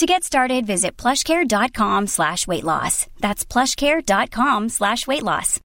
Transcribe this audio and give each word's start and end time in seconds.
To 0.00 0.06
get 0.06 0.24
started, 0.24 0.66
visit 0.66 1.02
plushcare.com 1.02 2.06
slash 2.06 2.46
weight 2.46 2.64
loss. 2.64 3.06
That's 3.20 3.52
plushcare.com 3.52 4.68
slash 4.68 5.06
weight 5.06 5.22
loss. 5.22 5.60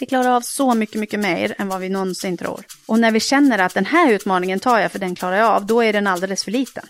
Vi 0.00 0.06
klarar 0.06 0.28
av 0.28 0.40
så 0.40 0.74
mycket, 0.74 1.00
mycket 1.00 1.20
mer 1.20 1.54
än 1.58 1.68
vad 1.68 1.80
vi 1.80 1.88
någonsin 1.88 2.36
tror. 2.36 2.64
Och 2.86 3.00
när 3.00 3.10
vi 3.10 3.20
känner 3.20 3.58
att 3.58 3.74
den 3.74 3.86
här 3.86 4.12
utmaningen 4.12 4.60
tar 4.60 4.78
jag 4.78 4.92
för 4.92 4.98
den 4.98 5.14
klarar 5.14 5.36
jag 5.36 5.48
av, 5.48 5.66
då 5.66 5.80
är 5.80 5.92
den 5.92 6.06
alldeles 6.06 6.44
för 6.44 6.50
liten. 6.50 6.84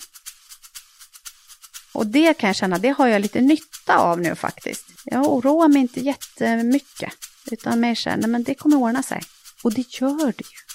Och 1.92 2.06
det 2.06 2.34
kan 2.38 2.48
jag 2.48 2.56
känna, 2.56 2.78
det 2.78 2.90
har 2.98 3.06
jag 3.08 3.22
lite 3.22 3.40
nytta 3.40 3.98
av 3.98 4.20
nu 4.20 4.34
faktiskt. 4.34 4.84
Jag 5.04 5.26
oroar 5.26 5.68
mig 5.68 5.82
inte 5.82 6.00
jättemycket, 6.00 7.12
utan 7.50 7.80
mer 7.80 7.94
känner, 7.94 8.28
men 8.28 8.42
det 8.42 8.54
kommer 8.54 8.76
ordna 8.76 9.02
sig. 9.02 9.22
Och 9.64 9.72
det 9.72 10.00
gör 10.00 10.26
det 10.26 10.44
ju. 10.44 10.67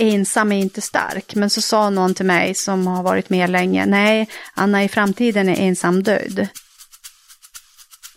Ensam 0.00 0.52
är 0.52 0.60
inte 0.60 0.80
stark, 0.80 1.34
men 1.34 1.50
så 1.50 1.60
sa 1.60 1.90
någon 1.90 2.14
till 2.14 2.26
mig 2.26 2.54
som 2.54 2.86
har 2.86 3.02
varit 3.02 3.30
med 3.30 3.50
länge, 3.50 3.86
nej, 3.86 4.28
Anna 4.54 4.84
i 4.84 4.88
framtiden 4.88 5.48
är 5.48 5.66
ensam 5.68 6.02
död. 6.02 6.48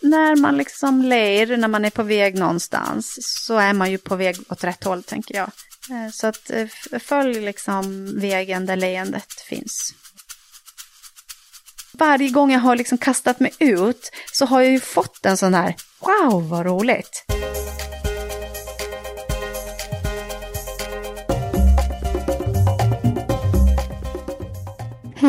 När 0.01 0.35
man 0.35 0.57
liksom 0.57 1.01
ler, 1.01 1.57
när 1.57 1.67
man 1.67 1.85
är 1.85 1.89
på 1.89 2.03
väg 2.03 2.35
någonstans, 2.35 3.17
så 3.19 3.57
är 3.57 3.73
man 3.73 3.91
ju 3.91 3.97
på 3.97 4.15
väg 4.15 4.35
åt 4.49 4.63
rätt 4.63 4.83
håll, 4.83 5.03
tänker 5.03 5.35
jag. 5.35 5.51
Eh, 5.89 6.11
så 6.11 6.27
att 6.27 6.49
eh, 6.49 6.99
följ 6.99 7.41
liksom 7.41 8.11
vägen 8.19 8.65
där 8.65 8.75
leendet 8.75 9.33
finns. 9.49 9.93
Varje 11.93 12.29
gång 12.29 12.51
jag 12.51 12.59
har 12.59 12.75
liksom 12.75 12.97
kastat 12.97 13.39
mig 13.39 13.51
ut 13.59 14.11
så 14.31 14.45
har 14.45 14.61
jag 14.61 14.71
ju 14.71 14.79
fått 14.79 15.25
en 15.25 15.37
sån 15.37 15.53
här, 15.53 15.75
wow 15.99 16.49
vad 16.49 16.65
roligt. 16.65 17.25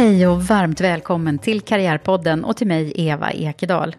Hej 0.04 0.26
och 0.26 0.42
varmt 0.42 0.80
välkommen 0.80 1.38
till 1.38 1.60
Karriärpodden 1.60 2.44
och 2.44 2.56
till 2.56 2.66
mig 2.66 2.92
Eva 2.96 3.30
Ekedal. 3.30 3.96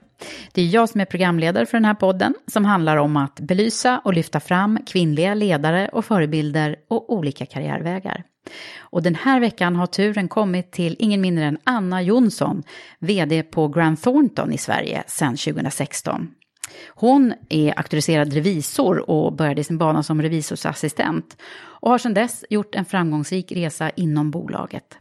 Det 0.51 0.61
är 0.61 0.65
jag 0.65 0.89
som 0.89 1.01
är 1.01 1.05
programledare 1.05 1.65
för 1.65 1.77
den 1.77 1.85
här 1.85 1.93
podden 1.93 2.33
som 2.47 2.65
handlar 2.65 2.97
om 2.97 3.17
att 3.17 3.39
belysa 3.39 4.01
och 4.03 4.13
lyfta 4.13 4.39
fram 4.39 4.79
kvinnliga 4.87 5.33
ledare 5.33 5.89
och 5.93 6.05
förebilder 6.05 6.75
och 6.87 7.13
olika 7.13 7.45
karriärvägar. 7.45 8.23
Och 8.77 9.03
den 9.03 9.15
här 9.15 9.39
veckan 9.39 9.75
har 9.75 9.87
turen 9.87 10.27
kommit 10.27 10.71
till 10.71 10.95
ingen 10.99 11.21
mindre 11.21 11.45
än 11.45 11.57
Anna 11.63 12.01
Jonsson, 12.01 12.63
VD 12.99 13.43
på 13.43 13.67
Grant 13.67 14.03
Thornton 14.03 14.53
i 14.53 14.57
Sverige 14.57 15.03
sedan 15.07 15.37
2016. 15.37 16.27
Hon 16.89 17.33
är 17.49 17.77
auktoriserad 17.77 18.33
revisor 18.33 19.09
och 19.09 19.33
började 19.33 19.63
sin 19.63 19.77
bana 19.77 20.03
som 20.03 20.21
revisorsassistent 20.21 21.37
och 21.57 21.91
har 21.91 21.97
sedan 21.97 22.13
dess 22.13 22.45
gjort 22.49 22.75
en 22.75 22.85
framgångsrik 22.85 23.51
resa 23.51 23.89
inom 23.89 24.31
bolaget. 24.31 24.97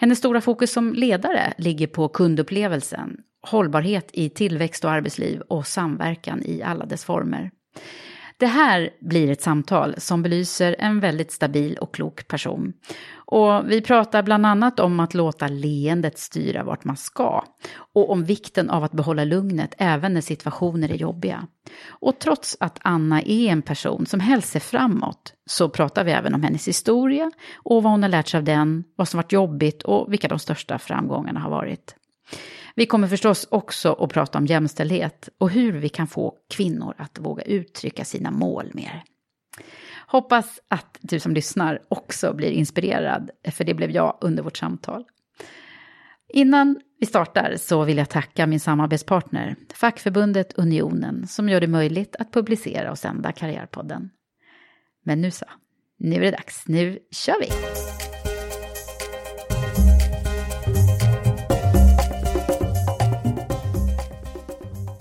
Hennes 0.00 0.18
stora 0.18 0.40
fokus 0.40 0.72
som 0.72 0.94
ledare 0.94 1.54
ligger 1.58 1.86
på 1.86 2.08
kundupplevelsen, 2.08 3.16
hållbarhet 3.42 4.10
i 4.12 4.28
tillväxt 4.30 4.84
och 4.84 4.90
arbetsliv 4.90 5.40
och 5.40 5.66
samverkan 5.66 6.42
i 6.42 6.62
alla 6.62 6.86
dess 6.86 7.04
former. 7.04 7.50
Det 8.36 8.46
här 8.46 8.90
blir 9.00 9.30
ett 9.30 9.42
samtal 9.42 9.94
som 9.98 10.22
belyser 10.22 10.76
en 10.78 11.00
väldigt 11.00 11.32
stabil 11.32 11.76
och 11.78 11.94
klok 11.94 12.28
person. 12.28 12.72
Och 13.30 13.70
vi 13.70 13.80
pratar 13.80 14.22
bland 14.22 14.46
annat 14.46 14.80
om 14.80 15.00
att 15.00 15.14
låta 15.14 15.48
leendet 15.48 16.18
styra 16.18 16.64
vart 16.64 16.84
man 16.84 16.96
ska 16.96 17.44
och 17.94 18.10
om 18.10 18.24
vikten 18.24 18.70
av 18.70 18.84
att 18.84 18.92
behålla 18.92 19.24
lugnet 19.24 19.74
även 19.78 20.14
när 20.14 20.20
situationer 20.20 20.90
är 20.90 20.94
jobbiga. 20.94 21.46
Och 21.88 22.18
trots 22.18 22.56
att 22.60 22.78
Anna 22.82 23.22
är 23.22 23.48
en 23.48 23.62
person 23.62 24.06
som 24.06 24.20
helst 24.20 24.48
ser 24.48 24.60
framåt 24.60 25.32
så 25.46 25.68
pratar 25.68 26.04
vi 26.04 26.10
även 26.12 26.34
om 26.34 26.42
hennes 26.42 26.68
historia 26.68 27.30
och 27.56 27.82
vad 27.82 27.92
hon 27.92 28.02
har 28.02 28.10
lärt 28.10 28.28
sig 28.28 28.38
av 28.38 28.44
den, 28.44 28.84
vad 28.96 29.08
som 29.08 29.18
varit 29.18 29.32
jobbigt 29.32 29.82
och 29.82 30.12
vilka 30.12 30.28
de 30.28 30.38
största 30.38 30.78
framgångarna 30.78 31.40
har 31.40 31.50
varit. 31.50 31.94
Vi 32.74 32.86
kommer 32.86 33.08
förstås 33.08 33.48
också 33.50 33.92
att 33.92 34.12
prata 34.12 34.38
om 34.38 34.46
jämställdhet 34.46 35.28
och 35.38 35.50
hur 35.50 35.72
vi 35.72 35.88
kan 35.88 36.06
få 36.06 36.34
kvinnor 36.54 36.94
att 36.98 37.18
våga 37.18 37.42
uttrycka 37.42 38.04
sina 38.04 38.30
mål 38.30 38.70
mer. 38.74 39.02
Hoppas 40.10 40.60
att 40.68 40.98
du 41.00 41.20
som 41.20 41.34
lyssnar 41.34 41.82
också 41.88 42.32
blir 42.32 42.50
inspirerad, 42.50 43.30
för 43.50 43.64
det 43.64 43.74
blev 43.74 43.90
jag 43.90 44.18
under 44.20 44.42
vårt 44.42 44.56
samtal. 44.56 45.04
Innan 46.28 46.80
vi 47.00 47.06
startar 47.06 47.56
så 47.56 47.84
vill 47.84 47.98
jag 47.98 48.08
tacka 48.08 48.46
min 48.46 48.60
samarbetspartner, 48.60 49.56
fackförbundet 49.74 50.58
Unionen, 50.58 51.26
som 51.26 51.48
gör 51.48 51.60
det 51.60 51.66
möjligt 51.66 52.16
att 52.18 52.32
publicera 52.32 52.90
och 52.90 52.98
sända 52.98 53.32
Karriärpodden. 53.32 54.10
Men 55.04 55.20
nu 55.20 55.30
så, 55.30 55.46
nu 55.98 56.16
är 56.16 56.20
det 56.20 56.30
dags, 56.30 56.68
nu 56.68 56.98
kör 57.10 57.40
vi! 57.40 57.48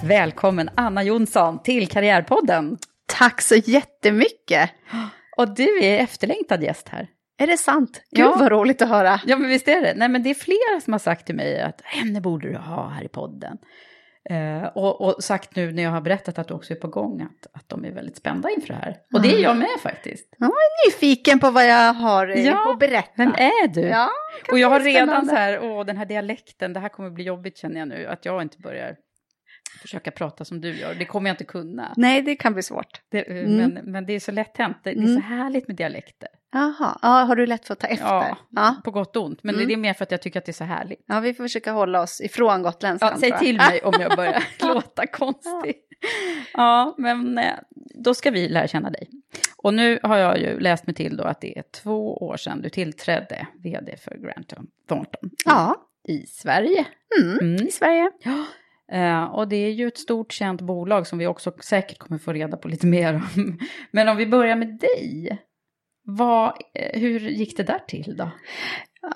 Välkommen 0.07 0.69
Anna 0.75 1.03
Jonsson 1.03 1.63
till 1.63 1.87
Karriärpodden. 1.87 2.77
Tack 3.07 3.41
så 3.41 3.55
jättemycket! 3.55 4.69
Och 5.37 5.55
du 5.55 5.83
är 5.83 5.97
efterlängtad 5.99 6.63
gäst 6.63 6.89
här. 6.89 7.07
Är 7.39 7.47
det 7.47 7.57
sant? 7.57 8.01
Gud 8.11 8.25
Ja. 8.25 8.35
vad 8.39 8.51
roligt 8.51 8.81
att 8.81 8.89
höra. 8.89 9.19
Ja, 9.25 9.37
men 9.37 9.49
visst 9.49 9.67
är 9.67 9.81
det. 9.81 9.93
Nej, 9.95 10.09
men 10.09 10.23
det 10.23 10.29
är 10.29 10.33
flera 10.33 10.81
som 10.83 10.93
har 10.93 10.99
sagt 10.99 11.25
till 11.25 11.35
mig 11.35 11.61
att 11.61 11.81
henne 11.83 12.21
borde 12.21 12.49
du 12.49 12.57
ha 12.57 12.89
här 12.89 13.03
i 13.03 13.07
podden. 13.07 13.57
Eh, 14.29 14.63
och, 14.75 15.01
och 15.01 15.23
sagt 15.23 15.55
nu 15.55 15.71
när 15.71 15.83
jag 15.83 15.89
har 15.91 16.01
berättat 16.01 16.39
att 16.39 16.47
du 16.47 16.53
också 16.53 16.73
är 16.73 16.77
på 16.77 16.87
gång 16.87 17.21
att, 17.21 17.55
att 17.55 17.69
de 17.69 17.85
är 17.85 17.91
väldigt 17.91 18.17
spända 18.17 18.49
inför 18.49 18.67
det 18.67 18.73
här. 18.79 18.95
Och 19.13 19.21
det 19.21 19.33
är 19.33 19.39
jag 19.43 19.57
med 19.57 19.79
faktiskt. 19.83 20.35
Jag 20.37 20.47
är 20.47 20.87
nyfiken 20.89 21.39
på 21.39 21.51
vad 21.51 21.65
jag 21.67 21.93
har 21.93 22.27
eh, 22.27 22.45
Ja, 22.45 22.71
att 22.71 22.79
berätta. 22.79 23.11
Vem 23.15 23.33
är 23.33 23.67
du? 23.67 23.81
Ja, 23.81 24.09
och 24.51 24.59
jag 24.59 24.69
har 24.69 24.79
redan 24.79 25.25
så 25.25 25.35
här, 25.35 25.59
åh 25.63 25.85
den 25.85 25.97
här 25.97 26.05
dialekten, 26.05 26.73
det 26.73 26.79
här 26.79 26.89
kommer 26.89 27.09
bli 27.09 27.23
jobbigt 27.23 27.57
känner 27.57 27.79
jag 27.79 27.87
nu. 27.87 28.05
Att 28.07 28.25
jag 28.25 28.41
inte 28.41 28.57
börjar 28.57 28.95
försöka 29.77 30.11
prata 30.11 30.45
som 30.45 30.61
du 30.61 30.75
gör. 30.79 30.95
Det 30.95 31.05
kommer 31.05 31.29
jag 31.29 31.33
inte 31.33 31.43
kunna. 31.43 31.93
Nej, 31.97 32.21
det 32.21 32.35
kan 32.35 32.53
bli 32.53 32.63
svårt. 32.63 33.01
Det, 33.09 33.31
eh, 33.31 33.37
Mm. 33.37 33.57
men, 33.73 33.91
men 33.91 34.05
det 34.05 34.13
är 34.13 34.19
så 34.19 34.31
lätt 34.31 34.57
hänt. 34.57 34.77
Det, 34.83 34.91
det 34.93 34.99
är 34.99 35.03
så 35.05 35.09
Mm. 35.11 35.21
härligt 35.21 35.67
med 35.67 35.77
dialekter. 35.77 36.29
Jaha, 36.51 36.99
ja, 37.01 37.07
har 37.09 37.35
du 37.35 37.45
lätt 37.45 37.65
för 37.67 37.73
att 37.73 37.79
ta 37.79 37.87
efter? 37.87 38.05
Ja, 38.07 38.37
ja. 38.49 38.75
på 38.83 38.91
gott 38.91 39.15
och 39.15 39.25
ont. 39.25 39.43
Men 39.43 39.55
Mm. 39.55 39.67
det 39.67 39.73
är 39.73 39.77
mer 39.77 39.93
för 39.93 40.03
att 40.03 40.11
jag 40.11 40.21
tycker 40.21 40.39
att 40.39 40.45
det 40.45 40.51
är 40.51 40.53
så 40.53 40.63
härligt. 40.63 41.03
Ja, 41.07 41.19
vi 41.19 41.33
får 41.33 41.43
försöka 41.43 41.71
hålla 41.71 42.01
oss 42.01 42.21
ifrån 42.21 42.61
gotländskan. 42.63 43.09
Ja, 43.13 43.19
säg 43.19 43.37
till 43.39 43.57
mig 43.57 43.81
om 43.83 43.93
jag 43.99 44.15
börjar 44.15 44.43
låta 44.73 45.07
konstig. 45.07 45.75
Ja, 46.53 46.95
men 46.97 47.37
eh, 47.37 47.53
då 48.03 48.13
ska 48.13 48.31
vi 48.31 48.49
lära 48.49 48.67
känna 48.67 48.89
dig. 48.89 49.09
Och 49.57 49.73
nu 49.73 49.99
har 50.03 50.17
jag 50.17 50.39
ju 50.39 50.59
läst 50.59 50.87
mig 50.87 50.95
till 50.95 51.17
då 51.17 51.23
att 51.23 51.41
det 51.41 51.57
är 51.57 51.63
två 51.83 52.17
år 52.17 52.37
sedan 52.37 52.61
du 52.61 52.69
tillträdde 52.69 53.47
vd 53.63 53.97
för 53.97 54.17
Grant 54.17 54.53
Thornton 54.89 55.29
Ja. 55.45 55.75
i 56.07 56.25
Sverige. 56.25 56.85
Mm, 57.21 57.37
Mm. 57.39 57.67
I 57.67 57.71
Sverige. 57.71 58.11
Ja. 58.23 58.45
Eh, 58.91 59.23
och 59.23 59.47
det 59.47 59.55
är 59.55 59.71
ju 59.71 59.87
ett 59.87 59.97
stort 59.97 60.31
känt 60.31 60.61
bolag 60.61 61.07
som 61.07 61.17
vi 61.19 61.27
också 61.27 61.51
säkert 61.63 61.97
kommer 61.97 62.17
få 62.19 62.33
reda 62.33 62.57
på 62.57 62.67
lite 62.67 62.87
mer 62.87 63.13
om. 63.13 63.59
Men 63.91 64.07
om 64.09 64.17
vi 64.17 64.27
börjar 64.27 64.55
med 64.55 64.79
dig. 64.79 65.37
Vad, 66.03 66.47
eh, 66.73 66.99
hur 66.99 67.19
gick 67.19 67.57
det 67.57 67.63
där 67.63 67.79
till 67.87 68.17
då? 68.17 68.31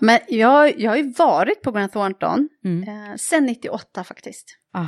Men 0.02 0.20
jag, 0.28 0.80
jag 0.80 0.92
har 0.92 0.98
ju 0.98 1.14
varit 1.18 1.62
på 1.62 1.72
Grant 1.72 1.94
Thornton 1.94 2.50
Mm. 2.64 2.84
eh, 2.84 3.16
sen 3.16 3.46
98 3.46 4.04
faktiskt. 4.04 4.58
Ah. 4.74 4.82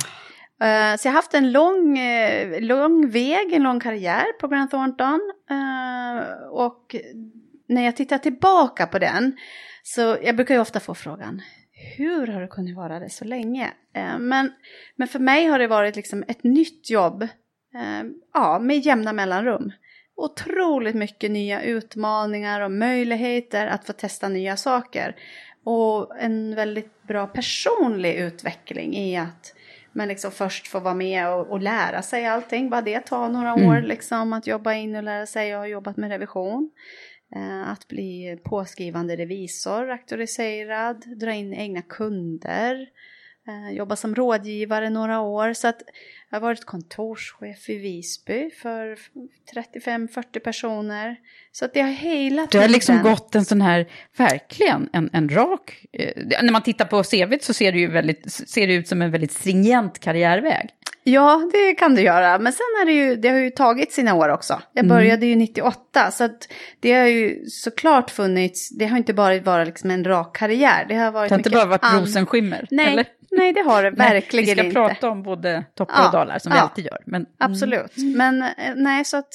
Eh, 0.66 0.96
så 0.96 1.08
jag 1.08 1.12
har 1.12 1.18
haft 1.18 1.34
en 1.34 1.52
lång, 1.52 1.98
lång 2.60 3.08
väg, 3.10 3.52
en 3.52 3.62
lång 3.62 3.80
karriär 3.80 4.24
på 4.40 4.48
Grant 4.48 4.70
Thornton. 4.70 5.20
Och 6.50 6.96
när 7.68 7.84
jag 7.84 7.96
tittar 7.96 8.18
tillbaka 8.18 8.86
på 8.86 8.98
den, 8.98 9.36
så 9.82 10.16
jag 10.22 10.36
brukar 10.36 10.54
ju 10.54 10.60
ofta 10.60 10.80
få 10.80 10.94
frågan, 10.94 11.42
hur 11.96 12.26
har 12.26 12.40
du 12.40 12.48
kunnat 12.48 12.76
vara 12.76 12.98
det 12.98 13.10
så 13.10 13.24
länge? 13.24 13.72
Eh, 13.94 14.18
men, 14.18 14.52
men 14.96 15.08
för 15.08 15.18
mig 15.18 15.46
har 15.46 15.58
det 15.58 15.66
varit 15.66 15.96
liksom 15.96 16.24
ett 16.28 16.44
nytt 16.44 16.90
jobb, 16.90 17.22
eh, 17.74 18.10
ja, 18.34 18.58
med 18.58 18.78
jämna 18.78 19.12
mellanrum. 19.12 19.72
Otroligt 20.16 20.94
mycket 20.94 21.30
nya 21.30 21.62
utmaningar 21.62 22.60
och 22.60 22.70
möjligheter 22.72 23.66
att 23.66 23.86
få 23.86 23.92
testa 23.92 24.28
nya 24.28 24.56
saker. 24.56 25.16
Och 25.64 26.20
en 26.20 26.54
väldigt 26.54 27.02
bra 27.02 27.26
personlig 27.26 28.14
utveckling 28.14 28.96
i 28.96 29.16
att 29.16 29.54
man 29.92 30.08
liksom 30.08 30.30
först 30.30 30.68
får 30.68 30.80
vara 30.80 30.94
med 30.94 31.28
och, 31.28 31.50
och 31.50 31.60
lära 31.60 32.02
sig 32.02 32.26
allting. 32.26 32.70
Bara 32.70 32.80
det 32.82 33.00
tar 33.00 33.28
några 33.28 33.52
Mm. 33.52 33.68
år 33.68 33.80
liksom 33.80 34.32
att 34.32 34.46
jobba 34.46 34.74
in 34.74 34.96
och 34.96 35.02
lära 35.02 35.26
sig. 35.26 35.48
Jag 35.48 35.58
har 35.58 35.66
jobbat 35.66 35.96
med 35.96 36.10
revision. 36.10 36.70
Eh, 37.34 37.68
att 37.68 37.88
bli 37.88 38.38
påskrivande 38.44 39.16
revisor, 39.16 39.90
auktoriserad, 39.90 41.04
dra 41.20 41.32
in 41.32 41.54
egna 41.54 41.82
kunder. 41.82 42.86
Eh, 43.48 43.76
jobba 43.76 43.96
som 43.96 44.14
rådgivare 44.14 44.90
några 44.90 45.20
år. 45.20 45.52
Så 45.52 45.68
att 45.68 45.82
jag 46.30 46.36
har 46.36 46.40
varit 46.40 46.64
kontorschef 46.64 47.68
i 47.70 47.78
Visby 47.78 48.50
för 48.50 48.98
35-40 49.54 50.38
personer. 50.40 51.16
Så 51.52 51.64
att 51.64 51.74
det 51.74 51.80
har 51.80 51.90
hela 51.90 52.46
Du 52.50 52.58
har 52.58 52.68
liksom 52.68 52.98
tiden- 52.98 53.10
gått 53.12 53.34
en 53.34 53.44
sån 53.44 53.60
här, 53.60 53.86
verkligen 54.16 54.88
en, 54.92 55.10
en 55.12 55.28
rak... 55.28 55.86
Eh, 55.92 56.12
när 56.42 56.52
man 56.52 56.62
tittar 56.62 56.84
på 56.84 57.02
CV 57.02 57.38
så 57.40 57.54
ser 57.54 57.72
det 57.72 57.78
ju 57.78 57.90
väldigt, 57.90 58.32
ser 58.32 58.66
det 58.66 58.74
ut 58.74 58.88
som 58.88 59.02
en 59.02 59.10
väldigt 59.10 59.32
stringent 59.32 59.98
karriärväg. 59.98 60.68
Ja, 61.06 61.48
det 61.52 61.74
kan 61.74 61.94
du 61.94 62.02
göra. 62.02 62.38
Men 62.38 62.52
sen 62.52 62.64
är 62.82 62.86
det 62.86 62.92
ju, 62.92 63.16
det 63.16 63.28
har 63.28 63.38
ju 63.38 63.50
tagit 63.50 63.92
sina 63.92 64.14
år 64.14 64.28
också. 64.28 64.62
Jag 64.72 64.84
Mm. 64.84 64.96
började 64.96 65.26
ju 65.26 65.36
98, 65.36 66.10
så 66.10 66.28
det 66.80 66.92
har 66.92 67.06
ju 67.06 67.46
såklart 67.46 68.10
funnits, 68.10 68.68
det 68.78 68.86
har 68.86 68.96
inte 68.96 69.14
bara 69.14 69.40
varit 69.40 69.66
liksom 69.66 69.90
en 69.90 70.04
rak 70.04 70.36
karriär. 70.36 70.84
Det 70.88 70.94
har 70.94 71.12
varit 71.12 71.28
Det 71.28 71.34
har 71.34 71.38
inte 71.38 71.50
bara 71.50 71.64
varit 71.66 71.84
an- 71.84 72.00
rosenskimmer. 72.00 72.68
Nej, 72.70 72.92
eller? 72.92 73.06
nej, 73.30 73.52
det 73.52 73.60
har 73.60 73.82
det 73.82 73.90
verkligen 73.90 74.46
Vi 74.46 74.52
ska 74.52 74.62
inte. 74.64 74.74
prata 74.74 75.10
om 75.10 75.22
både 75.22 75.64
toppar 75.74 75.94
Ja, 75.98 76.06
och 76.06 76.12
dalar 76.12 76.38
som 76.38 76.52
vi 76.52 76.58
ja. 76.58 76.62
alltid 76.62 76.84
gör. 76.84 76.98
Men, 77.06 77.26
Absolut. 77.38 77.92
Men 77.96 78.42
eh, 78.42 78.48
nej, 78.76 79.04
så 79.04 79.16
att 79.16 79.28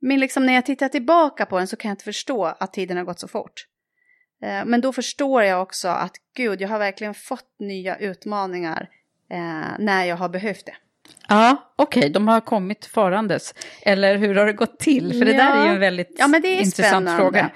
men 0.00 0.20
liksom 0.20 0.46
när 0.46 0.52
jag 0.54 0.66
tittar 0.66 0.88
tillbaka 0.88 1.46
på 1.46 1.58
den 1.58 1.66
så 1.66 1.76
kan 1.76 1.88
jag 1.88 1.92
inte 1.92 2.04
förstå 2.04 2.44
att 2.44 2.72
tiden 2.72 2.96
har 2.96 3.04
gått 3.04 3.20
så 3.20 3.28
fort. 3.28 3.66
Eh, 4.42 4.64
Men 4.64 4.80
då 4.80 4.92
förstår 4.92 5.42
jag 5.42 5.62
också 5.62 5.88
att 5.88 6.12
gud, 6.36 6.60
jag 6.60 6.68
har 6.68 6.78
verkligen 6.78 7.14
fått 7.14 7.56
nya 7.60 7.96
utmaningar 7.96 8.88
eh, 9.32 9.78
när 9.78 10.04
jag 10.04 10.16
har 10.16 10.28
behövt 10.28 10.66
det. 10.66 10.74
Ja, 11.28 11.72
okej, 11.76 12.10
de 12.10 12.28
har 12.28 12.40
kommit 12.40 12.86
farandes. 12.86 13.54
Eller 13.82 14.16
hur 14.16 14.34
har 14.34 14.46
det 14.46 14.52
gått 14.52 14.78
till? 14.78 15.18
För 15.18 15.24
det 15.24 15.32
där 15.32 15.56
är 15.60 15.66
ju 15.66 15.74
en 15.74 15.80
väldigt 15.80 16.16
Ja, 16.18 16.28
men 16.28 16.42
det 16.42 16.48
är 16.48 16.56
intressant 16.58 17.08
spännande. 17.08 17.22
fråga. 17.22 17.50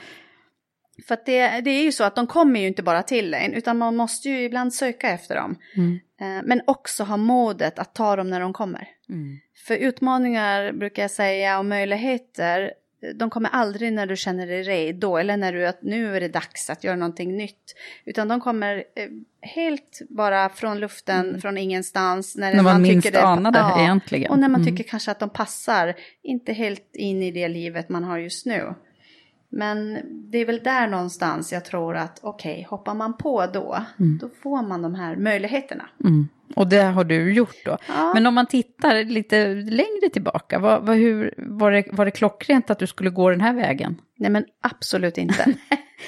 För 1.08 1.18
det, 1.26 1.60
det 1.60 1.70
är 1.70 1.82
ju 1.82 1.92
så 1.92 2.04
att 2.04 2.16
de 2.16 2.26
kommer 2.26 2.60
ju 2.60 2.66
inte 2.66 2.82
bara 2.82 3.02
till 3.02 3.34
en, 3.34 3.52
utan 3.54 3.78
man 3.78 3.96
måste 3.96 4.28
ju 4.28 4.42
ibland 4.42 4.74
söka 4.74 5.10
efter 5.10 5.34
dem. 5.34 5.56
Mm. 5.76 6.00
Eh, 6.20 6.42
Men 6.44 6.62
också 6.66 7.04
ha 7.04 7.16
modet 7.16 7.78
att 7.78 7.94
ta 7.94 8.16
dem 8.16 8.30
när 8.30 8.40
de 8.40 8.52
kommer. 8.52 8.88
Mm. 9.08 9.38
För 9.66 9.74
utmaningar 9.76 10.72
brukar 10.72 11.02
jag 11.02 11.10
säga 11.10 11.58
och 11.58 11.64
möjligheter, 11.64 12.72
de 13.14 13.30
kommer 13.30 13.50
aldrig 13.50 13.92
när 13.92 14.06
du 14.06 14.16
känner 14.16 14.46
dig 14.46 14.62
redo 14.62 15.16
eller 15.16 15.36
när 15.36 15.52
du 15.52 15.66
att 15.66 15.82
nu 15.82 16.16
är 16.16 16.20
det 16.20 16.28
dags 16.28 16.70
att 16.70 16.84
göra 16.84 16.96
någonting 16.96 17.36
nytt. 17.36 17.74
Utan 18.04 18.28
de 18.28 18.40
kommer 18.40 18.76
eh, 18.76 19.08
helt 19.42 20.00
bara 20.08 20.48
från 20.48 20.80
luften, 20.80 21.40
från 21.40 21.58
ingenstans. 21.58 22.36
Mm. 22.36 22.56
När 22.56 22.62
man 22.62 22.82
minst 22.82 23.16
anar 23.16 23.52
det 23.52 23.82
egentligen. 23.82 24.30
Och 24.30 24.38
när 24.38 24.48
man 24.48 24.60
Mm. 24.60 24.76
tycker 24.76 24.90
kanske 24.90 25.10
att 25.10 25.18
de 25.18 25.30
passar, 25.30 25.94
inte 26.22 26.52
helt 26.52 26.96
in 26.96 27.22
i 27.22 27.30
det 27.30 27.48
livet 27.48 27.88
man 27.88 28.04
har 28.04 28.18
just 28.18 28.46
nu. 28.46 28.74
Men 29.54 29.98
det 30.30 30.38
är 30.38 30.46
väl 30.46 30.60
där 30.64 30.86
någonstans 30.88 31.52
jag 31.52 31.64
tror 31.64 31.96
att 31.96 32.18
okej, 32.22 32.66
hoppar 32.70 32.94
man 32.94 33.16
på 33.16 33.46
då, 33.46 33.78
då 34.20 34.28
får 34.42 34.62
man 34.68 34.82
de 34.82 34.94
här 34.94 35.16
möjligheterna. 35.16 35.88
Och 36.56 36.68
det 36.68 36.82
har 36.82 37.04
du 37.04 37.32
gjort 37.32 37.56
då. 37.64 37.78
Ja. 37.88 38.10
Men 38.14 38.26
om 38.26 38.34
man 38.34 38.46
tittar 38.46 39.04
lite 39.04 39.54
längre 39.54 40.08
tillbaka, 40.12 40.58
vad, 40.58 40.86
vad, 40.86 40.96
hur, 40.96 41.34
var, 41.36 41.70
det, 41.70 41.84
var 41.92 42.04
det 42.04 42.10
klockrent 42.10 42.70
att 42.70 42.78
du 42.78 42.86
skulle 42.86 43.10
gå 43.10 43.30
den 43.30 43.40
här 43.40 43.54
vägen? 43.54 44.00
Nej 44.18 44.30
men 44.30 44.44
absolut 44.60 45.18
inte. 45.18 45.44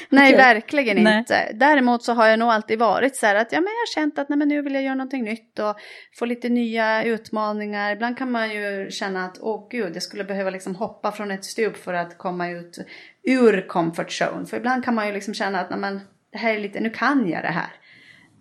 nej, 0.08 0.34
Okej. 0.34 0.36
verkligen 0.36 1.04
Nej. 1.04 1.18
inte. 1.18 1.50
Däremot 1.54 2.02
så 2.02 2.12
har 2.12 2.26
jag 2.26 2.38
nog 2.38 2.48
alltid 2.48 2.78
varit 2.78 3.16
så 3.16 3.26
här 3.26 3.34
att 3.34 3.52
ja, 3.52 3.60
men 3.60 3.64
jag 3.64 3.70
har 3.70 3.94
känt 3.94 4.18
att 4.18 4.28
nej, 4.28 4.38
men 4.38 4.48
nu 4.48 4.62
vill 4.62 4.74
jag 4.74 4.82
göra 4.82 4.94
någonting 4.94 5.24
nytt 5.24 5.58
och 5.58 5.76
få 6.18 6.24
lite 6.24 6.48
nya 6.48 7.04
utmaningar. 7.04 7.92
Ibland 7.92 8.18
kan 8.18 8.30
man 8.30 8.50
ju 8.50 8.90
känna 8.90 9.24
att 9.24 9.38
åh 9.40 9.68
gud, 9.70 9.94
jag 9.94 10.02
skulle 10.02 10.24
behöva 10.24 10.50
liksom 10.50 10.74
hoppa 10.74 11.12
från 11.12 11.30
ett 11.30 11.44
stup 11.44 11.76
för 11.76 11.94
att 11.94 12.18
komma 12.18 12.50
ut 12.50 12.78
ur 13.22 13.68
comfort 13.68 14.22
zone. 14.22 14.46
För 14.46 14.56
ibland 14.56 14.84
kan 14.84 14.94
man 14.94 15.06
ju 15.06 15.12
liksom 15.12 15.34
känna 15.34 15.60
att 15.60 15.70
nej, 15.70 15.78
men, 15.78 16.00
det 16.32 16.38
här 16.38 16.54
är 16.54 16.58
lite, 16.58 16.80
nu 16.80 16.90
kan 16.90 17.28
jag 17.28 17.42
det 17.42 17.48
här. 17.48 17.70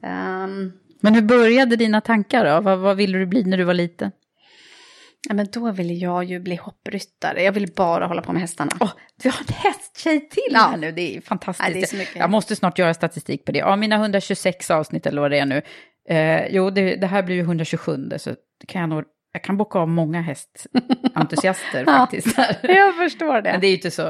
Ehm, 0.03 0.71
Men 1.03 1.15
hur 1.15 1.21
började 1.21 1.75
dina 1.75 2.01
tankar 2.01 2.45
då? 2.45 2.61
Vad, 2.61 2.79
vad 2.79 2.97
ville 2.97 3.17
du 3.17 3.25
bli 3.25 3.44
när 3.44 3.57
du 3.57 3.63
var 3.63 3.73
liten? 3.73 4.11
ja, 5.29 5.33
men 5.35 5.47
då 5.51 5.71
ville 5.71 5.94
jag 5.94 6.23
ju 6.23 6.39
bli 6.39 6.55
hoppryttare. 6.55 7.44
Jag 7.44 7.51
vill 7.51 7.71
bara 7.75 8.05
hålla 8.07 8.21
på 8.21 8.31
med 8.33 8.41
hästarna. 8.41 8.71
Åh, 8.79 8.91
vi 9.23 9.29
har 9.29 9.39
en 9.47 9.53
hästtjej 9.53 10.29
till 10.29 10.44
Ja. 10.51 10.59
här 10.59 10.77
nu, 10.77 10.91
det 10.91 11.17
är 11.17 11.21
fantastiskt. 11.21 11.69
Nej, 11.69 11.73
det 11.73 11.85
är 11.85 11.88
så 11.88 11.95
mycket. 11.95 12.15
Jag 12.15 12.29
måste 12.29 12.55
snart 12.55 12.79
göra 12.79 12.94
statistik 12.94 13.45
på 13.45 13.51
det. 13.51 13.59
Ja, 13.59 13.75
mina 13.75 13.95
126 13.95 14.71
avsnitt 14.71 15.05
eller 15.05 15.21
vad 15.21 15.31
det 15.31 15.39
är 15.39 15.45
nu. 15.45 15.61
Eh, 16.09 16.47
jo, 16.50 16.69
det, 16.69 16.95
det 16.95 17.07
här 17.07 17.23
blir 17.23 17.35
ju 17.35 17.41
127, 17.41 18.09
så 18.17 18.35
kan 18.67 18.81
jag 18.81 18.89
nog... 18.89 19.03
Jag 19.33 19.44
kan 19.44 19.57
boka 19.57 19.79
av 19.79 19.88
många 19.88 20.21
hästentusiaster 20.21 21.83
Ja. 21.88 21.94
faktiskt. 21.97 22.38
jag 22.63 22.95
förstår 22.95 23.41
det. 23.41 23.51
Men 23.51 23.61
det 23.61 23.67
är 23.67 23.69
ju 23.69 23.75
inte 23.75 23.91
så... 23.91 24.03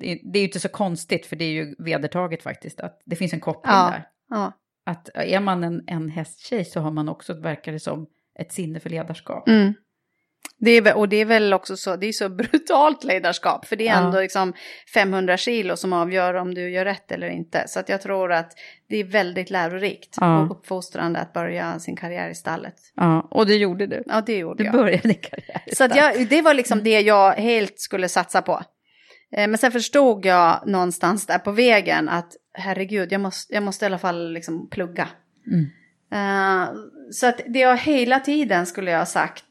Det 0.00 0.12
är 0.12 0.18
det 0.32 0.38
är 0.38 0.40
ju 0.40 0.46
inte 0.46 0.60
så 0.60 0.68
konstigt, 0.68 1.26
för 1.26 1.36
det 1.36 1.44
är 1.44 1.50
ju 1.52 1.74
vedertaget 1.78 2.42
faktiskt, 2.42 2.80
att 2.80 3.02
det 3.06 3.16
finns 3.16 3.32
en 3.32 3.40
koppling 3.40 3.74
Ja. 3.74 3.90
där. 3.90 4.04
Ja. 4.30 4.52
Att 4.86 5.08
är 5.14 5.40
man 5.40 5.64
en, 5.64 5.82
en 5.86 6.08
hästtjej 6.08 6.64
så 6.64 6.80
har 6.80 6.90
man 6.90 7.08
också, 7.08 7.34
verkar 7.34 7.72
det 7.72 7.80
som, 7.80 8.06
ett 8.38 8.52
sinne 8.52 8.80
för 8.80 8.90
ledarskap. 8.90 9.48
Mm. 9.48 9.74
Det 10.58 10.70
är, 10.70 10.96
och 10.96 11.08
det 11.08 11.16
är 11.16 11.24
väl 11.24 11.54
också 11.54 11.76
så, 11.76 11.96
det 11.96 12.06
är 12.06 12.12
så 12.12 12.28
brutalt 12.42 13.04
ledarskap, 13.04 13.66
för 13.66 13.76
det 13.76 13.88
är 13.88 13.92
Ja. 14.00 14.06
ändå 14.06 14.20
liksom 14.20 14.52
500 14.94 15.36
kilo 15.36 15.76
som 15.76 15.92
avgör 15.92 16.34
om 16.34 16.54
du 16.54 16.70
gör 16.70 16.84
rätt 16.84 17.12
eller 17.12 17.28
inte. 17.28 17.64
Så 17.68 17.80
att 17.80 17.88
jag 17.88 18.02
tror 18.02 18.32
att 18.32 18.52
det 18.88 18.96
är 18.96 19.04
väldigt 19.04 19.50
lärorikt 19.50 20.16
Ja. 20.20 20.40
och 20.40 20.50
uppfostrande 20.50 21.18
att 21.18 21.32
börja 21.32 21.78
sin 21.78 21.96
karriär 21.96 22.28
i 22.30 22.34
stallet. 22.34 22.74
Ja, 22.94 23.28
och 23.30 23.46
det 23.46 23.54
gjorde 23.56 23.86
du. 23.86 24.02
Ja, 24.06 24.20
det 24.26 24.36
gjorde 24.38 24.62
Du 24.62 24.64
jag. 24.64 24.72
började 24.74 25.08
din 25.08 25.20
karriär. 25.20 25.62
Så 25.72 25.84
att 25.84 25.96
jag, 25.96 26.28
det 26.28 26.42
var 26.42 26.54
liksom 26.54 26.82
det 26.82 27.00
jag 27.00 27.32
helt 27.32 27.80
skulle 27.80 28.08
satsa 28.08 28.42
på. 28.42 28.52
Eh, 29.36 29.48
Men 29.48 29.58
sen 29.58 29.72
förstod 29.72 30.26
jag 30.26 30.62
någonstans 30.66 31.26
där 31.26 31.38
på 31.38 31.50
vägen 31.52 32.08
att 32.08 32.32
herregud, 32.54 33.12
jag 33.12 33.20
måste, 33.20 33.54
jag 33.54 33.62
måste 33.62 33.84
i 33.84 33.86
alla 33.86 33.98
fall 33.98 34.32
liksom 34.32 34.68
plugga. 34.70 35.08
Mm. 35.46 35.66
Eh, 36.12 36.68
så 37.10 37.26
att 37.26 37.40
det 37.46 37.62
har 37.62 37.76
hela 37.76 38.20
tiden 38.20 38.66
skulle 38.66 38.90
jag 38.90 38.98
ha 38.98 39.06
sagt 39.06 39.44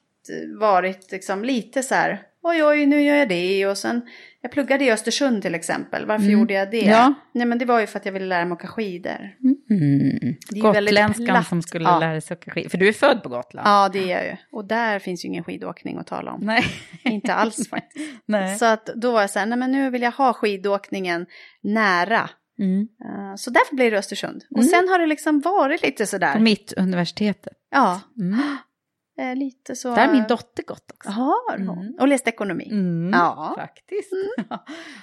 varit 0.59 1.11
liksom 1.11 1.43
lite 1.43 1.83
så 1.83 1.95
här, 1.95 2.21
oj 2.43 2.63
oj 2.63 2.85
nu 2.85 3.01
gör 3.01 3.15
jag 3.15 3.29
det 3.29 3.67
och 3.67 3.77
sen, 3.77 4.01
jag 4.41 4.51
pluggade 4.51 4.85
i 4.85 4.91
Östersund 4.91 5.41
till 5.41 5.55
exempel, 5.55 6.05
varför 6.05 6.25
Mm. 6.25 6.39
gjorde 6.39 6.53
jag 6.53 6.71
det? 6.71 6.77
Ja. 6.85 7.13
Nej 7.33 7.45
men 7.47 7.57
det 7.57 7.65
var 7.65 7.79
ju 7.79 7.87
för 7.87 7.99
att 7.99 8.05
jag 8.05 8.13
ville 8.13 8.25
lära 8.25 8.45
mig 8.45 8.53
åka 8.53 8.67
skidor. 8.67 9.35
Mm. 9.69 10.35
Gotländskan 10.49 11.43
som 11.43 11.61
skulle 11.61 11.85
Ja. 11.89 11.99
lära 11.99 12.21
sig 12.21 12.37
åka 12.37 12.51
skidor. 12.51 12.69
För 12.69 12.77
du 12.77 12.87
är 12.87 12.93
född 12.93 13.23
på 13.23 13.29
Gotland. 13.29 13.67
Ja 13.67 13.89
det 13.93 13.99
är 14.11 14.15
jag 14.17 14.25
ju, 14.25 14.35
och 14.51 14.65
där 14.65 14.99
finns 14.99 15.25
ju 15.25 15.29
ingen 15.29 15.43
skidåkning 15.43 15.97
att 15.97 16.07
tala 16.07 16.31
om. 16.31 16.41
Nej. 16.45 16.63
Inte 17.03 17.33
alls 17.33 17.69
faktiskt. 17.69 18.09
Nej. 18.25 18.57
Så 18.57 18.65
att 18.65 18.85
då 18.85 19.11
var 19.11 19.21
jag 19.21 19.29
så 19.29 19.39
här, 19.39 19.45
nej 19.45 19.57
men 19.57 19.71
nu 19.71 19.89
vill 19.89 20.01
jag 20.01 20.11
ha 20.11 20.33
skidåkningen 20.33 21.25
nära. 21.61 22.29
Mm. 22.59 22.87
Eh, 23.05 23.35
Så 23.35 23.49
därför 23.49 23.75
blir 23.75 23.91
det 23.91 23.97
Östersund. 23.97 24.43
Och 24.51 24.57
Mm. 24.57 24.67
sen 24.69 24.87
har 24.89 24.99
det 24.99 25.05
liksom 25.07 25.39
varit 25.39 25.81
lite 25.81 26.03
På 26.03 26.07
sådär. 26.07 26.39
mitt 26.39 26.73
universitetet. 26.77 27.53
Ja, 27.71 28.01
Mm. 28.17 28.39
eh, 29.19 29.35
lite 29.35 29.75
så. 29.75 29.95
Där 29.95 30.05
har 30.07 30.13
min 30.13 30.23
dotter 30.29 30.63
gått 30.63 30.91
också. 30.93 31.09
Har 31.09 31.57
hon? 31.57 31.77
Mm. 31.79 31.95
Och 31.99 32.07
läst 32.07 32.27
ekonomi. 32.27 32.67
Mm, 32.71 33.11
Ja. 33.13 33.53
Faktiskt. 33.57 34.11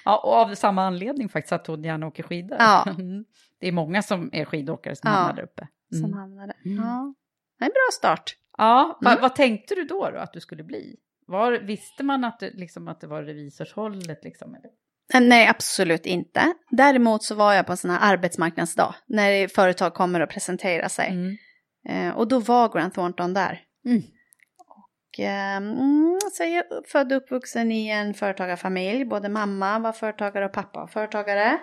ja, 0.04 0.18
och 0.18 0.32
av 0.32 0.54
samma 0.54 0.84
anledning 0.86 1.28
faktiskt 1.28 1.52
att 1.52 1.66
hon 1.66 1.84
gärna 1.84 2.06
åker 2.06 2.22
skidor. 2.22 2.56
Ja. 2.60 2.84
Det 3.60 3.68
är 3.68 3.72
många 3.72 4.02
som 4.02 4.30
är 4.32 4.44
skidåkare 4.44 4.96
som 4.96 5.10
Ja. 5.10 5.16
hamnar 5.16 5.34
där 5.36 5.42
uppe. 5.42 5.68
Som 6.00 6.12
hamnade. 6.12 6.52
Mm. 6.64 6.78
Ja. 6.84 7.14
En 7.60 7.66
bra 7.68 7.88
start. 7.92 8.36
Ja, 8.58 8.98
va, 9.00 9.18
vad 9.20 9.34
tänkte 9.34 9.74
du 9.74 9.84
då, 9.84 10.10
då 10.10 10.18
att 10.18 10.32
du 10.32 10.40
skulle 10.40 10.62
bli? 10.64 10.96
Var, 11.26 11.52
visste 11.52 12.04
man 12.04 12.24
att, 12.24 12.42
liksom, 12.42 12.88
att 12.88 13.00
det 13.00 13.06
var 13.06 13.22
revisorshållet? 13.22 14.24
Liksom, 14.24 14.54
eller? 14.54 14.70
Eh, 15.14 15.20
Nej, 15.20 15.48
absolut 15.48 16.06
inte. 16.06 16.52
Däremot 16.70 17.22
så 17.22 17.34
var 17.34 17.54
jag 17.54 17.66
på 17.66 17.72
en 17.72 17.76
sån 17.76 17.90
här 17.90 18.12
arbetsmarknadsdag 18.12 18.94
när 19.06 19.48
företag 19.48 19.94
kommer 19.94 20.20
och 20.20 20.30
presenterar 20.30 20.88
sig. 20.88 21.08
Mm. 21.08 21.36
Eh, 21.88 22.16
och 22.16 22.28
då 22.28 22.38
var 22.38 22.68
Grant 22.68 22.94
Thornton 22.94 23.34
där. 23.34 23.60
Mm. 23.86 24.02
Och, 24.68 25.20
eh, 25.20 25.56
mm, 25.56 26.18
så 26.32 26.42
jag 26.42 26.52
är 26.52 26.88
född 26.92 27.12
och 27.12 27.18
uppvuxen 27.18 27.72
i 27.72 27.88
en 27.88 28.14
företagarfamilj. 28.14 29.04
Både 29.04 29.28
mamma 29.28 29.78
var 29.78 29.92
företagare 29.92 30.44
och 30.44 30.52
pappa 30.52 30.80
var 30.80 30.86
företagare. 30.86 31.58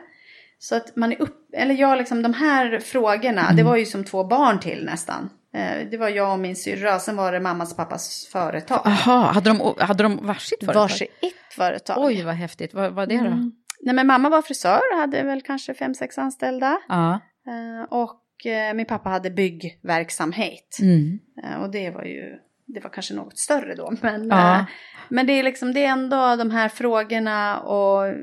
Så 0.60 0.76
att 0.76 0.96
man 0.96 1.12
är 1.12 1.22
upp, 1.22 1.50
eller 1.54 1.76
jag 1.76 1.98
liksom 1.98 2.22
de 2.22 2.34
här 2.34 2.80
frågorna, 2.80 3.42
Mm. 3.42 3.56
det 3.56 3.64
var 3.64 3.76
ju 3.76 3.86
som 3.86 4.04
två 4.04 4.24
barn 4.24 4.60
till 4.60 4.86
nästan. 4.86 5.30
Eh, 5.54 5.88
det 5.92 5.98
var 5.98 6.10
jag 6.10 6.34
och 6.34 6.40
min 6.40 6.56
syrra, 6.56 7.00
sen 7.00 7.16
var 7.16 7.32
det 7.32 7.40
mammas 7.40 7.72
och 7.72 7.78
pappas 7.78 8.30
företag. 8.32 8.82
Aha, 8.86 9.32
hade 9.32 9.50
de, 9.50 9.76
hade 9.80 10.04
de 10.04 10.26
varsitt 10.28 10.60
företag? 10.66 10.82
Varsitt 10.82 11.12
företag. 11.52 12.06
Oj, 12.06 12.24
vad 12.24 12.36
häftigt. 12.36 12.74
Vad 12.74 12.94
var 12.94 13.06
det 13.06 13.18
då? 13.18 13.26
Mm. 13.26 13.52
Nej 13.82 13.96
men 13.96 14.08
mamma 14.08 14.30
var 14.30 14.42
frisör 14.42 15.00
hade 15.00 15.24
väl 15.24 15.42
kanske 15.42 15.74
fem, 15.74 15.94
sex 15.96 16.18
anställda. 16.18 16.78
Ja. 16.88 17.20
Eh, 17.48 17.84
och 17.90 18.46
eh, 18.46 18.74
min 18.74 18.86
pappa 18.86 19.10
hade 19.10 19.30
byggverksamhet. 19.32 20.78
Mm. 20.82 21.20
Och 21.62 21.72
det 21.72 21.90
var 21.90 22.04
ju, 22.04 22.38
det 22.66 22.80
var 22.80 22.90
kanske 22.90 23.14
något 23.14 23.38
större 23.38 23.76
då. 23.76 23.94
Men, 24.02 24.28
Ja. 24.28 24.66
men 25.10 25.28
det 25.28 25.34
är 25.34 25.44
liksom, 25.44 25.74
det 25.74 25.86
är 25.86 25.90
ändå 25.92 26.36
de 26.36 26.52
här 26.52 26.70
frågorna 26.70 27.60
och 27.60 28.14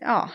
ja, 0.00 0.30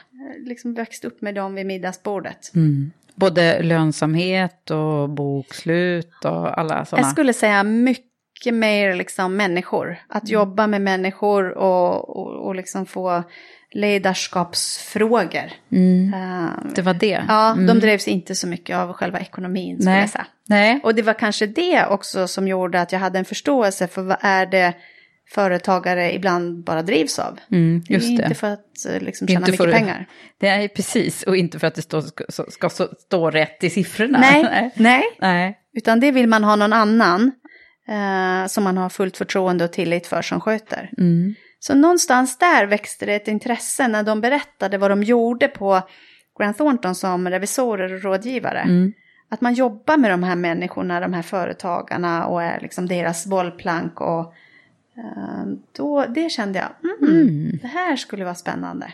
liksom 0.45 0.73
växt 0.73 1.05
upp 1.05 1.21
med 1.21 1.35
dem 1.35 1.55
vid 1.55 1.65
middagsbordet. 1.65 2.55
Mm. 2.55 2.91
Både 3.19 3.61
lönsamhet 3.63 4.71
och 4.71 5.09
bokslut 5.09 6.25
och 6.25 6.59
alla 6.59 6.85
sådana. 6.85 7.07
Jag 7.07 7.11
skulle 7.11 7.33
säga 7.33 7.63
mycket 7.63 8.53
mer 8.53 8.95
liksom 8.95 9.35
människor. 9.35 9.97
Att 10.09 10.23
Mm. 10.23 10.33
jobba 10.33 10.67
med 10.67 10.81
människor 10.81 11.57
och, 11.57 12.09
och, 12.17 12.45
och 12.47 12.55
liksom 12.55 12.85
få 12.85 13.23
ledarskapsfrågor. 13.71 15.51
Mm. 15.71 16.13
Eh, 16.13 16.49
Det 16.75 16.81
var 16.81 16.93
det? 16.93 17.23
Ja, 17.27 17.51
Mm. 17.51 17.65
de 17.67 17.79
drevs 17.79 18.07
inte 18.07 18.35
så 18.35 18.47
mycket 18.47 18.77
av 18.77 18.93
själva 18.93 19.19
ekonomin 19.19 19.75
skulle 19.77 19.91
Nej. 19.91 20.01
jag 20.01 20.09
säga. 20.09 20.25
Nej. 20.47 20.79
Och 20.83 20.95
det 20.95 21.01
var 21.01 21.13
kanske 21.13 21.45
det 21.47 21.85
också 21.85 22.27
som 22.27 22.47
gjorde 22.47 22.81
att 22.81 22.91
jag 22.91 22.99
hade 22.99 23.19
en 23.19 23.25
förståelse 23.25 23.87
för 23.87 24.01
vad 24.01 24.17
är 24.21 24.45
det 24.45 24.73
företagare 25.31 26.13
ibland 26.13 26.63
bara 26.63 26.81
drivs 26.81 27.19
av. 27.19 27.39
Mm, 27.51 27.81
just 27.89 28.07
det. 28.17 28.23
inte 28.23 28.35
för 28.35 28.47
att 28.47 28.85
eh, 28.89 29.01
liksom 29.01 29.27
tjäna 29.27 29.39
Inte 29.39 29.51
mycket 29.51 29.65
för- 29.65 29.71
pengar. 29.73 30.05
Det 30.39 30.47
är 30.47 30.67
precis, 30.67 31.23
och 31.23 31.37
inte 31.37 31.59
för 31.59 31.67
att 31.67 31.75
det 31.75 31.81
står, 31.81 32.01
ska, 32.01 32.23
ska 32.49 32.69
stå, 32.69 32.87
stå 32.99 33.29
rätt 33.31 33.63
i 33.63 33.69
siffrorna. 33.69 34.19
Nej, 34.19 34.43
Nej. 34.51 34.71
nej, 34.75 35.03
Nej. 35.21 35.57
utan 35.73 35.99
det 35.99 36.11
vill 36.11 36.27
man 36.27 36.43
ha 36.43 36.55
någon 36.55 36.73
annan 36.73 37.31
eh, 37.89 38.47
som 38.47 38.63
man 38.63 38.77
har 38.77 38.89
fullt 38.89 39.17
förtroende 39.17 39.63
och 39.65 39.73
tillit 39.73 40.07
för 40.07 40.21
som 40.21 40.41
sköter. 40.41 40.89
Mm. 40.97 41.35
Så 41.59 41.75
någonstans 41.75 42.37
där 42.37 42.65
växte 42.65 43.05
det 43.05 43.13
ett 43.15 43.27
intresse 43.27 43.87
när 43.87 44.03
de 44.03 44.21
berättade 44.21 44.77
vad 44.77 44.91
de 44.91 45.03
gjorde 45.03 45.47
på 45.47 45.81
Grant 46.39 46.57
Thornton 46.57 46.95
som 46.95 47.29
revisorer 47.29 47.93
och 47.93 48.01
rådgivare. 48.03 48.59
Mm. 48.59 48.93
Att 49.31 49.41
man 49.41 49.53
jobbar 49.53 49.97
med 49.97 50.11
de 50.11 50.23
här 50.23 50.35
människorna, 50.35 50.99
de 50.99 51.13
här 51.13 51.21
företagarna 51.21 52.25
och 52.25 52.43
är 52.43 52.59
liksom 52.61 52.87
deras 52.87 53.25
bollplank. 53.25 54.01
Och, 54.01 54.33
då, 55.77 56.05
det 56.09 56.29
kände 56.31 56.59
jag, 56.59 56.91
mm, 57.09 57.19
Mm. 57.27 57.59
det 57.61 57.67
här 57.67 57.95
skulle 57.95 58.23
vara 58.23 58.35
spännande. 58.35 58.93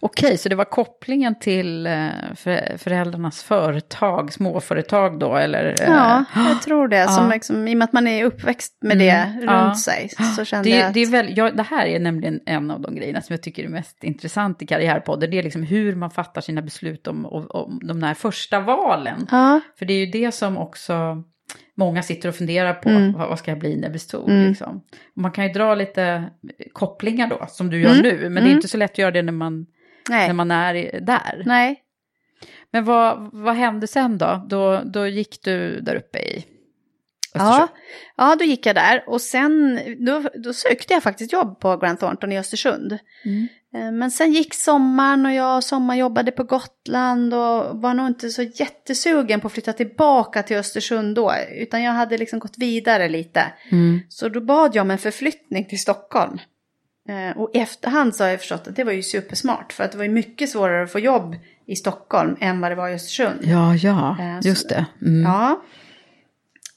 Okej, 0.00 0.38
så 0.38 0.48
det 0.48 0.54
var 0.54 0.64
kopplingen 0.64 1.38
till 1.38 1.86
eh, 1.86 2.08
för, 2.36 2.78
föräldrarnas 2.78 3.42
företag, 3.42 4.32
småföretag 4.32 5.18
då, 5.18 5.36
eller? 5.36 5.64
eh, 5.66 5.74
Ja, 5.88 6.24
jag 6.36 6.62
tror 6.62 6.88
det. 6.88 7.08
Som 7.08 7.24
Ja. 7.24 7.30
liksom, 7.34 7.68
I 7.68 7.74
och 7.74 7.78
med 7.78 7.84
att 7.84 7.92
man 7.92 8.06
är 8.06 8.24
uppväxt 8.24 8.78
med 8.80 8.92
Mm, 8.92 9.06
det 9.38 9.44
ja. 9.44 9.52
runt 9.66 9.80
sig 9.80 10.08
så 10.36 10.44
kände 10.44 10.70
Det, 10.70 10.76
jag 10.76 10.86
att... 10.88 10.94
det, 10.94 11.00
är 11.00 11.06
väl, 11.10 11.36
ja, 11.36 11.50
det 11.50 11.62
här 11.62 11.86
är 11.86 11.98
nämligen 12.00 12.40
en 12.46 12.70
av 12.70 12.80
de 12.80 12.94
grejerna 12.94 13.20
som 13.22 13.32
jag 13.34 13.42
tycker 13.42 13.64
är 13.64 13.68
mest 13.68 14.04
intressant 14.04 14.62
i 14.62 14.66
Karriärpodden. 14.66 15.30
Det 15.30 15.38
är 15.38 15.42
liksom 15.42 15.62
hur 15.62 15.94
man 15.94 16.10
fattar 16.10 16.40
sina 16.40 16.62
beslut 16.62 17.06
om, 17.06 17.26
om, 17.26 17.46
om 17.50 17.80
de 17.82 18.02
här 18.02 18.14
första 18.14 18.60
valen. 18.60 19.26
Ja, 19.30 19.60
För 19.78 19.86
det 19.86 19.92
är 19.94 20.06
ju 20.06 20.12
det 20.12 20.32
som 20.32 20.58
också 20.58 21.22
många 21.80 22.02
sitter 22.02 22.28
och 22.28 22.34
funderar 22.34 22.74
på. 22.74 22.88
Mm. 22.88 23.12
Vad, 23.12 23.38
ska 23.38 23.50
jag 23.50 23.58
bli 23.58 23.76
när 23.76 23.82
jag 23.82 23.92
blir 23.92 23.98
stor? 24.00 24.30
Mm. 24.30 24.48
Liksom. 24.48 24.82
Man 25.14 25.30
kan 25.32 25.46
ju 25.46 25.52
dra 25.52 25.74
lite 25.74 26.24
kopplingar 26.72 27.26
då, 27.28 27.46
som 27.48 27.70
du 27.70 27.80
gör 27.80 27.90
Mm. 27.90 28.02
nu. 28.02 28.12
Men 28.22 28.34
det 28.34 28.40
är 28.40 28.44
Mm. 28.44 28.56
inte 28.56 28.68
så 28.68 28.76
lätt 28.76 28.90
att 28.90 28.98
göra 28.98 29.10
det 29.10 29.22
när 29.22 29.32
man, 29.32 29.66
nej. 30.08 30.26
när 30.26 30.34
man 30.34 30.50
är 30.50 31.00
där. 31.00 31.42
nej. 31.46 31.80
Men 32.72 32.84
vad, 32.84 33.30
vad 33.32 33.54
hände 33.54 33.86
sen 33.86 34.18
då? 34.18 34.46
då? 34.48 34.80
Då 34.84 35.06
gick 35.06 35.42
du 35.44 35.80
där 35.80 35.94
uppe 35.96 36.18
i 36.18 36.44
Östersund? 37.34 37.68
ja, 38.16 38.36
då 38.38 38.44
gick 38.44 38.66
jag 38.66 38.74
där 38.74 39.04
och 39.06 39.20
sen 39.20 39.80
då, 39.98 40.22
då 40.44 40.52
sökte 40.52 40.92
jag 40.94 41.02
faktiskt 41.02 41.32
jobb 41.32 41.60
på 41.60 41.76
Grant 41.76 42.00
Thornton 42.00 42.32
i 42.32 42.38
Östersund. 42.38 42.98
Mm. 43.24 43.48
Eh, 43.74 43.92
Men 43.92 44.10
sen 44.10 44.32
gick 44.32 44.54
sommaren 44.54 45.26
och 45.26 45.32
jag 45.32 45.64
sommarjobbade 45.64 46.30
på 46.30 46.44
Gotland 46.44 47.34
och 47.34 47.80
var 47.80 47.94
nog 47.94 48.06
inte 48.06 48.30
så 48.30 48.42
jättesugen 48.42 49.40
på 49.40 49.46
att 49.46 49.52
flytta 49.52 49.72
tillbaka 49.72 50.42
till 50.42 50.56
Östersund 50.56 51.14
då. 51.16 51.32
Utan 51.50 51.82
jag 51.82 51.92
hade 51.92 52.18
liksom 52.18 52.38
gått 52.38 52.58
vidare 52.58 53.08
lite. 53.08 53.42
Mm. 53.72 54.00
Så 54.08 54.28
då 54.28 54.40
bad 54.40 54.76
jag 54.76 54.82
om 54.82 54.90
en 54.90 54.98
förflyttning 54.98 55.64
till 55.64 55.80
Stockholm. 55.80 56.38
Eh, 57.08 57.36
Och 57.38 57.50
i 57.54 57.58
efterhand 57.58 58.16
så 58.16 58.24
har 58.24 58.30
jag 58.30 58.38
förstått 58.40 58.68
att 58.68 58.76
det 58.76 58.84
var 58.84 58.92
ju 58.92 59.02
supersmart. 59.02 59.72
För 59.72 59.84
att 59.84 59.92
det 59.92 59.98
var 59.98 60.04
ju 60.04 60.10
mycket 60.10 60.50
svårare 60.50 60.82
att 60.84 60.92
få 60.92 60.98
jobb 60.98 61.36
i 61.66 61.76
Stockholm 61.76 62.36
än 62.40 62.60
vad 62.60 62.70
det 62.70 62.74
var 62.74 62.88
i 62.88 62.94
Östersund. 62.94 63.38
Ja, 63.42 63.74
ja, 63.74 64.16
Eh, 64.20 64.38
just 64.42 64.68
det. 64.68 64.86
Mm. 65.02 65.22
Ja. 65.22 65.62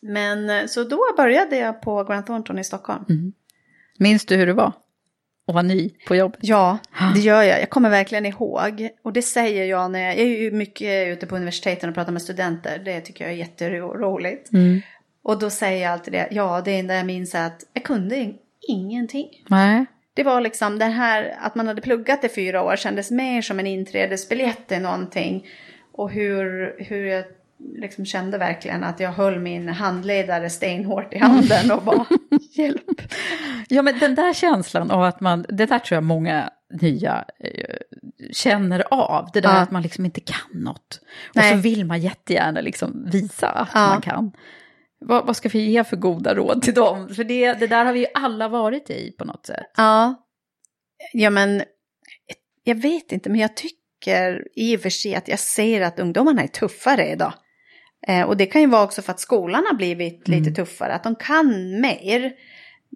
Men 0.03 0.49
eh, 0.49 0.65
så 0.65 0.83
då 0.83 0.99
började 1.17 1.57
jag 1.57 1.81
på 1.81 2.03
Grant 2.03 2.25
Thornton 2.27 2.59
i 2.59 2.63
Stockholm. 2.63 3.05
Mm. 3.09 3.33
Minns 3.97 4.25
du 4.25 4.35
hur 4.35 4.47
det 4.47 4.53
var? 4.53 4.73
Att 5.47 5.53
vara 5.53 5.61
ny 5.61 5.89
på 6.07 6.15
jobbet? 6.15 6.39
Ja, 6.41 6.77
det 7.15 7.19
gör 7.19 7.43
jag. 7.43 7.61
Jag 7.61 7.69
kommer 7.69 7.89
verkligen 7.89 8.25
ihåg. 8.25 8.89
Och 9.03 9.13
det 9.13 9.21
säger 9.21 9.65
jag 9.65 9.91
när 9.91 9.99
jag, 9.99 10.17
jag 10.17 10.25
är 10.25 10.41
ju 10.41 10.51
mycket 10.51 11.07
ute 11.07 11.25
på 11.25 11.35
universiteten 11.35 11.89
och 11.89 11.95
pratar 11.95 12.11
med 12.11 12.21
studenter. 12.21 12.81
Det 12.85 13.01
tycker 13.01 13.23
jag 13.23 13.33
är 13.33 13.37
jätteroligt. 13.37 14.53
Mm. 14.53 14.81
Och 15.23 15.39
då 15.39 15.49
säger 15.49 15.83
jag 15.83 15.91
alltid 15.91 16.13
det. 16.13 16.27
Ja, 16.31 16.61
det 16.65 16.79
enda 16.79 16.95
jag 16.95 17.05
minns 17.05 17.35
är 17.35 17.47
att 17.47 17.61
jag 17.73 17.83
kunde 17.83 18.15
in- 18.15 18.37
ingenting. 18.67 19.27
Nej. 19.47 19.85
Det 20.13 20.23
var 20.23 20.41
liksom 20.41 20.79
det 20.79 20.85
här 20.85 21.35
att 21.39 21.55
man 21.55 21.67
hade 21.67 21.81
pluggat 21.81 22.23
i 22.23 22.29
fyra 22.29 22.63
år 22.63 22.75
kändes 22.75 23.11
mer 23.11 23.41
som 23.41 23.59
en 23.59 23.67
inträdesbiljett 23.67 24.67
till 24.67 24.81
någonting. 24.81 25.47
Och 25.91 26.11
hur, 26.11 26.75
hur 26.83 27.05
jag 27.05 27.25
liksom 27.75 28.05
kände 28.05 28.37
verkligen 28.37 28.83
att 28.83 28.99
jag 28.99 29.11
höll 29.11 29.39
min 29.39 29.67
handledare 29.69 30.49
stenhårt 30.49 31.13
i 31.13 31.17
handen 31.17 31.71
och 31.71 31.83
bara 31.83 32.05
hjälp. 32.57 33.01
Ja, 33.69 33.81
men 33.81 33.99
den 33.99 34.15
där 34.15 34.33
känslan 34.33 34.91
av 34.91 35.03
att 35.03 35.21
man, 35.21 35.45
det 35.49 35.65
där 35.65 35.79
tror 35.79 35.95
jag 35.95 36.03
många 36.03 36.49
nya 36.81 37.25
eh, 37.39 37.75
känner 38.31 38.93
av. 38.93 39.29
Det 39.33 39.41
där 39.41 39.49
Ja. 39.49 39.55
att 39.59 39.71
man 39.71 39.81
liksom 39.81 40.05
inte 40.05 40.21
kan 40.21 40.61
något. 40.61 40.99
Och 41.29 41.35
Nej. 41.35 41.51
så 41.51 41.57
vill 41.57 41.85
man 41.85 42.01
jättegärna 42.01 42.61
liksom 42.61 43.09
visa 43.11 43.49
att 43.49 43.69
Ja. 43.73 43.87
man 43.87 44.01
kan. 44.01 44.31
Vad, 45.05 45.25
vad 45.25 45.37
ska 45.37 45.49
vi 45.49 45.59
ge 45.59 45.83
för 45.83 45.97
goda 45.97 46.35
råd 46.35 46.61
till 46.61 46.73
dem? 46.73 47.09
För 47.09 47.23
det, 47.23 47.53
det 47.53 47.67
där 47.67 47.85
har 47.85 47.93
vi 47.93 47.99
ju 47.99 48.05
alla 48.13 48.47
varit 48.47 48.89
i 48.89 49.11
på 49.17 49.25
något 49.25 49.45
sätt. 49.45 49.65
Ja. 49.77 50.15
ja, 51.13 51.29
men 51.29 51.63
jag 52.63 52.75
vet 52.75 53.11
inte, 53.11 53.29
men 53.29 53.39
jag 53.39 53.55
tycker 53.55 54.47
i 54.55 54.77
och 54.77 54.81
för 54.81 54.89
sig 54.89 55.15
att 55.15 55.27
jag 55.27 55.39
ser 55.39 55.81
att 55.81 55.99
ungdomarna 55.99 56.43
är 56.43 56.47
tuffare 56.47 57.11
idag. 57.11 57.33
Eh, 58.07 58.23
och 58.23 58.37
det 58.37 58.45
kan 58.45 58.61
ju 58.61 58.67
vara 58.67 58.83
också 58.83 59.01
för 59.01 59.11
att 59.11 59.19
skolan 59.19 59.63
har 59.69 59.75
blivit 59.75 60.27
lite 60.27 60.51
tuffare, 60.51 60.93
att 60.93 61.03
de 61.03 61.15
kan 61.15 61.81
mer. 61.81 62.33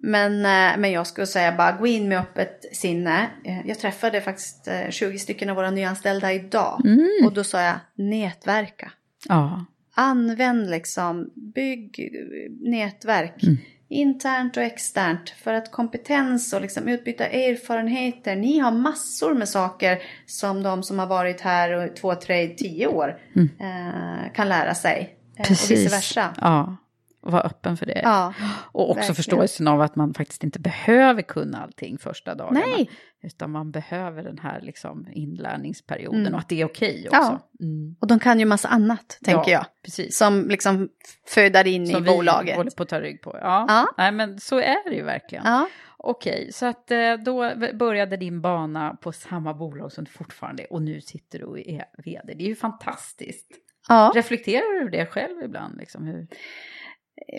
Men, 0.02 0.32
eh, 0.32 0.78
men 0.78 0.92
jag 0.92 1.06
skulle 1.06 1.26
säga 1.26 1.56
bara 1.56 1.72
gå 1.72 1.86
in 1.86 2.08
med 2.08 2.20
öppet 2.20 2.64
sinne. 2.72 3.30
Eh, 3.44 3.66
jag 3.66 3.78
träffade 3.78 4.20
faktiskt 4.20 4.68
eh, 4.68 4.90
20 4.90 5.18
stycken 5.18 5.50
av 5.50 5.56
våra 5.56 5.70
nyanställda 5.70 6.32
idag. 6.32 6.82
Och 7.24 7.32
då 7.32 7.44
sa 7.44 7.62
jag 7.62 7.76
nätverka. 7.94 8.92
Ja. 9.28 9.64
Använd 9.94 10.70
liksom, 10.70 11.30
bygg 11.34 12.12
nätverk. 12.60 13.42
Internt 13.90 14.56
och 14.56 14.62
externt. 14.62 15.30
För 15.30 15.54
att 15.54 15.72
kompetens 15.72 16.52
och 16.52 16.60
liksom 16.60 16.88
utbyta 16.88 17.26
erfarenheter. 17.26 18.36
Ni 18.36 18.58
har 18.58 18.70
massor 18.72 19.34
med 19.34 19.48
saker 19.48 19.98
som 20.26 20.62
de 20.62 20.82
som 20.82 20.98
har 20.98 21.06
varit 21.06 21.40
här 21.40 21.92
två, 22.00 22.14
tre, 22.14 22.48
tio 22.48 22.86
år 22.86 23.18
eh, 23.36 24.32
kan 24.34 24.48
lära 24.48 24.74
sig. 24.74 25.16
Eh, 25.36 25.42
Och 25.42 25.50
vice 25.50 25.96
versa. 25.96 26.34
Ja. 26.40 26.76
Och 27.20 27.32
vara 27.32 27.42
öppen 27.42 27.76
för 27.76 27.86
det. 27.86 28.00
Ja, 28.04 28.34
Och 28.72 28.82
också 28.90 28.94
verkligen. 28.96 29.14
förståelsen 29.14 29.68
av 29.68 29.80
att 29.80 29.96
man 29.96 30.14
faktiskt 30.14 30.44
inte 30.44 30.60
behöver 30.60 31.22
kunna 31.22 31.62
allting 31.62 31.98
första 31.98 32.34
dagarna. 32.34 32.60
Nej. 32.76 32.90
Utan 33.22 33.50
man 33.50 33.70
behöver 33.70 34.22
den 34.22 34.38
här 34.38 34.60
liksom 34.60 35.06
inlärningsperioden 35.12 36.20
Mm. 36.20 36.34
och 36.34 36.40
att 36.40 36.48
det 36.48 36.60
är 36.60 36.64
okej 36.64 37.06
också. 37.08 37.20
Ja. 37.20 37.38
Mm. 37.60 37.96
och 38.00 38.06
de 38.06 38.18
kan 38.18 38.38
ju 38.38 38.44
massa 38.44 38.68
annat, 38.68 39.18
tänker 39.24 39.50
Ja, 39.50 39.58
jag. 39.58 39.64
Precis. 39.84 40.16
Som 40.18 40.48
liksom 40.48 40.88
föder 41.26 41.66
in 41.66 41.86
Som 41.86 41.96
i 41.96 42.10
vi 42.10 42.16
bolaget. 42.16 42.56
håller 42.56 42.70
på 42.70 42.82
att 42.82 42.88
ta 42.88 43.00
rygg 43.00 43.22
på. 43.22 43.38
Ja. 43.42 43.64
Ja. 43.68 43.86
Nej, 43.98 44.12
men 44.12 44.40
så 44.40 44.58
är 44.58 44.90
det 44.90 44.96
ju 44.96 45.02
verkligen. 45.04 45.44
Ja. 45.46 45.68
Okej, 45.96 46.52
så 46.52 46.66
att 46.66 46.90
eh, 46.90 47.14
då 47.24 47.52
började 47.74 48.16
din 48.16 48.40
bana 48.40 48.94
på 48.94 49.12
samma 49.12 49.54
bolag 49.54 49.92
som 49.92 50.04
du 50.04 50.10
fortfarande 50.10 50.62
är 50.62 50.72
och 50.72 50.82
nu 50.82 51.00
sitter 51.00 51.38
du 51.38 51.44
och 51.44 51.58
är 51.58 51.84
vd. 52.04 52.34
Det 52.34 52.44
är 52.44 52.48
ju 52.48 52.56
fantastiskt. 52.56 53.46
ja. 53.88 54.12
Reflekterar 54.14 54.72
du 54.74 54.80
över 54.80 54.90
det 54.90 55.06
själv 55.06 55.42
ibland? 55.44 55.76
Liksom, 55.78 56.04
hur? 56.04 56.26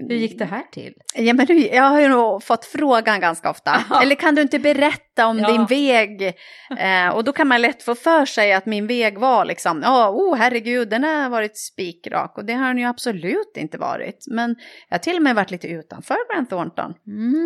Hur 0.10 0.16
gick 0.16 0.40
det 0.40 0.46
här 0.46 0.64
till? 0.72 0.94
Ja, 1.16 1.34
men 1.34 1.48
jag 1.72 1.84
har 1.84 2.02
ju 2.02 2.08
nog 2.08 2.44
fått 2.44 2.66
frågan 2.66 3.20
ganska 3.20 3.50
ofta. 3.50 3.72
Eller 4.02 4.16
kan 4.16 4.36
du 4.36 4.42
inte 4.42 4.60
berätta 4.60 5.28
om 5.28 5.40
Ja. 5.40 5.52
din 5.52 5.66
väg? 5.66 6.34
Eh, 6.80 7.10
och 7.10 7.24
då 7.24 7.32
kan 7.34 7.48
man 7.48 7.62
lätt 7.62 7.84
få 7.84 7.96
för 7.96 8.26
sig 8.26 8.54
att 8.54 8.66
min 8.66 8.88
väg 8.88 9.18
var 9.18 9.46
liksom, 9.46 9.82
ja, 9.84 10.10
oh 10.10 10.36
herregud, 10.36 10.90
den 10.90 11.04
har 11.04 11.30
varit 11.30 11.58
spikrak. 11.58 12.38
Och 12.38 12.46
det 12.46 12.54
har 12.54 12.68
den 12.68 12.78
ju 12.78 12.86
absolut 12.86 13.52
inte 13.58 13.78
varit. 13.78 14.26
Men 14.28 14.56
jag 14.90 14.94
har 14.98 15.00
till 15.00 15.16
och 15.16 15.22
med 15.22 15.36
varit 15.36 15.52
lite 15.52 15.68
utanför 15.68 16.18
Grant 16.34 16.50
Thornton. 16.50 16.92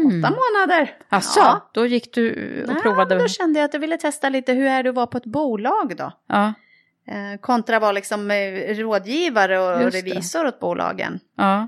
Åtta 0.08 0.34
månader. 0.36 0.98
Asså, 1.10 1.40
Ja. 1.40 1.70
då 1.74 1.86
gick 1.86 2.14
du 2.14 2.30
och 2.68 2.74
Ja, 2.76 2.80
provade? 2.82 3.16
men 3.16 3.24
då 3.24 3.28
kände 3.28 3.60
jag 3.60 3.66
att 3.66 3.74
jag 3.74 3.82
ville 3.82 3.98
testa 3.98 4.30
lite 4.30 4.54
hur 4.54 4.66
är 4.68 4.84
det 4.84 4.90
att 4.90 4.96
vara 4.96 5.08
på 5.08 5.18
ett 5.18 5.26
bolag 5.26 5.94
då. 5.98 6.12
Ja, 6.28 6.54
Eh, 7.08 7.40
kontra 7.42 7.80
vara 7.80 7.92
liksom 7.92 8.32
eh, 8.32 8.76
rådgivare 8.76 9.60
och 9.60 9.82
Just 9.82 9.92
det. 9.92 9.98
revisor 10.12 10.46
åt 10.48 10.60
bolagen. 10.60 11.20
ja. 11.38 11.68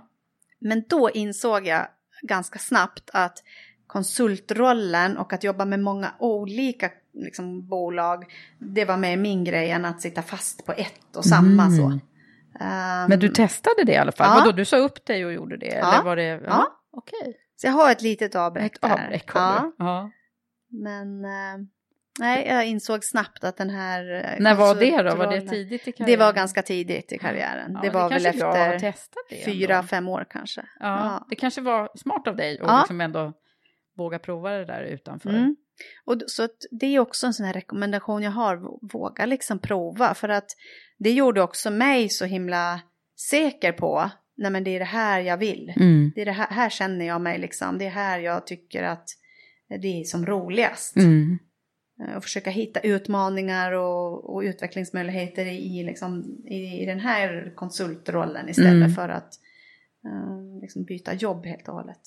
Men 0.68 0.84
då 0.90 1.10
insåg 1.10 1.68
jag 1.68 1.88
ganska 2.22 2.60
snabbt 2.60 3.10
att 3.14 3.44
konsultrollen 3.88 5.18
och 5.18 5.34
att 5.34 5.44
jobba 5.44 5.66
med 5.66 5.80
många 5.80 6.12
olika 6.20 6.90
liksom, 7.14 7.68
bolag, 7.68 8.26
det 8.60 8.86
var 8.86 8.98
mer 8.98 9.18
min 9.18 9.44
grej 9.44 9.72
än 9.72 9.86
att 9.86 10.02
sitta 10.02 10.22
fast 10.22 10.66
på 10.66 10.72
ett 10.72 11.16
och 11.16 11.26
samma 11.26 11.64
Mm. 11.66 11.78
så. 11.78 12.00
Ehm, 12.60 13.10
Men 13.10 13.20
du 13.20 13.30
testade 13.30 13.84
det 13.84 13.92
i 13.94 13.98
alla 13.98 14.12
fall? 14.12 14.28
Ja. 14.38 14.40
Vadå, 14.40 14.52
du 14.52 14.66
sa 14.66 14.78
upp 14.78 15.06
dig 15.06 15.26
och 15.26 15.34
gjorde 15.34 15.58
det? 15.58 15.66
Ja. 15.82 15.94
Eller 15.94 16.04
var 16.04 16.16
det... 16.16 16.24
Ja, 16.24 16.40
Ja. 16.46 16.68
okej. 16.92 17.38
så 17.56 17.68
jag 17.68 17.72
har 17.74 17.92
ett 17.92 18.02
litet 18.02 18.36
avbräck 18.36 18.76
Ett 18.76 18.84
avbräck 18.84 19.32
ja. 19.34 19.72
Ja. 19.78 20.12
Men 20.70 21.26
eh, 21.26 21.66
nej, 22.20 22.48
jag 22.48 22.66
insåg 22.68 23.04
snabbt 23.04 23.44
att 23.44 23.58
den 23.58 23.70
här 23.70 24.14
eh, 24.14 24.40
När 24.40 24.56
var 24.56 24.76
det 24.76 25.02
då? 25.02 25.16
Var 25.16 25.32
det 25.32 25.42
tidigt 25.42 25.88
i 25.88 25.92
karriären? 25.92 26.12
Det 26.20 26.26
var 26.26 26.34
ganska 26.34 26.62
tidigt 26.62 27.12
i 27.12 27.18
karriären. 27.18 27.72
Ja, 27.74 27.80
det 27.82 27.90
var 27.90 28.10
väl 28.10 28.38
bra 28.38 28.56
att 28.56 28.84
efter 28.84 29.20
det 29.30 29.46
fyra, 29.46 29.84
fem 29.84 30.08
år 30.10 30.26
kanske. 30.30 30.62
Ja, 30.62 30.86
Ja. 30.88 31.26
det 31.30 31.36
kanske 31.36 31.62
var 31.62 31.90
smart 31.96 32.28
av 32.28 32.36
dig 32.36 32.60
att 32.60 32.68
Ja. 32.68 32.80
liksom 32.80 33.02
ändå 33.02 33.34
våga 33.98 34.20
prova 34.20 34.50
det 34.50 34.66
där 34.66 34.82
utanför. 34.84 35.30
Mm. 35.30 35.56
Och 36.06 36.22
så 36.28 36.48
det 36.72 36.86
är 36.86 37.00
också 37.00 37.28
en 37.28 37.34
sån 37.34 37.46
här 37.46 37.54
rekommendation 37.54 38.24
jag 38.24 38.32
har, 38.32 38.62
våga 38.94 39.26
liksom 39.26 39.60
prova. 39.60 40.14
För 40.14 40.30
att 40.30 40.50
det 40.98 41.12
gjorde 41.12 41.42
också 41.42 41.72
mig 41.72 42.10
så 42.10 42.26
himla 42.26 42.82
säker 43.30 43.72
på, 43.72 44.10
nej 44.38 44.52
men 44.52 44.64
det 44.64 44.76
är 44.76 44.80
det 44.80 44.86
här 44.86 45.20
jag 45.22 45.38
vill. 45.38 45.74
Mm. 45.78 46.12
Det 46.16 46.22
är 46.22 46.26
det 46.26 46.32
här, 46.32 46.48
här 46.48 46.70
känner 46.70 47.06
jag 47.06 47.22
mig 47.22 47.40
liksom, 47.40 47.78
det 47.78 47.86
är 47.86 47.90
här 47.90 48.20
jag 48.20 48.48
tycker 48.48 48.84
att 48.84 49.08
det 49.82 50.00
är 50.00 50.04
som 50.04 50.26
roligast. 50.26 50.96
Mm. 50.98 51.40
Eh, 52.02 52.16
Och 52.18 52.24
försöka 52.24 52.50
hitta 52.50 52.80
utmaningar 52.80 53.72
och, 53.72 54.36
och 54.36 54.42
utvecklingsmöjligheter 54.42 55.46
i, 55.46 55.84
liksom, 55.84 56.38
i, 56.46 56.82
i 56.82 56.86
den 56.86 57.00
här 57.00 57.54
konsultrollen 57.56 58.50
istället 58.50 58.74
Mm. 58.74 58.92
för 58.92 59.10
att 59.10 59.34
eh, 60.06 60.62
liksom 60.62 60.84
byta 60.84 61.14
jobb 61.14 61.46
helt 61.46 61.68
och 61.68 61.76
hållet. 61.76 62.02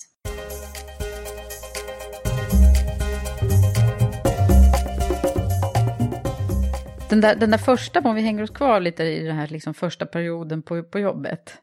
Den, 7.09 7.21
där, 7.21 7.35
den 7.35 7.51
där 7.51 7.57
första, 7.57 7.99
om 7.99 8.15
vi 8.15 8.21
hänger 8.21 8.43
oss 8.43 8.49
kvar 8.49 8.79
lite 8.79 9.03
i 9.03 9.23
den 9.23 9.35
här 9.35 9.47
liksom 9.47 9.73
första 9.73 10.05
perioden 10.05 10.61
på, 10.61 10.83
på 10.83 10.99
jobbet. 10.99 11.61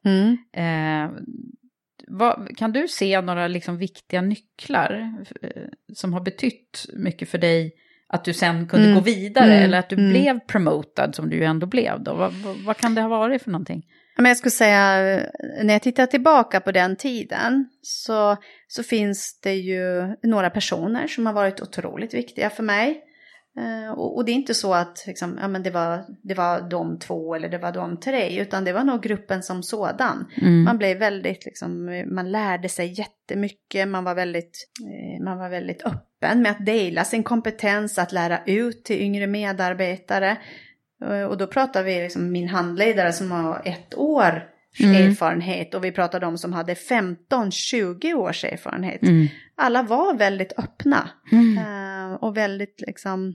Eh, 0.53 1.11
vad, 2.09 2.57
kan 2.57 2.73
du 2.73 2.89
se 2.89 3.21
några 3.21 3.49
liksom 3.49 3.79
viktiga 3.79 4.21
nycklar 4.21 5.15
eh, 5.43 5.63
som 5.95 6.13
har 6.13 6.21
betytt 6.21 6.87
mycket 6.93 7.29
för 7.29 7.39
dig? 7.39 7.73
Att 8.09 8.25
du 8.25 8.33
sen 8.33 8.67
kunde 8.69 8.87
Mm. 8.87 8.95
gå 8.99 9.05
vidare 9.05 9.53
Mm. 9.53 9.65
eller 9.65 9.79
att 9.79 9.89
du 9.89 9.97
Mm. 9.97 10.11
blev 10.11 10.41
promotad 10.41 11.15
som 11.15 11.31
du 11.31 11.37
ju 11.37 11.45
ändå 11.45 11.67
blev 11.67 12.01
då? 12.03 12.15
Vad, 12.15 12.33
vad, 12.33 12.57
vad 12.57 12.77
kan 12.77 12.95
det 12.95 13.01
ha 13.01 13.09
varit 13.09 13.43
för 13.43 13.51
någonting? 13.51 13.83
Ja, 14.17 14.23
Men 14.23 14.31
jag 14.31 14.37
skulle 14.37 14.51
säga, 14.51 14.97
när 15.63 15.73
jag 15.75 15.83
tittar 15.83 16.07
tillbaka 16.07 16.61
på 16.61 16.73
den 16.73 16.97
tiden 16.97 17.69
så, 17.83 18.37
så 18.69 18.83
finns 18.83 19.41
det 19.43 19.55
ju 19.55 20.15
några 20.23 20.51
personer 20.51 21.07
som 21.07 21.27
har 21.27 21.33
varit 21.33 21.61
otroligt 21.61 22.15
viktiga 22.15 22.51
för 22.51 22.63
mig. 22.63 23.01
Eh, 23.59 23.93
och, 23.93 24.25
det 24.25 24.33
är 24.33 24.35
inte 24.35 24.55
så 24.55 24.75
att 24.75 25.05
liksom, 25.07 25.39
ja, 25.41 25.49
men 25.49 25.63
det, 25.63 25.71
var, 25.71 26.05
det 26.23 26.35
var 26.35 26.71
de 26.71 26.99
två 26.99 27.35
eller 27.35 27.49
det 27.49 27.59
var 27.59 27.73
de 27.73 28.01
tre, 28.01 28.41
utan 28.41 28.65
det 28.65 28.73
var 28.73 28.85
nog 28.85 29.03
gruppen 29.03 29.43
som 29.43 29.63
sådan. 29.63 30.27
Mm. 30.43 30.63
Man 30.63 30.79
blev 30.79 30.99
väldigt, 30.99 31.45
liksom, 31.45 32.03
man 32.15 32.33
lärde 32.33 32.69
sig 32.69 32.99
jättemycket, 32.99 33.89
man 33.89 34.05
var 34.05 34.15
väldigt, 34.15 34.69
eh, 34.81 35.25
man 35.25 35.39
var 35.39 35.49
väldigt 35.49 35.83
öppen 35.87 36.43
med 36.43 36.51
att 36.53 36.67
dela 36.67 37.05
sin 37.05 37.23
kompetens, 37.23 37.99
att 37.99 38.13
lära 38.13 38.39
ut 38.47 38.85
till 38.85 39.01
yngre 39.03 39.27
medarbetare. 39.27 40.37
Eh, 41.05 41.23
Och 41.23 41.37
då 41.39 41.47
pratar 41.47 41.83
vi 41.83 42.03
liksom 42.03 42.33
min 42.33 42.49
handledare 42.49 43.13
som 43.13 43.31
har 43.31 43.63
ett 43.65 43.95
år 43.95 44.51
Mm. 44.81 45.11
erfarenhet 45.11 45.75
och 45.75 45.85
vi 45.85 45.93
pratar 45.93 46.21
de 46.21 46.39
som 46.39 46.53
hade 46.53 46.75
15-20 46.75 48.15
års 48.15 48.45
erfarenhet. 48.45 49.03
Mm. 49.03 49.27
Alla 49.57 49.83
var 49.83 50.15
väldigt 50.15 50.53
öppna 50.59 51.09
Mm. 51.33 52.17
och 52.21 52.37
väldigt 52.37 52.81
liksom, 52.87 53.35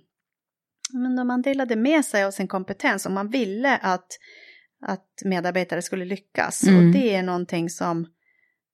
men 0.93 1.15
när 1.15 1.23
man 1.23 1.41
delade 1.41 1.75
med 1.75 2.06
sig 2.06 2.23
av 2.23 2.32
sin 2.32 2.47
kompetens 2.47 3.06
och 3.06 3.12
man 3.12 3.30
ville 3.30 3.77
att, 3.77 4.08
att 4.86 5.06
medarbetare 5.25 5.82
skulle 5.82 6.06
lyckas. 6.06 6.63
Mm. 6.67 6.88
Och 6.88 6.93
det 6.93 7.15
är 7.15 7.23
någonting 7.23 7.69
som, 7.69 8.06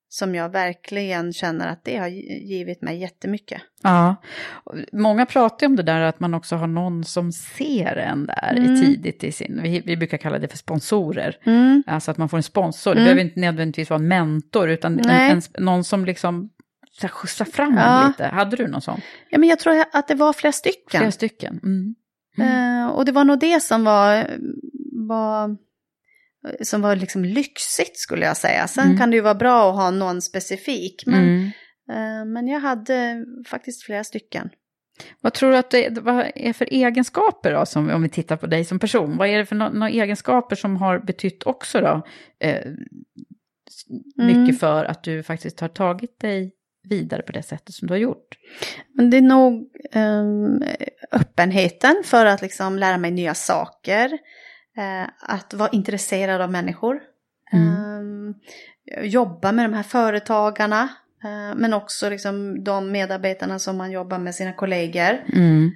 som 0.10 0.36
jag 0.36 0.49
verkligen 0.49 1.34
känner 1.34 1.67
att 1.67 1.84
det 1.84 1.97
har 1.97 2.08
givit 2.47 2.82
mig 2.82 2.97
jättemycket. 2.97 3.62
Ja, 3.84 4.15
många 4.93 5.25
pratar 5.25 5.65
ju 5.65 5.69
om 5.69 5.75
det 5.75 5.84
där 5.84 6.01
att 6.01 6.19
man 6.19 6.34
också 6.34 6.56
har 6.56 6.67
någon 6.67 7.03
som 7.03 7.32
ser 7.32 7.95
en 7.95 8.25
där 8.25 8.53
Mm. 8.58 8.82
tidigt 8.82 9.23
i 9.23 9.32
sin, 9.32 9.60
vi, 9.63 9.80
vi 9.86 9.97
brukar 9.97 10.17
kalla 10.17 10.39
det 10.39 10.47
för 10.47 10.58
sponsorer. 10.58 11.38
Mm. 11.45 11.84
Alltså 11.88 12.12
att 12.12 12.17
man 12.17 12.30
får 12.30 12.38
en 12.38 12.43
sponsor, 12.43 12.91
det 12.95 13.01
Mm. 13.01 13.06
behöver 13.06 13.21
inte 13.21 13.39
nödvändigtvis 13.39 13.89
vara 13.89 13.99
en 13.99 14.08
mentor, 14.08 14.69
utan 14.69 14.99
en, 14.99 15.10
en, 15.10 15.41
någon 15.58 15.84
som 15.84 16.06
liksom 16.06 16.49
skjutsar 17.12 17.45
fram 17.45 17.75
Ja. 17.77 18.08
lite. 18.08 18.25
Hade 18.25 18.56
du 18.58 18.67
någon 18.67 18.82
sån? 18.82 19.01
Ja, 19.30 19.38
men 19.38 19.49
jag 19.49 19.60
tror 19.60 19.84
att 19.93 20.08
det 20.08 20.15
var 20.15 20.34
flera 20.34 20.51
stycken. 20.51 20.99
Flera 20.99 21.12
stycken? 21.12 21.60
Mm. 21.63 21.95
Eh, 22.39 22.88
och 22.89 23.06
det 23.06 23.12
var 23.12 23.23
nog 23.23 23.39
det 23.39 23.60
som 23.63 23.84
var, 23.84 24.28
var, 25.08 25.58
som 26.62 26.82
var 26.82 26.95
liksom 26.95 27.26
lyxigt 27.26 27.97
skulle 27.97 28.26
jag 28.26 28.38
säga. 28.38 28.67
Sen 28.67 28.86
Mm. 28.86 28.97
kan 28.97 29.10
det 29.10 29.15
ju 29.15 29.21
vara 29.21 29.36
bra 29.36 29.69
att 29.69 29.76
ha 29.76 29.91
någon 29.91 30.21
specifik. 30.21 31.04
Men, 31.06 31.23
Mm. 31.23 31.45
eh, 31.91 32.26
men 32.26 32.47
jag 32.47 32.60
hade 32.60 33.26
faktiskt 33.47 33.84
flera 33.84 34.04
stycken. 34.04 34.50
Vad 35.21 35.34
tror 35.34 35.52
du 35.52 35.58
att 35.58 35.71
det 35.71 36.00
vad 36.02 36.32
är 36.36 36.54
för 36.54 36.67
egenskaper 36.73 37.52
då, 37.54 37.65
som, 37.65 37.89
om 37.89 38.02
vi 38.04 38.10
tittar 38.10 38.38
på 38.38 38.47
dig 38.47 38.65
som 38.65 38.80
person? 38.80 39.17
Vad 39.17 39.28
är 39.28 39.38
det 39.38 39.45
för 39.45 39.56
no- 39.56 39.73
några 39.73 39.89
egenskaper 39.89 40.56
som 40.56 40.76
har 40.78 41.00
betytt 41.00 41.43
också 41.43 41.82
då, 41.82 42.02
eh, 42.39 42.65
mycket 44.17 44.38
Mm. 44.38 44.56
för 44.56 44.86
att 44.86 45.04
du 45.04 45.23
faktiskt 45.23 45.60
har 45.60 45.67
tagit 45.67 46.19
dig 46.19 46.52
vidare 46.89 47.21
på 47.21 47.32
det 47.32 47.43
sättet 47.43 47.76
som 47.76 47.88
du 47.88 47.93
har 47.93 48.00
gjort? 48.00 48.28
Men 48.93 49.10
det 49.10 49.17
är 49.17 49.21
nog 49.21 49.69
ehm, 49.91 50.63
öppenheten 51.12 51.95
för 52.06 52.26
att 52.26 52.41
liksom 52.41 52.80
lära 52.80 52.97
mig 52.97 53.12
nya 53.12 53.34
saker. 53.34 54.13
Eh, 54.78 55.10
att 55.21 55.54
vara 55.54 55.69
intresserad 55.69 56.41
av 56.41 56.52
människor. 56.52 57.00
Mm. 57.54 57.67
Ehm, 57.67 58.34
jobba 59.04 59.52
med 59.52 59.65
de 59.65 59.73
här 59.73 59.84
företagarna. 59.84 60.89
eh, 61.23 61.56
men 61.56 61.73
också 61.73 62.10
liksom 62.10 62.63
de 62.63 62.91
medarbetarna 62.91 63.60
som 63.60 63.78
man 63.78 63.91
jobbar 63.91 64.19
med 64.19 64.36
sina 64.36 64.54
kollegor. 64.54 65.23
Mm. 65.34 65.71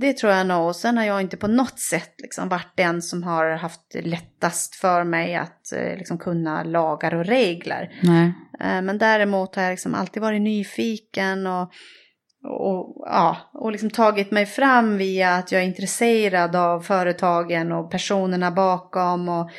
Det 0.00 0.12
tror 0.12 0.32
jag 0.32 0.46
nog. 0.46 0.66
Och 0.66 0.76
sen 0.76 0.96
har 0.98 1.04
jag 1.04 1.20
inte 1.20 1.36
på 1.36 1.48
något 1.48 1.78
sätt 1.78 2.14
liksom 2.18 2.48
varit 2.48 2.76
den 2.76 3.02
som 3.02 3.22
har 3.22 3.50
haft 3.50 3.94
lättast 4.02 4.74
för 4.74 5.04
mig 5.04 5.34
att 5.34 5.72
eh, 5.72 5.96
liksom 5.96 6.18
kunna 6.18 6.62
lagar 6.62 7.14
och 7.14 7.24
regler. 7.24 8.00
Nej. 8.02 8.32
Eh, 8.60 8.82
Men 8.82 8.98
däremot 8.98 9.56
har 9.56 9.62
jag 9.62 9.70
liksom 9.70 9.94
alltid 9.94 10.22
varit 10.22 10.42
nyfiken 10.42 11.46
och, 11.46 11.62
och, 12.44 13.04
ja, 13.06 13.36
och 13.52 13.72
liksom 13.72 13.90
tagit 13.90 14.30
mig 14.30 14.46
fram 14.46 14.96
via 14.98 15.34
att 15.34 15.52
jag 15.52 15.62
är 15.62 15.66
intresserad 15.66 16.56
av 16.56 16.80
företagen 16.80 17.72
och 17.72 17.90
personerna 17.90 18.50
bakom 18.50 19.28
och 19.28 19.50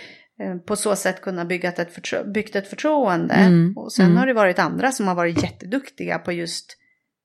eh, 0.42 0.58
på 0.68 0.76
så 0.76 0.96
sätt 0.96 1.22
kunna 1.22 1.46
bygga 1.46 1.70
ett, 1.70 1.96
förtro- 1.96 2.32
byggt 2.32 2.56
ett 2.56 2.68
förtroende. 2.68 3.34
Mm, 3.34 3.78
Och 3.78 3.94
sen 3.94 4.06
mm. 4.06 4.18
har 4.18 4.26
det 4.28 4.34
varit 4.34 4.60
andra 4.60 4.92
som 4.92 5.08
har 5.08 5.16
varit 5.16 5.44
jätteduktiga 5.44 6.20
på 6.20 6.32
just 6.32 6.78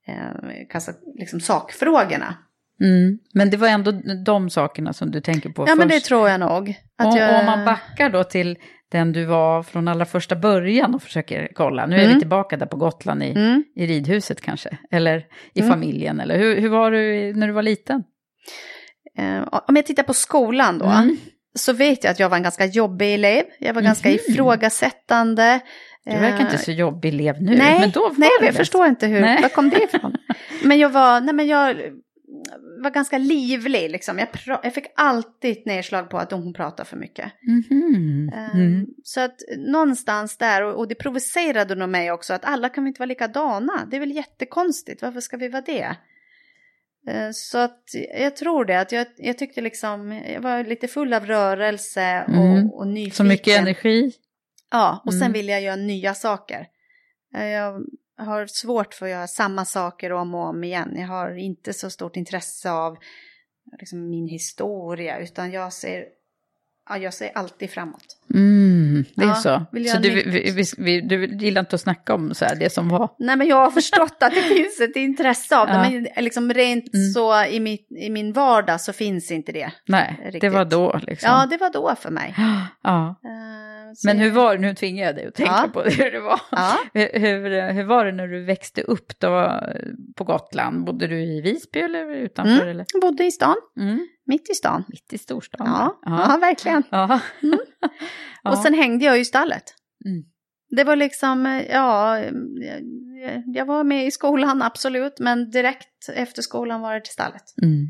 eh, 0.08 0.66
kassa, 0.70 0.92
liksom 1.18 1.40
sakfrågorna. 1.40 2.34
Mm. 2.80 3.18
Men 3.34 3.50
det 3.50 3.56
var 3.56 3.68
ändå 3.68 3.92
de 4.24 4.50
sakerna 4.50 4.92
som 4.92 5.10
du 5.10 5.20
tänker 5.20 5.50
på 5.50 5.64
Ja 5.68 5.74
men 5.74 5.88
det 5.88 5.94
först. 5.94 6.06
tror 6.06 6.28
jag 6.28 6.40
nog. 6.40 6.74
Att 6.98 7.06
och, 7.06 7.18
jag... 7.20 7.40
Om 7.40 7.46
man 7.46 7.64
backar 7.64 8.10
då 8.10 8.24
till 8.24 8.58
den 8.92 9.12
du 9.12 9.24
var 9.24 9.62
från 9.62 9.88
allra 9.88 10.04
första 10.04 10.36
början 10.36 10.94
och 10.94 11.02
försöker 11.02 11.48
kolla. 11.54 11.86
Nu 11.86 11.96
är 11.96 12.00
Mm. 12.04 12.14
vi 12.14 12.20
tillbaka 12.20 12.56
där 12.56 12.66
på 12.66 12.76
Gotland 12.76 13.22
i, 13.22 13.30
Mm. 13.30 13.64
i 13.76 13.86
ridhuset 13.86 14.40
kanske. 14.40 14.78
Eller 14.90 15.26
i 15.54 15.60
Mm. 15.60 15.70
familjen. 15.72 16.20
Eller 16.20 16.38
hur, 16.38 16.60
hur 16.60 16.68
var 16.68 16.90
du 16.90 17.32
när 17.34 17.46
du 17.46 17.52
var 17.52 17.62
liten? 17.62 18.02
Eh, 19.18 19.42
om 19.68 19.76
jag 19.76 19.86
tittar 19.86 20.02
på 20.02 20.14
skolan 20.14 20.78
då. 20.78 20.84
Mm. 20.86 21.16
så 21.54 21.72
vet 21.72 22.04
jag 22.04 22.10
att 22.10 22.20
jag 22.20 22.28
var 22.28 22.36
en 22.36 22.42
ganska 22.42 22.66
jobbig 22.66 23.14
elev. 23.14 23.44
Jag 23.58 23.74
var 23.74 23.82
ganska 23.82 24.08
Mhm. 24.08 24.18
ifrågasättande. 24.28 25.60
Du 26.06 26.12
verkar 26.12 26.36
Eh, 26.38 26.40
inte 26.40 26.58
så 26.58 26.72
jobbig 26.72 27.08
elev 27.08 27.42
nu. 27.42 27.56
Nej, 27.56 27.80
men 27.80 27.90
då 27.90 28.00
var 28.00 28.14
nej 28.18 28.28
jag 28.40 28.48
det. 28.52 28.56
förstår 28.56 28.86
inte 28.86 29.06
hur, 29.06 29.20
Nej. 29.20 29.42
var 29.42 29.48
kom 29.48 29.70
det 29.70 29.82
ifrån? 29.94 30.16
men 30.64 30.78
jag 30.78 30.90
var, 30.90 31.20
nej 31.20 31.34
men 31.34 31.46
jag 31.46 31.76
var 32.82 32.90
ganska 32.90 33.18
livlig 33.18 33.90
liksom. 33.90 34.18
Jag, 34.18 34.28
pra- 34.28 34.58
jag 34.62 34.74
fick 34.74 34.86
alltid 34.96 35.52
ett 35.58 35.66
nedslag 35.66 36.10
på 36.10 36.18
att 36.18 36.30
hon 36.32 36.52
pratar 36.54 36.84
för 36.84 36.96
mycket. 36.96 37.32
Mhm. 37.42 38.30
Ehm, 38.34 38.50
Mm. 38.60 38.86
Så 39.04 39.20
att 39.20 39.36
någonstans 39.58 40.36
där, 40.38 40.62
och, 40.62 40.78
och 40.78 40.88
det 40.88 40.94
provocerade 40.94 41.74
nog 41.74 41.88
mig 41.88 42.10
också, 42.12 42.34
att 42.34 42.44
alla 42.44 42.68
kan 42.68 42.84
vi 42.84 42.88
inte 42.88 42.98
vara 42.98 43.06
likadana. 43.06 43.86
Det 43.90 43.96
är 43.96 44.00
väl 44.00 44.16
jättekonstigt, 44.16 45.02
varför 45.02 45.20
ska 45.20 45.36
vi 45.36 45.48
vara 45.48 45.62
det? 45.66 45.96
Eh, 47.08 47.30
Så 47.32 47.58
att 47.58 47.82
jag 48.18 48.36
tror 48.36 48.64
det, 48.64 48.80
att 48.80 48.92
jag, 48.92 49.06
jag 49.16 49.38
tyckte 49.38 49.60
liksom, 49.60 50.20
jag 50.34 50.40
var 50.40 50.64
lite 50.64 50.88
full 50.88 51.12
av 51.14 51.26
rörelse 51.26 52.24
och, 52.28 52.34
Mm. 52.34 52.70
och 52.70 52.86
nyfiken. 52.86 53.14
Så 53.16 53.24
mycket 53.24 53.58
energi. 53.60 54.12
Ja, 54.70 55.02
och 55.06 55.12
sen 55.12 55.22
Mm. 55.22 55.32
vill 55.32 55.48
jag 55.48 55.62
göra 55.62 55.76
nya 55.76 56.14
saker. 56.14 56.66
Eh, 57.34 57.44
Jag 57.46 57.82
har 58.18 58.46
svårt 58.46 58.94
för 58.94 59.06
att 59.06 59.12
göra 59.12 59.26
samma 59.26 59.64
saker 59.64 60.12
om 60.12 60.34
och 60.34 60.40
om 60.48 60.64
igen. 60.64 60.94
Jag 60.96 61.06
har 61.08 61.36
inte 61.38 61.72
så 61.72 61.90
stort 61.90 62.16
intresse 62.16 62.70
av 62.70 62.96
liksom, 63.80 64.08
min 64.10 64.28
historia, 64.28 65.18
utan 65.18 65.50
jag 65.52 65.72
ser, 65.72 66.04
ja, 66.88 66.98
jag 66.98 67.14
ser 67.14 67.30
alltid 67.34 67.70
framåt. 67.70 68.04
Mm, 68.34 69.04
det 69.14 69.22
är 69.24 69.28
Ja, 69.28 69.34
så. 69.34 69.64
Så 69.92 69.98
du, 69.98 70.10
vi, 70.10 70.50
vi, 70.50 70.64
vi, 70.78 71.00
du 71.00 71.26
gillar 71.36 71.60
inte 71.60 71.74
att 71.74 71.80
snacka 71.80 72.14
om 72.14 72.34
så 72.34 72.44
här, 72.44 72.56
det 72.56 72.70
som 72.72 72.88
var? 72.88 73.08
Nej, 73.18 73.36
men 73.36 73.46
jag 73.46 73.56
har 73.56 73.70
förstått 73.70 74.16
att 74.22 74.34
det 74.34 74.42
finns 74.56 74.80
ett 74.80 74.96
intresse 74.96 75.56
av 75.58 75.66
det, 75.66 75.72
Ja. 75.72 75.90
men 75.90 76.24
liksom 76.24 76.52
rent 76.54 76.94
Mm. 76.94 77.06
så 77.12 77.44
i, 77.44 77.60
mitt, 77.60 77.86
i 77.92 78.10
min 78.10 78.32
vardag 78.32 78.80
så 78.80 78.92
finns 78.92 79.30
inte 79.30 79.52
det. 79.52 79.72
Nej, 79.88 80.20
det 80.24 80.30
Riktigt. 80.30 80.52
var 80.52 80.64
då 80.64 81.00
liksom. 81.02 81.30
Ja, 81.30 81.46
det 81.50 81.56
var 81.56 81.70
då 81.70 81.94
för 81.94 82.10
mig. 82.10 82.34
Ja. 82.82 83.14
Så 83.22 83.28
Men 84.04 84.18
hur 84.18 84.30
var 84.30 84.54
det, 84.54 84.60
nu 84.60 84.74
tvingar 84.74 85.04
jag 85.06 85.14
dig 85.14 85.26
att 85.26 85.34
tänka 85.34 85.52
Ja. 85.64 85.70
på 85.72 85.82
det, 85.82 85.90
hur 86.04 86.10
det 86.10 86.20
var. 86.20 86.40
Ja. 86.50 86.78
Hur, 86.94 87.18
hur, 87.20 87.72
hur 87.72 87.84
var 87.84 88.04
det 88.04 88.12
när 88.12 88.26
du 88.28 88.44
växte 88.44 88.82
upp 88.82 89.18
då 89.20 89.60
på 90.16 90.24
Gotland? 90.24 90.84
Bodde 90.84 91.06
du 91.06 91.20
i 91.22 91.40
Visby 91.40 91.80
eller 91.80 92.10
utanför? 92.10 92.52
Mm. 92.54 92.68
Eller? 92.68 92.86
Jag 92.92 93.00
bodde 93.02 93.24
i 93.24 93.30
stan, 93.30 93.56
Mm. 93.80 94.08
mitt 94.26 94.50
i 94.50 94.54
stan. 94.54 94.84
Mitt 94.88 95.12
i 95.12 95.18
storstan? 95.18 95.66
Ja, 95.66 96.00
ja. 96.02 96.38
verkligen. 96.40 96.82
Ja. 96.90 97.20
Och 98.52 98.58
sen 98.58 98.74
hängde 98.74 99.04
jag 99.04 99.20
i 99.20 99.24
stallet. 99.24 99.62
Mm. 100.04 100.24
Det 100.70 100.84
var 100.84 100.96
liksom, 100.96 101.62
ja, 101.70 102.18
jag- 103.54 103.66
var 103.66 103.84
med 103.84 104.06
i 104.06 104.10
skolan 104.10 104.62
absolut, 104.62 105.18
men 105.18 105.50
direkt 105.50 106.08
efter 106.14 106.42
skolan 106.42 106.80
var 106.80 106.94
det 106.94 107.00
till 107.00 107.12
stallet. 107.12 107.42
Mm. 107.62 107.86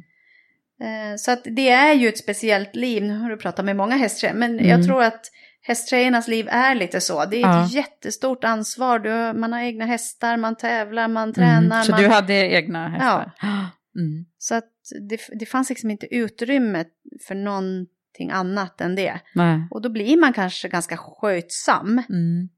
Eh, 0.82 1.16
Så 1.16 1.30
att 1.30 1.40
det 1.44 1.68
är 1.68 1.92
ju 1.94 2.09
ett 2.09 2.18
speciellt 2.18 2.74
liv, 2.76 3.02
nu 3.02 3.18
har 3.18 3.30
du 3.30 3.37
pratat 3.37 3.64
med 3.64 3.76
många 3.76 3.96
hästtjejer, 3.96 4.35
men 4.35 4.50
Mm. 4.52 4.66
jag 4.68 4.85
tror 4.87 5.02
att 5.02 5.20
hästtjejernas 5.66 6.29
liv 6.29 6.48
är 6.50 6.74
lite 6.74 7.00
så. 7.00 7.24
Det 7.24 7.37
är 7.37 7.40
ett 7.40 7.70
Ja. 7.72 7.79
jättestort 7.81 8.44
ansvar, 8.44 8.98
du, 8.98 9.38
man 9.38 9.52
har 9.52 9.61
egna 9.61 9.85
hästar, 9.87 10.37
man 10.37 10.57
tävlar, 10.57 11.09
man 11.09 11.33
tränar. 11.33 11.76
Mm. 11.76 11.83
Så 11.85 11.90
man... 11.92 12.00
du 12.00 12.09
hade 12.09 12.35
egna 12.35 12.88
hästar? 12.88 13.33
Mm. 13.98 14.24
Så 14.38 14.55
att 14.55 14.64
det, 15.09 15.20
det 15.40 15.46
fanns 15.46 15.68
liksom 15.68 15.90
inte 15.90 16.14
utrymme 16.14 16.85
för 17.29 17.35
någonting 17.35 18.31
annat 18.33 18.81
än 18.81 18.94
det. 18.94 19.20
Nej. 19.35 19.68
Och 19.70 19.83
då 19.83 19.88
blir 19.88 20.20
man 20.20 20.33
kanske 20.33 20.68
ganska 20.68 20.96
skötsam. 20.96 22.02
Mm. 22.09 22.48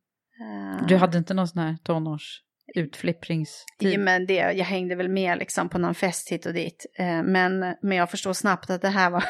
Eh, 0.40 0.86
Du 0.86 0.96
hade 0.96 1.18
inte 1.18 1.34
någon 1.34 1.48
sån 1.48 1.62
här 1.62 1.76
tonårs 1.82 2.42
utflippringstid? 2.74 3.92
Ja, 3.92 3.98
men 3.98 4.26
det, 4.26 4.34
jag 4.34 4.64
hängde 4.64 4.94
väl 4.94 5.08
med 5.08 5.38
liksom 5.38 5.68
på 5.68 5.78
någon 5.78 5.94
fest 5.94 6.28
hit 6.32 6.46
och 6.46 6.52
dit. 6.52 6.86
Eh, 6.98 7.22
Men, 7.22 7.58
men 7.82 7.96
jag 7.98 8.10
förstod 8.10 8.36
snabbt 8.36 8.70
att 8.70 8.82
det 8.82 8.88
här 8.88 9.10
var... 9.10 9.24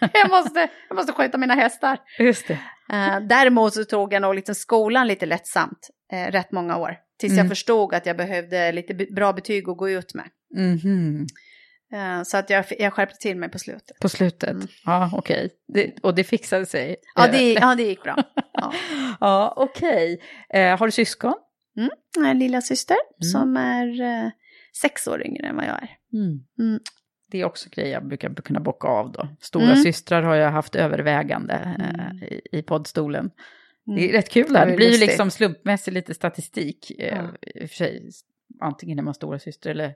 jag, 0.12 0.30
måste, 0.30 0.68
jag 0.88 0.96
måste 0.96 1.12
sköta 1.12 1.38
mina 1.38 1.54
hästar. 1.54 1.98
Just 2.18 2.48
det. 2.48 2.58
Eh, 2.92 3.20
Däremot 3.20 3.74
så 3.74 3.84
tog 3.84 4.12
jag 4.12 4.22
nog 4.22 4.34
liksom 4.34 4.54
skolan 4.54 5.06
lite 5.06 5.26
lättsamt 5.26 5.88
eh, 6.12 6.30
rätt 6.32 6.52
många 6.52 6.76
år. 6.76 6.96
Tills 7.18 7.32
Mm. 7.32 7.44
jag 7.44 7.48
förstod 7.48 7.94
att 7.94 8.06
jag 8.06 8.16
behövde 8.16 8.72
lite 8.72 8.94
bra 8.94 9.32
betyg 9.32 9.68
att 9.68 9.76
gå 9.76 9.90
ut 9.90 10.14
med. 10.14 10.26
Mhm. 10.54 11.26
Eh, 11.92 12.22
Så 12.22 12.36
att 12.36 12.50
jag, 12.50 12.64
jag 12.78 12.92
skärpte 12.92 13.16
till 13.16 13.36
mig 13.36 13.48
på 13.48 13.58
slutet. 13.58 13.98
På 14.00 14.08
slutet? 14.08 14.50
Mm. 14.50 14.66
Ja, 14.84 15.10
okej. 15.12 15.50
Det- 15.74 15.94
Och 16.02 16.14
det 16.14 16.24
fixade 16.24 16.66
sig? 16.66 16.96
Ja, 17.14 17.26
det, 17.32 17.52
ja, 17.52 17.74
det 17.74 17.82
gick 17.82 18.02
bra. 18.02 18.16
Ja. 18.52 18.72
Ja, 19.20 19.54
okej. 19.56 20.20
Eh, 20.54 20.78
har 20.78 20.86
du 20.86 20.92
syskon? 20.92 21.34
En 22.26 22.38
lilla 22.38 22.60
syster 22.62 22.96
Mm. 23.22 23.30
som 23.32 23.56
är 23.56 24.00
eh, 24.00 24.30
sex 24.82 25.06
år 25.08 25.26
yngre 25.26 25.46
än 25.46 25.56
vad 25.56 25.64
jag 25.64 25.82
är. 25.82 25.90
Mm. 27.26 27.30
Det 27.30 27.40
är 27.40 27.44
också 27.44 27.68
grejer 27.72 27.92
jag 27.92 28.06
brukar 28.08 28.34
kunna 28.34 28.60
bocka 28.60 28.88
av 28.88 29.12
då. 29.12 29.28
Stora 29.40 29.64
Mm. 29.64 29.76
systrar 29.76 30.22
har 30.22 30.34
jag 30.34 30.50
haft 30.50 30.74
övervägande 30.76 31.54
Mm. 31.54 32.00
eh, 32.00 32.28
i, 32.28 32.40
i 32.52 32.62
poddstolen. 32.62 33.30
Det 33.96 34.08
är 34.08 34.12
rätt 34.12 34.30
kul 34.30 34.52
där. 34.52 34.60
Ja, 34.60 34.64
Det, 34.64 34.70
det 34.70 34.76
blir 34.76 34.92
ju 34.92 34.98
liksom 34.98 35.30
slumpmässigt 35.30 35.94
lite 35.94 36.14
statistik. 36.14 36.92
Eh, 36.98 37.16
Ja. 37.16 37.22
I 37.60 37.64
och 37.64 37.68
för 37.70 37.76
sig, 37.76 38.10
antingen 38.60 38.98
är 38.98 39.02
man 39.02 39.14
stora 39.14 39.38
syster 39.38 39.70
eller 39.70 39.94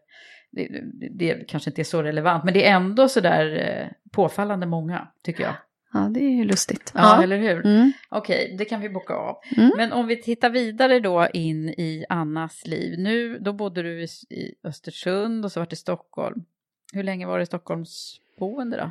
det, 0.51 0.69
det, 1.01 1.09
det 1.35 1.49
kanske 1.49 1.71
inte 1.71 1.83
är 1.83 1.85
så 1.85 2.03
relevant. 2.03 2.45
Men 2.45 2.55
det 2.55 2.67
är 2.67 2.77
ändå 2.77 3.09
sådär 3.09 3.69
eh, 3.81 3.89
påfallande 4.13 4.67
många, 4.67 5.09
tycker 5.25 5.43
jag. 5.43 5.55
Ja, 5.93 6.01
det 6.15 6.21
är 6.21 6.31
ju 6.31 6.45
lustigt. 6.45 6.93
Ja, 6.95 7.23
eller 7.23 7.37
hur? 7.39 7.67
Mm. 7.67 7.93
Okej, 8.09 8.55
det 8.59 8.65
kan 8.65 8.81
vi 8.81 8.89
bocka 8.89 9.15
av. 9.15 9.37
Mm. 9.57 9.71
Men 9.77 9.93
om 9.93 10.07
vi 10.07 10.23
tittar 10.23 10.51
vidare 10.51 11.01
då 11.01 11.29
in 11.33 11.69
i 11.69 12.05
Annas 12.09 12.67
liv. 12.67 12.99
Nu, 12.99 13.39
då 13.39 13.53
bodde 13.53 13.83
du 13.83 14.03
i, 14.03 14.05
i 14.31 14.55
Östersund 14.65 15.45
och 15.45 15.53
så 15.53 15.61
var 15.61 15.67
det 15.71 15.77
Stockholm. 15.77 16.45
Hur 16.93 17.03
länge 17.03 17.27
var 17.27 17.39
det 17.39 17.47
Stockholmsboende 17.47 18.77
då? 18.77 18.91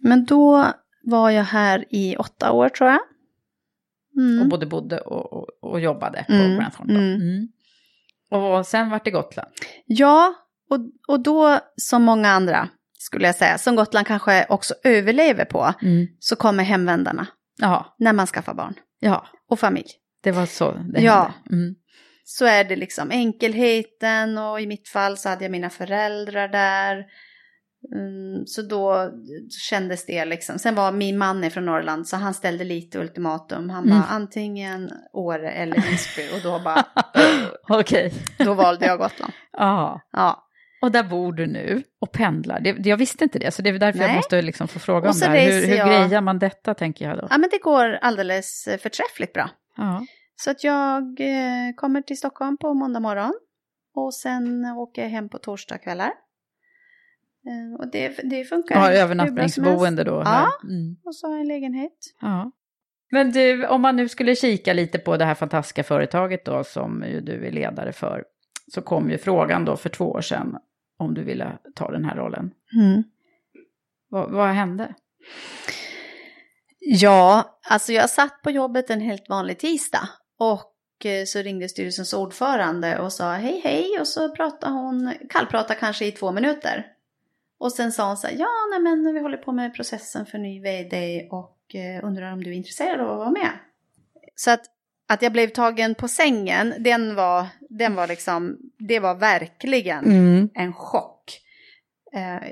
Men 0.00 0.24
då 0.24 0.72
var 1.02 1.30
jag 1.30 1.44
här 1.44 1.84
i 1.90 2.16
åtta 2.16 2.52
år 2.52 2.68
tror 2.68 2.90
jag. 2.90 3.00
Mm. 4.16 4.42
Och 4.42 4.48
både 4.48 4.66
bodde 4.66 5.00
och, 5.00 5.32
och, 5.32 5.48
och 5.72 5.80
jobbade 5.80 6.24
på 6.28 6.32
Mm, 6.32 6.56
Thornton. 6.70 6.90
mm. 6.96 7.14
Mm. 7.20 7.48
Och 8.30 8.66
sen 8.66 8.90
vart 8.90 9.04
det 9.04 9.10
Gotland. 9.10 9.48
Ja, 9.86 10.34
och, 10.70 10.78
och 11.08 11.20
då 11.22 11.58
som 11.76 12.02
många 12.02 12.28
andra 12.28 12.68
skulle 12.98 13.26
jag 13.26 13.34
säga, 13.34 13.58
som 13.58 13.76
Gotland 13.76 14.06
kanske 14.06 14.46
också 14.48 14.74
överlever 14.84 15.44
på, 15.44 15.72
så 16.18 16.36
kommer 16.36 16.64
hemvändarna 16.64 17.26
Ja, 17.60 17.94
när 17.98 18.12
man 18.12 18.26
skaffar 18.26 18.54
barn 18.54 18.74
ja, 19.00 19.26
och 19.48 19.58
familj. 19.60 19.88
det 20.22 20.32
var 20.32 20.46
så 20.46 20.72
det 20.72 21.00
Ja. 21.00 21.12
hände. 21.22 21.62
Mm. 21.64 21.74
Så 22.24 22.44
är 22.44 22.64
det 22.64 22.76
liksom 22.76 23.10
enkelheten 23.10 24.38
och 24.38 24.60
i 24.60 24.66
mitt 24.66 24.88
fall 24.88 25.16
så 25.18 25.28
hade 25.28 25.44
jag 25.44 25.52
mina 25.52 25.70
föräldrar 25.70 26.48
där. 26.48 27.04
Mm, 27.92 28.46
så 28.46 28.62
då 28.62 29.10
kändes 29.70 30.06
det 30.06 30.24
liksom. 30.24 30.58
Sen 30.58 30.74
var 30.74 30.92
min 30.92 31.18
man 31.18 31.44
är 31.44 31.50
från 31.50 31.64
Norrland 31.66 32.08
så 32.08 32.16
han 32.16 32.34
ställde 32.34 32.64
lite 32.64 32.98
ultimatum. 32.98 33.70
Han 33.70 33.84
Mm. 33.84 33.98
bara 33.98 34.08
antingen 34.08 34.90
Åre 35.12 35.50
eller 35.50 35.76
Visby 35.76 36.22
och 36.36 36.42
då, 36.42 36.58
bara, 36.64 36.84
Okej. 37.68 38.12
då 38.38 38.54
valde 38.54 38.86
jag 38.86 38.98
Gotland. 38.98 39.32
Ja. 39.52 40.00
Ja. 40.12 40.40
Och 40.82 40.92
där 40.92 41.02
bor 41.02 41.32
du 41.32 41.46
nu 41.46 41.82
och 42.00 42.12
pendlar. 42.12 42.60
Det, 42.60 42.86
jag 42.86 42.96
visste 42.96 43.24
inte 43.24 43.38
det, 43.38 43.50
så 43.50 43.62
det 43.62 43.70
är 43.70 43.78
därför 43.78 44.00
jag 44.00 44.06
Nej. 44.08 44.16
måste 44.16 44.42
liksom 44.42 44.68
få 44.68 44.78
fråga 44.78 45.10
om 45.10 45.18
det 45.20 45.26
här. 45.26 45.52
Hur, 45.52 45.66
hur 45.66 45.74
jag- 45.76 45.88
grejar 45.88 46.20
man 46.20 46.38
detta, 46.38 46.74
tänker 46.74 47.08
jag 47.08 47.18
då. 47.18 47.26
ja, 47.30 47.38
men 47.38 47.48
det 47.52 47.58
går 47.62 47.98
alldeles 48.02 48.68
förträffligt 48.82 49.32
bra. 49.32 49.50
Ja. 49.76 50.06
Så 50.36 50.50
att 50.50 50.64
jag 50.64 51.02
eh, 51.20 51.74
kommer 51.76 52.02
till 52.02 52.18
Stockholm 52.18 52.56
på 52.56 52.74
måndag 52.74 53.00
morgon. 53.00 53.32
Och 53.94 54.14
sen 54.14 54.64
åker 54.64 55.02
jag 55.02 55.08
hem 55.08 55.28
på 55.28 55.38
torsdag 55.38 55.78
kvällar. 55.78 56.06
Eh, 56.06 56.12
och 57.78 57.90
det, 57.90 58.08
det 58.30 58.44
funkar. 58.44 58.76
Ja, 58.76 58.92
övernattningsboende 58.92 60.04
då. 60.04 60.22
Här. 60.22 60.42
Ja. 60.42 60.68
Mm. 60.68 60.96
Och 61.04 61.16
så 61.16 61.26
har 61.26 61.32
jag 61.32 61.40
en 61.40 61.48
lägenhet. 61.48 61.98
Ja. 62.20 62.52
Men 63.10 63.30
du, 63.30 63.66
om 63.66 63.82
man 63.82 63.96
nu 63.96 64.08
skulle 64.08 64.36
kika 64.36 64.72
lite 64.72 64.98
på 64.98 65.16
det 65.16 65.24
här 65.24 65.34
fantastiska 65.34 65.84
företaget 65.84 66.44
då 66.44 66.64
som 66.64 67.04
ju 67.08 67.20
du 67.20 67.46
är 67.46 67.52
ledare 67.52 67.92
för, 67.92 68.24
så 68.74 68.82
kom 68.82 69.10
ju 69.10 69.18
frågan 69.18 69.64
då 69.64 69.76
för 69.76 69.88
två 69.88 70.04
år 70.04 70.20
sedan 70.20 70.56
om 70.98 71.14
du 71.14 71.24
ville 71.24 71.58
ta 71.74 71.90
den 71.90 72.04
här 72.04 72.16
rollen. 72.16 72.50
Vad, 74.08 74.30
vad 74.30 74.48
hände? 74.48 74.94
Ja, 76.78 77.58
alltså 77.70 77.92
jag 77.92 78.10
satt 78.10 78.42
på 78.42 78.50
jobbet 78.50 78.90
en 78.90 79.00
helt 79.00 79.28
vanlig 79.28 79.58
tisdag. 79.58 80.08
Och 80.38 81.06
eh, 81.06 81.24
så 81.24 81.38
ringde 81.38 81.68
styrelsens 81.68 82.14
ordförande 82.14 82.98
och 82.98 83.12
sa 83.12 83.32
hej 83.32 83.60
hej. 83.64 84.00
Och 84.00 84.08
så 84.08 84.34
pratade 84.34 84.72
hon, 84.72 85.14
kallpratade 85.30 85.80
kanske 85.80 86.06
i 86.06 86.12
två 86.12 86.32
minuter. 86.32 86.86
Och 87.58 87.72
sen 87.72 87.92
sa 87.92 88.06
hon 88.06 88.16
så 88.16 88.26
här, 88.26 88.36
ja 88.38 88.48
nej 88.70 88.80
men 88.80 89.14
vi 89.14 89.20
håller 89.20 89.36
på 89.36 89.52
med 89.52 89.74
processen 89.74 90.26
för 90.26 90.38
ny 90.38 90.60
vd 90.60 91.28
och 91.30 91.74
eh, 91.74 92.04
undrar 92.04 92.32
om 92.32 92.44
du 92.44 92.50
är 92.50 92.54
intresserad 92.54 93.00
av 93.00 93.10
att 93.10 93.18
vara 93.18 93.30
med. 93.30 93.50
Så 94.34 94.50
att, 94.50 94.64
att 95.08 95.22
jag 95.22 95.32
blev 95.32 95.48
tagen 95.48 95.94
på 95.94 96.08
sängen, 96.08 96.74
den 96.78 97.14
var, 97.14 97.46
den 97.60 97.94
var 97.94 98.06
liksom, 98.06 98.58
det 98.78 99.00
var 99.00 99.14
verkligen 99.14 100.04
en 100.54 100.72
chock. 100.72 101.40
Eh, 102.12 102.48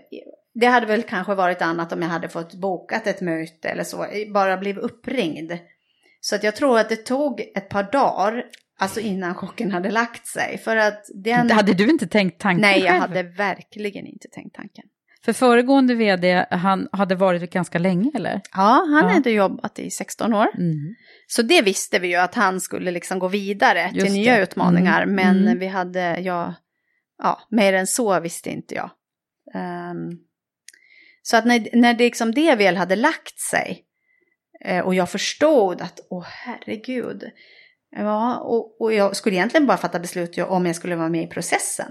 det 0.55 0.67
hade 0.67 0.87
väl 0.87 1.03
kanske 1.03 1.35
varit 1.35 1.63
annat 1.63 1.93
om 1.93 2.03
jag 2.03 2.09
hade 2.09 2.29
fått 2.29 2.55
bokat 2.55 3.07
ett 3.07 3.21
möte 3.21 3.69
eller 3.69 3.85
så, 3.85 4.07
bara 4.33 4.57
blivit 4.57 4.83
uppringd. 4.83 5.53
Så 6.21 6.37
att 6.37 6.43
jag 6.43 6.57
tror 6.57 6.79
att 6.79 6.89
det 6.89 6.97
tog 6.97 7.41
ett 7.55 7.69
par 7.69 7.83
dagar, 7.83 8.47
alltså 8.83 9.01
innan 9.01 9.35
chocken 9.35 9.73
hade 9.73 9.91
lagt 9.91 10.27
sig. 10.27 10.59
För 10.59 10.77
att 10.77 11.05
den... 11.15 11.51
Hade 11.51 11.73
du 11.75 11.91
inte 11.91 12.07
tänkt 12.07 12.41
tanken 12.41 12.61
Nej, 12.61 12.81
jag 12.81 12.89
själv? 12.89 13.01
hade 13.01 13.23
verkligen 13.23 14.07
inte 14.07 14.29
tänkt 14.29 14.55
tanken. 14.57 14.85
För 15.25 15.33
föregående 15.33 15.95
vd, 15.95 16.47
han 16.51 16.89
hade 16.93 17.15
varit 17.15 17.51
ganska 17.53 17.79
länge 17.79 18.11
eller? 18.15 18.41
Ja, 18.53 18.87
han 18.91 19.05
Ja. 19.09 19.15
hade 19.15 19.31
jobbat 19.31 19.79
i 19.79 19.91
16 19.91 20.35
år. 20.35 20.47
Mm. 20.59 20.95
Så 21.27 21.43
det 21.43 21.63
visste 21.63 21.99
vi 21.99 22.09
ju 22.09 22.17
att 22.17 22.35
han 22.35 22.61
skulle 22.61 22.91
liksom 22.91 23.19
gå 23.19 23.29
vidare 23.29 23.91
Just 23.95 24.07
till 24.07 24.15
nya 24.15 24.37
det. 24.37 24.43
utmaningar. 24.43 25.03
Mm. 25.03 25.15
Men 25.15 25.39
Mm. 25.47 25.59
vi 25.59 25.67
hade, 25.67 26.21
ja, 26.21 26.55
ja, 27.23 27.41
mer 27.51 27.73
än 27.73 27.87
så 27.87 28.21
visste 28.21 28.51
inte 28.51 28.75
jag. 28.75 28.91
Ehm, 29.55 30.19
Så 31.23 31.37
att 31.37 31.45
när, 31.47 31.69
när 31.73 31.95
det, 31.95 32.05
liksom 32.05 32.33
det 32.33 32.55
väl 32.55 32.77
hade 32.77 32.97
lagt 32.97 33.39
sig 33.41 33.85
eh, 34.65 34.81
och 34.85 34.95
jag 34.95 35.11
förstod 35.11 35.81
att, 35.83 36.01
åh 36.11 36.25
herregud, 36.29 37.25
ja, 37.97 38.39
och, 38.39 38.81
och 38.81 38.93
jag 38.93 39.17
skulle 39.17 39.37
egentligen 39.37 39.67
bara 39.67 39.77
fatta 39.77 39.99
beslut 39.99 40.39
om 40.39 40.67
jag 40.67 40.77
skulle 40.77 40.97
vara 40.97 41.09
med 41.09 41.23
i 41.23 41.27
processen. 41.27 41.87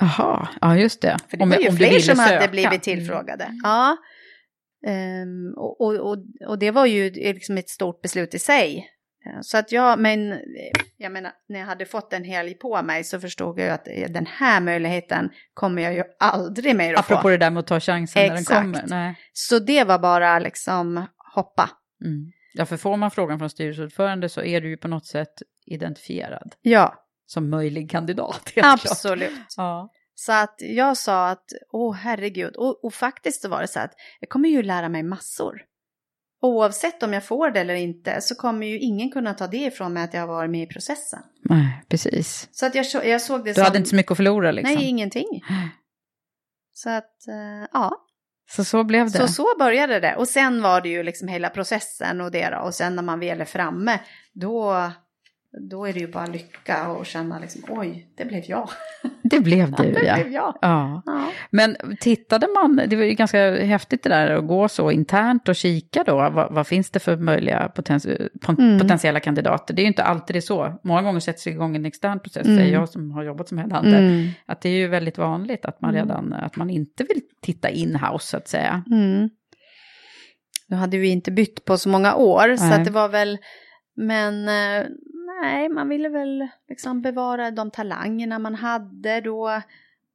Jaha, 0.00 0.48
ja 0.60 0.76
just 0.76 1.00
det. 1.02 1.16
För 1.28 1.36
det 1.36 1.42
om, 1.42 1.50
var 1.50 1.56
ju 1.58 1.68
om 1.68 1.76
fler 1.76 1.98
som 1.98 2.18
hade 2.18 2.38
söka. 2.38 2.50
blivit 2.50 2.82
tillfrågade. 2.82 3.48
Ja. 3.62 3.96
Ehm, 4.86 5.54
och, 5.56 5.80
och, 5.80 6.16
och, 6.48 6.58
det 6.58 6.70
var 6.70 6.86
ju 6.86 7.10
liksom 7.10 7.58
ett 7.58 7.68
stort 7.68 8.02
beslut 8.02 8.34
i 8.34 8.38
sig. 8.38 8.86
Eh, 9.26 9.38
Så 9.42 9.58
att 9.58 9.72
jag, 9.72 9.98
men 9.98 10.32
eh, 10.32 10.38
jag 10.96 11.12
menar, 11.12 11.32
när 11.48 11.58
jag 11.60 11.66
hade 11.66 11.86
fått 11.86 12.12
en 12.12 12.24
helg 12.24 12.54
på 12.54 12.82
mig 12.82 13.04
så 13.04 13.20
förstod 13.20 13.58
jag 13.58 13.66
ju 13.66 13.72
att 13.72 13.88
eh, 13.88 14.10
den 14.10 14.26
här 14.26 14.60
möjligheten 14.60 15.30
kommer 15.54 15.82
jag 15.82 15.94
ju 15.94 16.02
aldrig 16.18 16.76
mer 16.76 16.94
att 16.94 17.00
Apropå 17.00 17.22
få. 17.22 17.28
det 17.28 17.36
där 17.36 17.50
med 17.50 17.60
att 17.60 17.66
ta 17.66 17.80
chansen 17.80 18.22
när 18.22 18.28
den 18.28 18.38
Exakt. 18.38 18.60
kommer. 18.60 18.84
Nej. 18.86 19.14
Så 19.32 19.58
det 19.58 19.84
var 19.84 19.98
bara 19.98 20.38
liksom 20.38 21.06
hoppa. 21.34 21.70
Mm. 22.04 22.30
Ja, 22.52 22.66
för 22.66 22.76
får 22.76 22.96
man 22.96 23.10
frågan 23.10 23.38
från 23.38 23.50
styrelseordförande 23.50 24.28
så 24.28 24.42
är 24.42 24.60
du 24.60 24.68
ju 24.68 24.76
på 24.76 24.88
något 24.88 25.06
sätt 25.06 25.42
identifierad 25.66 26.54
Ja, 26.62 26.94
som 27.26 27.50
möjlig 27.50 27.90
kandidat. 27.90 28.34
helt 28.54 28.80
klart. 28.80 28.80
absolut. 28.90 29.32
Ja. 29.56 29.90
Så 30.14 30.32
att 30.32 30.54
jag 30.58 30.96
sa 30.96 31.28
att, 31.28 31.44
åh 31.72 31.94
herregud, 31.94 32.56
och, 32.56 32.84
och 32.84 32.94
faktiskt 32.94 33.42
så 33.42 33.48
var 33.48 33.60
det 33.60 33.68
så 33.68 33.80
att 33.80 33.92
jag 34.20 34.28
kommer 34.28 34.48
ju 34.48 34.62
lära 34.62 34.88
mig 34.88 35.02
massor. 35.02 35.62
Oavsett 36.42 37.02
om 37.02 37.12
jag 37.12 37.24
får 37.24 37.50
det 37.50 37.60
eller 37.60 37.74
inte 37.74 38.20
så 38.20 38.34
kommer 38.34 38.66
ju 38.66 38.78
ingen 38.78 39.10
kunna 39.10 39.34
ta 39.34 39.46
det 39.46 39.56
ifrån 39.56 39.92
mig 39.92 40.04
att 40.04 40.14
jag 40.14 40.20
har 40.20 40.28
varit 40.28 40.50
med 40.50 40.62
i 40.62 40.66
processen. 40.66 41.20
Nej, 41.44 41.84
precis. 41.88 42.48
Så 42.52 42.66
att 42.66 42.74
jag, 42.74 42.86
jag 43.06 43.20
såg 43.22 43.44
det 43.44 43.50
Du 43.50 43.54
som... 43.54 43.64
hade 43.64 43.78
inte 43.78 43.90
så 43.90 43.96
mycket 43.96 44.10
att 44.10 44.16
förlora 44.16 44.50
liksom. 44.50 44.74
Nej, 44.74 44.84
ingenting. 44.88 45.26
Så 46.72 46.90
att, 46.90 47.28
eh, 47.28 47.68
ja, 47.72 48.06
så 48.50 48.64
så 48.64 48.84
blev 48.84 49.10
det. 49.10 49.18
så 49.18 49.28
så 49.28 49.46
började 49.58 50.00
det. 50.00 50.16
Och 50.16 50.28
sen 50.28 50.62
var 50.62 50.80
det 50.80 50.88
ju 50.88 51.02
liksom 51.02 51.28
hela 51.28 51.50
processen 51.50 52.20
och 52.20 52.30
det 52.30 52.50
då. 52.50 52.58
Och 52.58 52.74
sen 52.74 52.96
när 52.96 53.02
man 53.02 53.20
väl 53.20 53.40
är 53.40 53.44
framme, 53.44 54.00
då, 54.32 54.90
då 55.70 55.84
är 55.86 55.92
det 55.92 56.00
ju 56.00 56.12
bara 56.12 56.26
lycka 56.26 56.88
och 56.90 57.06
känna 57.06 57.38
liksom, 57.38 57.62
oj, 57.68 58.06
det 58.16 58.24
blev 58.24 58.42
jag. 58.46 58.68
Det 59.22 59.40
blev 59.40 59.70
du, 59.70 59.82
det 59.92 60.04
ja. 60.06 60.14
blev 60.14 60.32
jag. 60.32 60.54
ja. 60.60 61.02
Ja. 61.06 61.30
Men 61.50 61.76
tittade 62.00 62.46
man, 62.54 62.80
det 62.86 62.96
var 62.96 63.04
ju 63.04 63.14
ganska 63.14 63.50
häftigt 63.64 64.02
det 64.02 64.08
där 64.08 64.30
att 64.30 64.46
gå 64.46 64.68
så 64.68 64.90
internt 64.90 65.48
och 65.48 65.56
kika 65.56 66.04
då, 66.04 66.14
vad, 66.16 66.52
vad 66.54 66.66
finns 66.66 66.90
det 66.90 66.98
för 67.00 67.16
möjliga 67.16 67.68
poten, 67.74 68.00
Mm. 68.58 68.78
potentiella 68.78 69.20
kandidater? 69.20 69.74
Det 69.74 69.80
är 69.80 69.84
ju 69.84 69.88
inte 69.88 70.02
alltid 70.04 70.34
det 70.34 70.38
är 70.38 70.40
så. 70.40 70.78
Många 70.84 71.02
gånger 71.02 71.20
sätts 71.20 71.44
det 71.44 71.50
igång 71.50 71.76
en 71.76 71.86
extern 71.86 72.20
process, 72.20 72.46
Mm. 72.46 72.58
säger 72.58 72.72
jag 72.72 72.88
som 72.88 73.10
har 73.10 73.22
jobbat 73.24 73.48
som 73.48 73.58
headhunter, 73.58 73.98
Mm. 73.98 74.28
att 74.46 74.60
det 74.60 74.68
är 74.68 74.76
ju 74.76 74.88
väldigt 74.88 75.18
vanligt 75.18 75.64
att 75.64 75.80
man 75.80 75.90
Mm. 75.94 76.02
redan, 76.08 76.32
att 76.32 76.56
man 76.56 76.70
inte 76.70 77.04
vill 77.04 77.20
titta 77.42 77.70
in-house 77.70 78.26
så 78.26 78.36
att 78.36 78.48
säga. 78.48 78.84
Mm. 78.90 79.30
Nu 80.68 80.76
hade 80.76 80.98
vi 80.98 81.08
inte 81.08 81.30
bytt 81.30 81.64
på 81.64 81.78
så 81.78 81.88
många 81.88 82.14
år, 82.14 82.56
så 82.56 82.64
Nej. 82.64 82.78
att 82.78 82.84
det 82.84 82.90
var 82.90 83.08
väl, 83.08 83.38
men 83.96 84.48
eh, 84.48 84.86
nej, 85.42 85.68
man 85.68 85.88
ville 85.88 86.08
väl 86.08 86.48
liksom 86.68 87.02
bevara 87.02 87.50
de 87.50 87.70
talangerna 87.70 88.38
man 88.38 88.54
hade 88.54 89.20
då. 89.20 89.60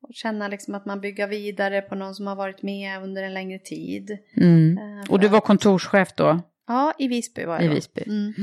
Och 0.02 0.14
känna 0.14 0.48
liksom 0.48 0.76
att 0.76 0.86
man 0.86 1.02
bygger 1.02 1.28
vidare 1.28 1.82
på 1.82 1.96
någon 1.96 2.16
som 2.16 2.28
har 2.28 2.36
varit 2.36 2.62
med 2.64 3.04
under 3.04 3.24
en 3.24 3.34
längre 3.34 3.60
tid. 3.60 4.18
Mm. 4.38 4.78
Eh, 4.78 5.12
Och 5.12 5.20
du 5.20 5.28
var 5.28 5.42
kontorschef 5.42 6.14
då? 6.14 6.42
Ja, 6.68 6.94
i 7.00 7.08
Visby 7.08 7.46
var 7.46 7.56
jag 7.56 7.64
I 7.64 7.68
då. 7.68 7.74
Visby. 7.74 8.04
Mm. 8.08 8.34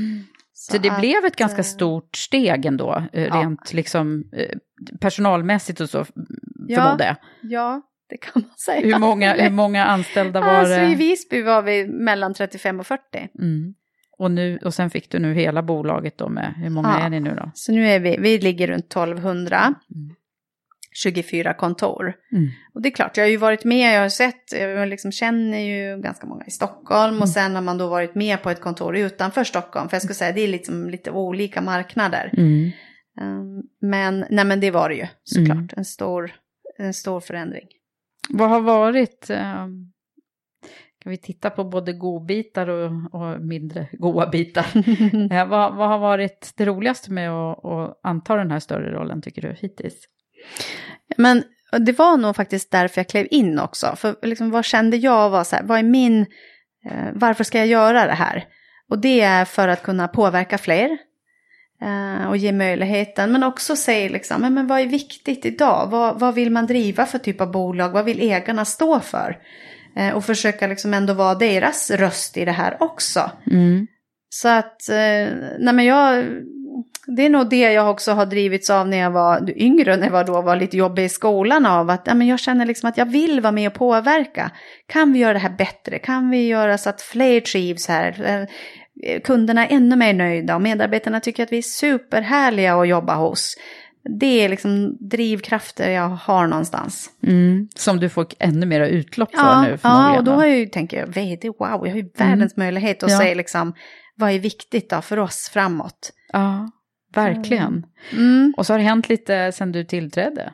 Så, 0.53 0.77
det 0.77 0.89
att, 0.89 0.99
blev 0.99 1.25
ett 1.25 1.35
ganska 1.35 1.57
eh, 1.57 1.63
stort 1.63 2.15
steg 2.15 2.65
ändå, 2.65 3.03
eh, 3.13 3.23
ja. 3.23 3.35
rent 3.35 3.73
liksom 3.73 4.23
personalmässigt 4.99 5.79
och 5.79 5.89
så, 5.89 6.05
förmodar 6.05 7.05
jag. 7.05 7.15
Ja, 7.41 7.81
det 8.09 8.17
kan 8.17 8.31
man 8.35 8.57
säga. 8.57 8.85
Hur 8.85 8.99
många, 8.99 9.33
hur 9.33 9.49
många 9.49 9.85
anställda 9.85 10.39
var 10.41 10.47
Alltså 10.47 10.79
i 10.79 10.89
det? 10.89 10.95
Visby 10.95 11.41
var 11.41 11.61
vi 11.61 11.87
mellan 11.87 12.33
35 12.33 12.79
och 12.79 12.87
40. 12.87 13.03
Mm. 13.39 13.73
Och, 14.23 14.31
nu, 14.31 14.57
och 14.57 14.73
sen 14.73 14.89
fick 14.89 15.09
du 15.11 15.19
nu 15.19 15.33
hela 15.33 15.63
bolaget 15.63 16.17
då 16.17 16.29
med, 16.29 16.53
hur 16.57 16.69
många 16.69 16.95
Ja. 16.99 17.05
är 17.05 17.09
ni 17.09 17.19
nu 17.19 17.35
då? 17.35 17.51
Så 17.53 17.71
nu 17.71 17.87
är 17.87 17.99
vi, 17.99 18.17
vi 18.19 18.37
ligger 18.39 18.67
runt 18.67 18.85
1200. 18.85 19.57
Mm. 19.95 20.15
24 20.95 21.53
kontor. 21.53 22.13
Mm. 22.31 22.49
Och 22.73 22.81
det 22.81 22.89
är 22.89 22.91
klart, 22.91 23.17
jag 23.17 23.23
har 23.23 23.29
ju 23.29 23.37
varit 23.37 23.63
med, 23.63 23.95
jag 23.95 24.01
har 24.01 24.09
sett, 24.09 24.51
jag 24.51 24.87
liksom 24.87 25.11
känner 25.11 25.59
ju 25.59 26.01
ganska 26.01 26.27
många 26.27 26.45
i 26.45 26.51
Stockholm 26.51 27.09
Mm. 27.09 27.21
och 27.21 27.29
sen 27.29 27.55
har 27.55 27.61
man 27.61 27.77
då 27.77 27.87
varit 27.87 28.15
med 28.15 28.43
på 28.43 28.49
ett 28.49 28.61
kontor 28.61 28.97
utanför 28.97 29.43
Stockholm. 29.43 29.89
För 29.89 29.95
jag 29.95 30.01
skulle 30.01 30.15
säga, 30.15 30.31
det 30.31 30.41
är 30.41 30.47
liksom 30.47 30.89
lite 30.89 31.11
olika 31.11 31.61
marknader. 31.61 32.29
Mm. 32.37 32.71
Um, 33.21 33.63
men, 33.81 34.25
nej 34.29 34.45
men 34.45 34.59
det 34.59 34.71
var 34.71 34.89
det 34.89 34.95
ju 34.95 35.07
såklart, 35.23 35.57
Mm. 35.57 35.69
en, 35.77 35.85
stor, 35.85 36.31
en 36.77 36.93
stor 36.93 37.19
förändring. 37.19 37.67
Vad 38.29 38.49
har 38.49 38.61
varit, 38.61 39.29
eh, 39.29 39.65
kan 41.03 41.11
vi 41.11 41.17
titta 41.17 41.49
på 41.49 41.63
både 41.63 41.93
godbitar 41.93 42.67
och, 42.67 42.91
och 43.11 43.41
mindre 43.41 43.87
goda 43.91 44.29
bitar? 44.29 44.65
eh, 45.31 45.47
vad, 45.47 45.75
vad 45.75 45.89
har 45.89 45.99
varit 45.99 46.53
det 46.55 46.65
roligaste 46.65 47.11
med 47.11 47.31
att, 47.31 47.65
att 47.65 47.99
anta 48.03 48.35
den 48.35 48.51
här 48.51 48.59
större 48.59 48.91
rollen 48.91 49.21
tycker 49.21 49.41
du 49.41 49.55
hittills? 49.59 50.07
Men 51.17 51.43
det 51.79 51.91
var 51.91 52.17
nog 52.17 52.35
faktiskt 52.35 52.71
därför 52.71 52.99
jag 52.99 53.07
klev 53.07 53.27
in 53.31 53.59
också. 53.59 53.95
För 53.95 54.15
liksom, 54.21 54.51
vad 54.51 54.65
kände 54.65 54.97
jag 54.97 55.29
var 55.29 55.43
så 55.43 55.55
här, 55.55 55.63
vad 55.63 55.79
är 55.79 55.83
min, 55.83 56.25
eh, 56.85 57.09
varför 57.13 57.43
ska 57.43 57.57
jag 57.57 57.67
göra 57.67 58.05
det 58.05 58.13
här? 58.13 58.45
Och 58.89 58.99
det 58.99 59.21
är 59.21 59.45
för 59.45 59.67
att 59.67 59.83
kunna 59.83 60.07
påverka 60.07 60.57
fler 60.57 60.97
eh, 61.81 62.29
och 62.29 62.37
ge 62.37 62.51
möjligheten. 62.51 63.31
Men 63.31 63.43
också 63.43 63.75
säga 63.75 64.09
liksom, 64.09 64.41
men, 64.41 64.53
men 64.53 64.67
vad 64.67 64.79
är 64.79 64.85
viktigt 64.85 65.45
idag? 65.45 65.87
Vad, 65.91 66.19
vad 66.19 66.35
vill 66.35 66.51
man 66.51 66.67
driva 66.67 67.05
för 67.05 67.19
typ 67.19 67.41
av 67.41 67.51
bolag? 67.51 67.89
Vad 67.89 68.05
vill 68.05 68.31
ägarna 68.31 68.65
stå 68.65 68.99
för? 68.99 69.37
Eh, 69.95 70.15
och 70.15 70.25
försöka 70.25 70.67
liksom 70.67 70.93
ändå 70.93 71.13
vara 71.13 71.35
deras 71.35 71.91
röst 71.91 72.37
i 72.37 72.45
det 72.45 72.51
här 72.51 72.77
också. 72.79 73.31
Mm. 73.51 73.87
Så 74.29 74.47
att, 74.47 74.89
eh, 74.89 75.35
nej 75.59 75.73
men 75.73 75.85
jag, 75.85 76.25
det 77.07 77.25
är 77.25 77.29
nog 77.29 77.49
det 77.49 77.73
jag 77.73 77.89
också 77.89 78.11
har 78.11 78.25
drivits 78.25 78.69
av 78.69 78.87
när 78.87 78.97
jag 78.97 79.11
var 79.11 79.49
yngre, 79.55 79.97
när 79.97 80.11
jag 80.11 80.25
då 80.25 80.41
var 80.41 80.55
lite 80.55 80.77
jobbig 80.77 81.03
i 81.03 81.09
skolan 81.09 81.65
av 81.65 81.89
att 81.89 82.01
ja, 82.05 82.13
men 82.13 82.27
jag 82.27 82.39
känner 82.39 82.65
liksom 82.65 82.89
att 82.89 82.97
jag 82.97 83.05
vill 83.05 83.41
vara 83.41 83.51
med 83.51 83.67
och 83.67 83.73
påverka. 83.73 84.51
Kan 84.87 85.13
vi 85.13 85.19
göra 85.19 85.33
det 85.33 85.39
här 85.39 85.57
bättre? 85.57 85.99
Kan 85.99 86.29
vi 86.29 86.47
göra 86.47 86.77
så 86.77 86.89
att 86.89 87.01
fler 87.01 87.39
trivs 87.39 87.87
här? 87.87 88.21
Eh, 88.25 88.47
Kunderna 89.23 89.67
är 89.67 89.75
ännu 89.75 89.95
mer 89.95 90.13
nöjda 90.13 90.55
och 90.55 90.61
medarbetarna 90.61 91.19
tycker 91.19 91.43
att 91.43 91.51
vi 91.51 91.57
är 91.57 91.61
superhärliga 91.61 92.75
att 92.75 92.87
jobba 92.87 93.15
hos. 93.15 93.55
Det 94.19 94.25
är 94.45 94.49
liksom 94.49 94.97
drivkrafter 95.09 95.91
jag 95.91 96.09
har 96.09 96.47
någonstans. 96.47 97.09
Mm. 97.27 97.67
Som 97.75 97.99
du 97.99 98.09
får 98.09 98.27
ännu 98.39 98.65
mer 98.65 98.81
utlopp 98.81 99.35
för 99.35 99.41
Ja, 99.41 99.61
nu 99.61 99.77
ja 99.83 100.17
och 100.17 100.23
då 100.23 100.31
har 100.31 100.45
jag 100.45 100.57
ju, 100.57 100.65
tänker 100.65 100.97
jag, 100.97 101.07
vd, 101.07 101.49
wow, 101.49 101.57
jag 101.59 101.69
har 101.89 101.95
ju 101.95 102.09
världens 102.17 102.57
möjlighet 102.57 103.03
att 103.03 103.11
Ja. 103.11 103.17
säga 103.19 103.35
liksom, 103.35 103.73
vad 104.15 104.31
är 104.31 104.39
viktigt 104.39 104.89
då 104.89 105.01
för 105.01 105.19
oss 105.19 105.49
framåt? 105.53 106.11
Ja, 106.33 106.71
verkligen. 107.15 107.85
Mm. 108.11 108.53
Och 108.57 108.65
så 108.65 108.73
har 108.73 108.77
det 108.77 108.83
hänt 108.85 109.09
lite 109.09 109.51
sen 109.51 109.71
du 109.71 109.83
tillträdde. 109.83 110.53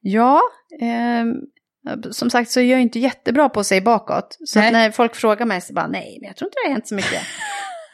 Ja, 0.00 0.40
ehm, 0.80 1.34
som 2.10 2.30
sagt 2.30 2.50
så 2.50 2.60
är 2.60 2.64
jag 2.64 2.80
inte 2.80 2.98
jättebra 2.98 3.48
på 3.48 3.60
att 3.60 3.66
säga 3.66 3.80
bakåt. 3.80 4.36
Så 4.46 4.60
när 4.60 4.90
folk 4.90 5.14
frågar 5.14 5.46
mig 5.46 5.60
så 5.60 5.72
bara 5.72 5.86
nej, 5.86 6.18
men 6.20 6.26
jag 6.28 6.36
tror 6.36 6.48
inte 6.48 6.56
det 6.64 6.68
har 6.68 6.72
hänt 6.74 6.88
så 6.88 6.94
mycket. 6.94 7.22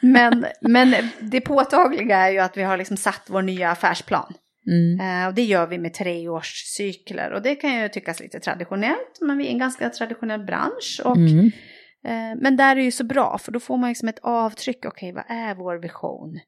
men, 0.01 0.45
men 0.61 0.95
det 1.19 1.41
påtagliga 1.41 2.17
är 2.17 2.31
ju 2.31 2.39
att 2.39 2.57
vi 2.57 2.63
har 2.63 2.77
liksom 2.77 2.97
satt 2.97 3.21
vår 3.27 3.41
nya 3.41 3.71
affärsplan. 3.71 4.33
Mm. 4.67 4.99
Eh, 5.23 5.27
och 5.27 5.33
det 5.33 5.43
gör 5.43 5.67
vi 5.67 5.77
med 5.77 5.93
treårscykler. 5.93 7.31
Och 7.31 7.41
det 7.41 7.55
kan 7.55 7.81
ju 7.81 7.89
tyckas 7.89 8.19
lite 8.19 8.39
traditionellt, 8.39 9.17
men 9.21 9.37
vi 9.37 9.47
är 9.47 9.51
en 9.51 9.57
ganska 9.59 9.89
traditionell 9.89 10.43
bransch. 10.43 11.01
Och, 11.05 11.17
Mm. 11.17 11.45
eh, 12.05 12.41
men 12.41 12.57
där 12.57 12.71
är 12.71 12.75
det 12.75 12.81
ju 12.83 12.91
så 12.91 13.03
bra, 13.03 13.37
för 13.37 13.51
då 13.51 13.59
får 13.59 13.77
man 13.77 13.89
liksom 13.89 14.07
ett 14.07 14.19
avtryck. 14.21 14.85
Okej, 14.85 15.11
vad 15.11 15.23
är 15.27 15.55
vår 15.55 15.75
vision? 15.75 16.39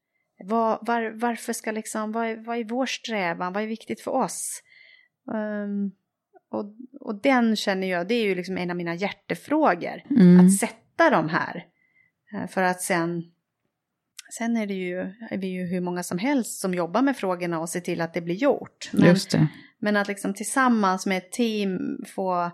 Vad, 0.43 0.87
var, 0.87 1.11
varför 1.15 1.53
ska 1.53 1.71
liksom, 1.71 2.11
vad 2.11 2.27
är, 2.27 2.35
vad 2.45 2.57
är 2.57 2.63
vår 2.63 2.85
strävan? 2.85 3.53
Vad 3.53 3.63
är 3.63 3.67
viktigt 3.67 4.01
för 4.01 4.11
oss? 4.11 4.61
Ehm, 5.33 5.91
och, 6.51 6.65
och 6.99 7.21
den 7.21 7.55
känner 7.55 7.87
jag, 7.87 8.07
det 8.07 8.13
är 8.15 8.23
ju 8.23 8.35
liksom 8.35 8.57
en 8.57 8.69
av 8.71 8.77
mina 8.77 8.95
hjärtefrågor. 8.95 10.03
Mm. 10.09 10.45
Att 10.45 10.57
sätta 10.57 11.09
de 11.09 11.29
här. 11.29 11.65
Eh, 12.33 12.47
För 12.47 12.63
att 12.63 12.81
sen, 12.81 13.23
sen 14.31 14.57
är 14.57 14.67
det 14.67 14.73
ju, 14.73 14.99
är 15.29 15.37
vi 15.37 15.47
ju 15.47 15.65
hur 15.65 15.81
många 15.81 16.03
som 16.03 16.17
helst 16.17 16.59
som 16.59 16.73
jobbar 16.73 17.01
med 17.01 17.17
frågorna 17.17 17.59
och 17.59 17.69
ser 17.69 17.79
till 17.79 18.01
att 18.01 18.13
det 18.13 18.21
blir 18.21 18.35
gjort. 18.35 18.89
Men, 18.91 19.09
Just 19.09 19.31
det. 19.31 19.47
men 19.79 19.97
att 19.97 20.07
liksom 20.07 20.33
tillsammans 20.33 21.05
med 21.05 21.17
ett 21.17 21.31
team 21.31 21.97
få, 22.15 22.51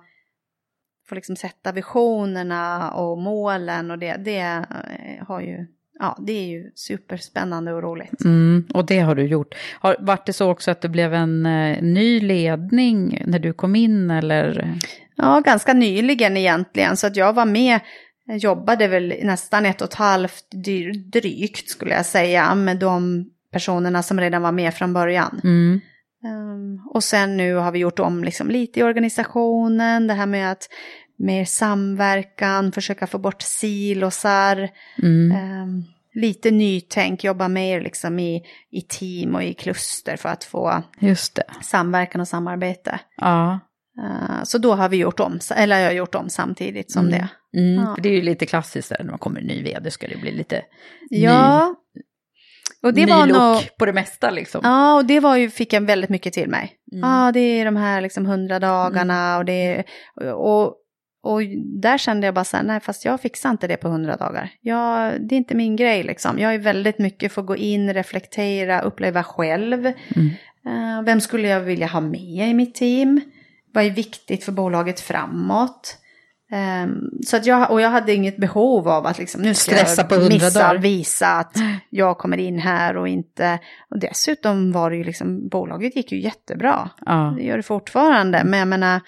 få 1.09 1.15
liksom 1.15 1.35
sätta 1.35 1.71
visionerna 1.71 2.91
och 2.91 3.17
målen 3.17 3.91
och 3.91 3.99
det, 3.99 4.15
det 4.15 4.39
eh, 4.39 5.27
har 5.27 5.41
ju, 5.41 5.67
ja 5.99 6.17
det 6.27 6.33
är 6.33 6.47
ju 6.47 6.71
superspännande 6.75 7.73
och 7.73 7.83
roligt. 7.83 8.25
Mm, 8.25 8.67
och 8.73 8.85
det 8.85 8.99
har 8.99 9.15
du 9.15 9.25
gjort. 9.25 9.55
Har, 9.79 9.95
vart 9.99 10.25
det 10.25 10.33
så 10.33 10.51
också 10.51 10.71
att 10.71 10.81
det 10.81 10.89
blev 10.89 11.13
en 11.13 11.45
eh, 11.45 11.81
ny 11.81 12.19
ledning 12.19 13.23
när 13.25 13.39
du 13.39 13.53
kom 13.53 13.75
in 13.75 14.11
eller? 14.11 14.73
Ja, 15.15 15.41
ganska 15.45 15.73
nyligen 15.73 16.37
egentligen. 16.37 16.97
Så 16.97 17.07
att 17.07 17.15
jag 17.15 17.33
var 17.33 17.45
med, 17.45 17.79
jobbade 18.27 18.87
väl 18.87 19.13
nästan 19.23 19.65
ett 19.65 19.81
och 19.81 19.87
ett 19.87 19.93
halvt 19.93 20.45
drygt 21.11 21.69
skulle 21.69 21.95
jag 21.95 22.05
säga 22.05 22.55
med 22.55 22.77
de 22.77 23.25
personerna 23.51 24.03
som 24.03 24.19
redan 24.19 24.41
var 24.41 24.51
med 24.51 24.73
från 24.73 24.93
början. 24.93 25.41
Mm. 25.43 25.81
Ehm, 26.23 26.87
och 26.89 27.03
sen 27.03 27.37
nu 27.37 27.55
har 27.55 27.71
vi 27.71 27.79
gjort 27.79 27.99
om 27.99 28.23
liksom 28.23 28.49
lite 28.49 28.79
i 28.79 28.83
organisationen, 28.83 30.07
det 30.07 30.13
här 30.13 30.25
med 30.25 30.51
att 30.51 30.69
mer 31.17 31.45
samverkan, 31.45 32.71
försöka 32.71 33.07
få 33.07 33.17
bort 33.17 33.41
silosar. 33.41 34.69
Mm. 35.03 35.31
Ehm, 35.31 35.83
lite 36.13 36.51
nytänk, 36.51 37.23
jobba 37.23 37.47
mer 37.47 37.81
liksom 37.81 38.19
i, 38.19 38.43
i 38.71 38.81
team 38.81 39.35
och 39.35 39.43
i 39.43 39.53
kluster 39.53 40.17
för 40.17 40.29
att 40.29 40.43
få 40.43 40.83
samverkan 41.61 42.21
och 42.21 42.27
samarbete. 42.27 42.99
Ja. 43.17 43.59
Eh, 44.03 44.43
så 44.43 44.57
då 44.57 44.73
har 44.73 44.89
vi 44.89 44.97
gjort 44.97 45.19
om, 45.19 45.39
eller 45.55 45.79
jag 45.79 45.85
har 45.87 45.93
gjort 45.93 46.15
om 46.15 46.29
samtidigt 46.29 46.91
som 46.91 47.09
det. 47.09 47.27
Mm. 47.57 47.75
Ja. 47.85 47.97
Det 48.03 48.09
är 48.09 48.13
ju 48.13 48.21
lite 48.21 48.45
klassiskt 48.45 48.89
där 48.89 48.97
när 49.03 49.09
man 49.11 49.19
kommer 49.19 49.39
en 49.39 49.47
ny 49.47 49.63
vd 49.63 49.91
ska 49.91 50.07
det 50.07 50.17
bli 50.17 50.31
lite 50.31 50.61
Ja, 51.09 51.75
och 52.83 52.93
det 52.93 53.05
ny 53.05 53.11
var 53.11 53.27
look 53.27 53.37
nog... 53.37 53.77
på 53.79 53.85
det 53.85 53.93
mesta 53.93 54.31
liksom. 54.31 54.61
Ja, 54.63 54.95
och 54.95 55.05
det 55.05 55.19
var 55.19 55.35
ju, 55.37 55.49
fick 55.49 55.73
jag 55.73 55.81
väldigt 55.81 56.09
mycket 56.09 56.33
till 56.33 56.49
mig. 56.49 56.73
Ja, 56.85 57.21
Mm. 57.21 57.33
det 57.33 57.39
är 57.39 57.65
de 57.65 57.75
här 57.75 58.01
liksom 58.01 58.25
hundra 58.25 58.59
dagarna 58.59 59.37
och 59.37 59.45
det 59.45 59.83
och, 60.35 60.75
och 61.23 61.41
där 61.81 61.97
kände 61.97 62.27
jag 62.27 62.33
bara 62.33 62.45
så 62.45 62.57
här, 62.57 62.63
nej 62.63 62.79
fast 62.79 63.05
jag 63.05 63.21
fixar 63.21 63.49
inte 63.49 63.67
det 63.67 63.77
på 63.77 63.87
hundra 63.87 64.15
dagar. 64.15 64.49
Jag, 64.61 65.13
det 65.27 65.35
är 65.35 65.37
inte 65.37 65.55
min 65.55 65.75
grej 65.75 66.03
liksom. 66.03 66.39
Jag 66.39 66.53
är 66.53 66.59
väldigt 66.59 66.99
mycket 66.99 67.31
för 67.31 67.41
att 67.41 67.47
gå 67.47 67.55
in, 67.55 67.93
reflektera, 67.93 68.81
uppleva 68.81 69.23
själv. 69.23 69.79
Mm. 70.15 70.29
Eh, 70.67 71.03
vem 71.05 71.21
skulle 71.21 71.47
jag 71.47 71.59
vilja 71.59 71.87
ha 71.87 72.01
med 72.01 72.49
i 72.49 72.53
mitt 72.53 72.75
team? 72.75 73.21
Vad 73.77 73.85
är 73.85 73.91
viktigt 73.91 74.43
för 74.43 74.51
bolaget 74.51 74.99
framåt? 74.99 75.97
Ehm, 76.51 76.99
så 77.25 77.37
att 77.37 77.45
jag, 77.45 77.71
och 77.71 77.81
jag 77.81 77.89
hade 77.89 78.13
inget 78.13 78.37
behov 78.37 78.87
av 78.87 79.05
att 79.05 79.17
liksom, 79.19 79.41
nu 79.41 79.53
ska 79.53 79.75
Stressa 79.75 80.01
jag 80.01 80.09
på 80.09 80.15
100 80.15 80.29
missa, 80.33 80.59
dagar. 80.59 80.77
visa 80.77 81.27
att 81.27 81.55
jag 81.89 82.17
kommer 82.17 82.37
in 82.37 82.59
här 82.59 82.97
och 82.97 83.07
inte. 83.07 83.59
Och 83.89 83.99
dessutom 83.99 84.71
var 84.71 84.89
det 84.89 84.97
ju 84.97 85.03
liksom, 85.03 85.47
bolaget 85.49 85.95
gick 85.95 86.11
ju 86.11 86.21
jättebra. 86.21 86.89
Ja. 87.05 87.33
Det 87.37 87.43
gör 87.43 87.57
det 87.57 87.63
fortfarande, 87.63 88.43
men 88.45 88.59
jag 88.59 88.67
menar, 88.67 89.01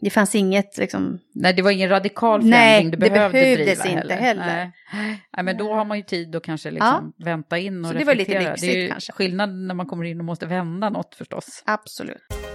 det 0.00 0.10
fanns 0.10 0.34
inget 0.34 0.78
liksom, 0.78 1.18
Nej, 1.34 1.52
det 1.54 1.62
var 1.62 1.70
ingen 1.70 1.88
radikal 1.88 2.44
Nej, 2.44 2.50
förändring 2.52 2.90
du 2.90 2.96
det 2.96 3.10
behövde 3.10 3.40
behövdes 3.40 3.82
driva 3.82 4.00
inte 4.00 4.14
heller. 4.14 4.16
heller. 4.16 4.72
Nej. 4.92 5.22
Nej, 5.36 5.44
men 5.44 5.56
då 5.56 5.74
har 5.74 5.84
man 5.84 5.96
ju 5.96 6.02
tid 6.02 6.36
att 6.36 6.42
kanske 6.42 6.70
liksom 6.70 7.12
vänta 7.24 7.58
in 7.58 7.84
och 7.84 7.90
Så 7.90 7.98
det 7.98 8.04
var 8.04 8.14
lite 8.14 8.30
reflektera. 8.32 8.50
lyxigt 8.52 8.72
det 8.72 8.78
är 8.78 8.82
ju 8.82 8.88
kanske. 8.88 9.12
skillnad 9.12 9.50
när 9.54 9.74
man 9.74 9.86
kommer 9.86 10.04
in 10.04 10.18
och 10.18 10.24
måste 10.24 10.46
vända 10.46 10.90
något 10.90 11.14
förstås. 11.14 11.62
absolut. 11.66 12.47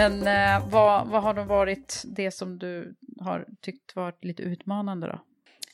Men 0.00 0.26
eh, 0.26 0.68
vad, 0.68 1.06
vad 1.08 1.22
har 1.22 1.34
då 1.34 1.42
varit 1.42 2.02
det 2.04 2.30
som 2.30 2.58
du 2.58 2.94
har 3.20 3.44
tyckt 3.62 3.96
varit 3.96 4.24
lite 4.24 4.42
utmanande 4.42 5.06
då? 5.06 5.20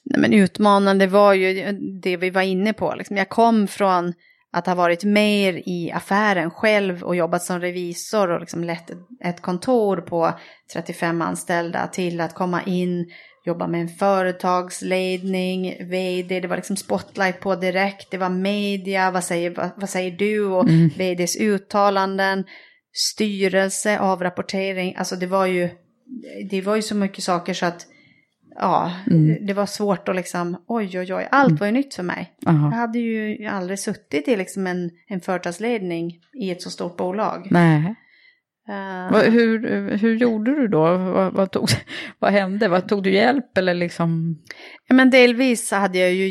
Nej, 0.04 0.20
men 0.20 0.32
utmanande 0.32 1.06
var 1.06 1.32
ju 1.32 1.72
det 2.02 2.16
vi 2.16 2.30
var 2.30 2.42
inne 2.42 2.72
på. 2.72 2.94
Liksom. 2.94 3.16
Jag 3.16 3.28
kom 3.28 3.66
från 3.68 4.12
att 4.52 4.66
ha 4.66 4.74
varit 4.74 5.04
mer 5.04 5.62
i 5.66 5.92
affären 5.94 6.50
själv 6.50 7.02
och 7.02 7.16
jobbat 7.16 7.42
som 7.42 7.60
revisor 7.60 8.30
och 8.30 8.40
liksom 8.40 8.64
lett 8.64 8.90
ett- 9.24 9.42
kontor 9.42 9.96
på 9.96 10.32
35 10.72 11.22
anställda 11.22 11.86
till 11.86 12.20
att 12.20 12.34
komma 12.34 12.62
in, 12.62 13.10
jobba 13.44 13.66
med 13.66 13.80
en 13.80 13.88
företagsledning, 13.88 15.74
vd, 15.90 16.40
det 16.40 16.48
var 16.48 16.56
liksom 16.56 16.76
spotlight 16.76 17.40
på 17.40 17.54
direkt, 17.54 18.10
det 18.10 18.18
var 18.18 18.28
media, 18.28 19.10
vad 19.10 19.24
säger, 19.24 19.50
vad, 19.50 19.70
vad 19.76 19.88
säger 19.90 20.10
du 20.10 20.44
och 20.44 20.68
vds 20.96 21.36
uttalanden, 21.36 22.44
styrelse, 22.96 23.98
avrapportering, 23.98 24.94
alltså 24.96 25.16
det 25.16 25.26
var 25.26 25.46
ju, 25.46 25.68
det 26.50 26.60
var 26.60 26.76
ju 26.76 26.82
så 26.82 26.94
mycket 26.94 27.24
saker 27.24 27.54
så 27.54 27.66
att 27.66 27.86
ja, 28.58 28.92
det 29.46 29.52
var 29.54 29.66
svårt 29.66 30.08
att 30.08 30.16
liksom, 30.16 30.64
oj 30.66 30.98
oj 30.98 31.14
oj, 31.14 31.28
allt 31.30 31.60
var 31.60 31.66
ju 31.66 31.72
nytt 31.72 31.94
för 31.94 32.02
mig. 32.02 32.32
Aha. 32.46 32.70
Jag 32.70 32.78
hade 32.78 32.98
ju 32.98 33.46
aldrig 33.46 33.78
suttit 33.78 34.28
i 34.28 34.36
liksom 34.36 34.66
en, 34.66 34.90
en 35.08 35.20
företagsledning 35.20 36.18
i 36.42 36.50
ett 36.50 36.62
så 36.62 36.70
stort 36.70 36.96
bolag. 36.96 37.48
Nej. 37.50 37.94
Vad- 39.12 39.24
hur, 39.24 39.90
hur 39.96 40.14
gjorde 40.16 40.54
du 40.60 40.68
då? 40.68 40.96
Vad, 40.96 41.32
vad, 41.32 41.50
tog, 41.50 41.68
vad 42.18 42.32
hände? 42.32 42.68
Vad, 42.68 42.88
tog 42.88 43.02
du 43.02 43.10
hjälp 43.12 43.58
eller 43.58 43.74
liksom? 43.74 44.38
ja, 44.88 44.94
men 44.94 45.10
delvis 45.10 45.68
så 45.68 45.76
hade 45.76 45.98
jag 45.98 46.12
ju 46.12 46.28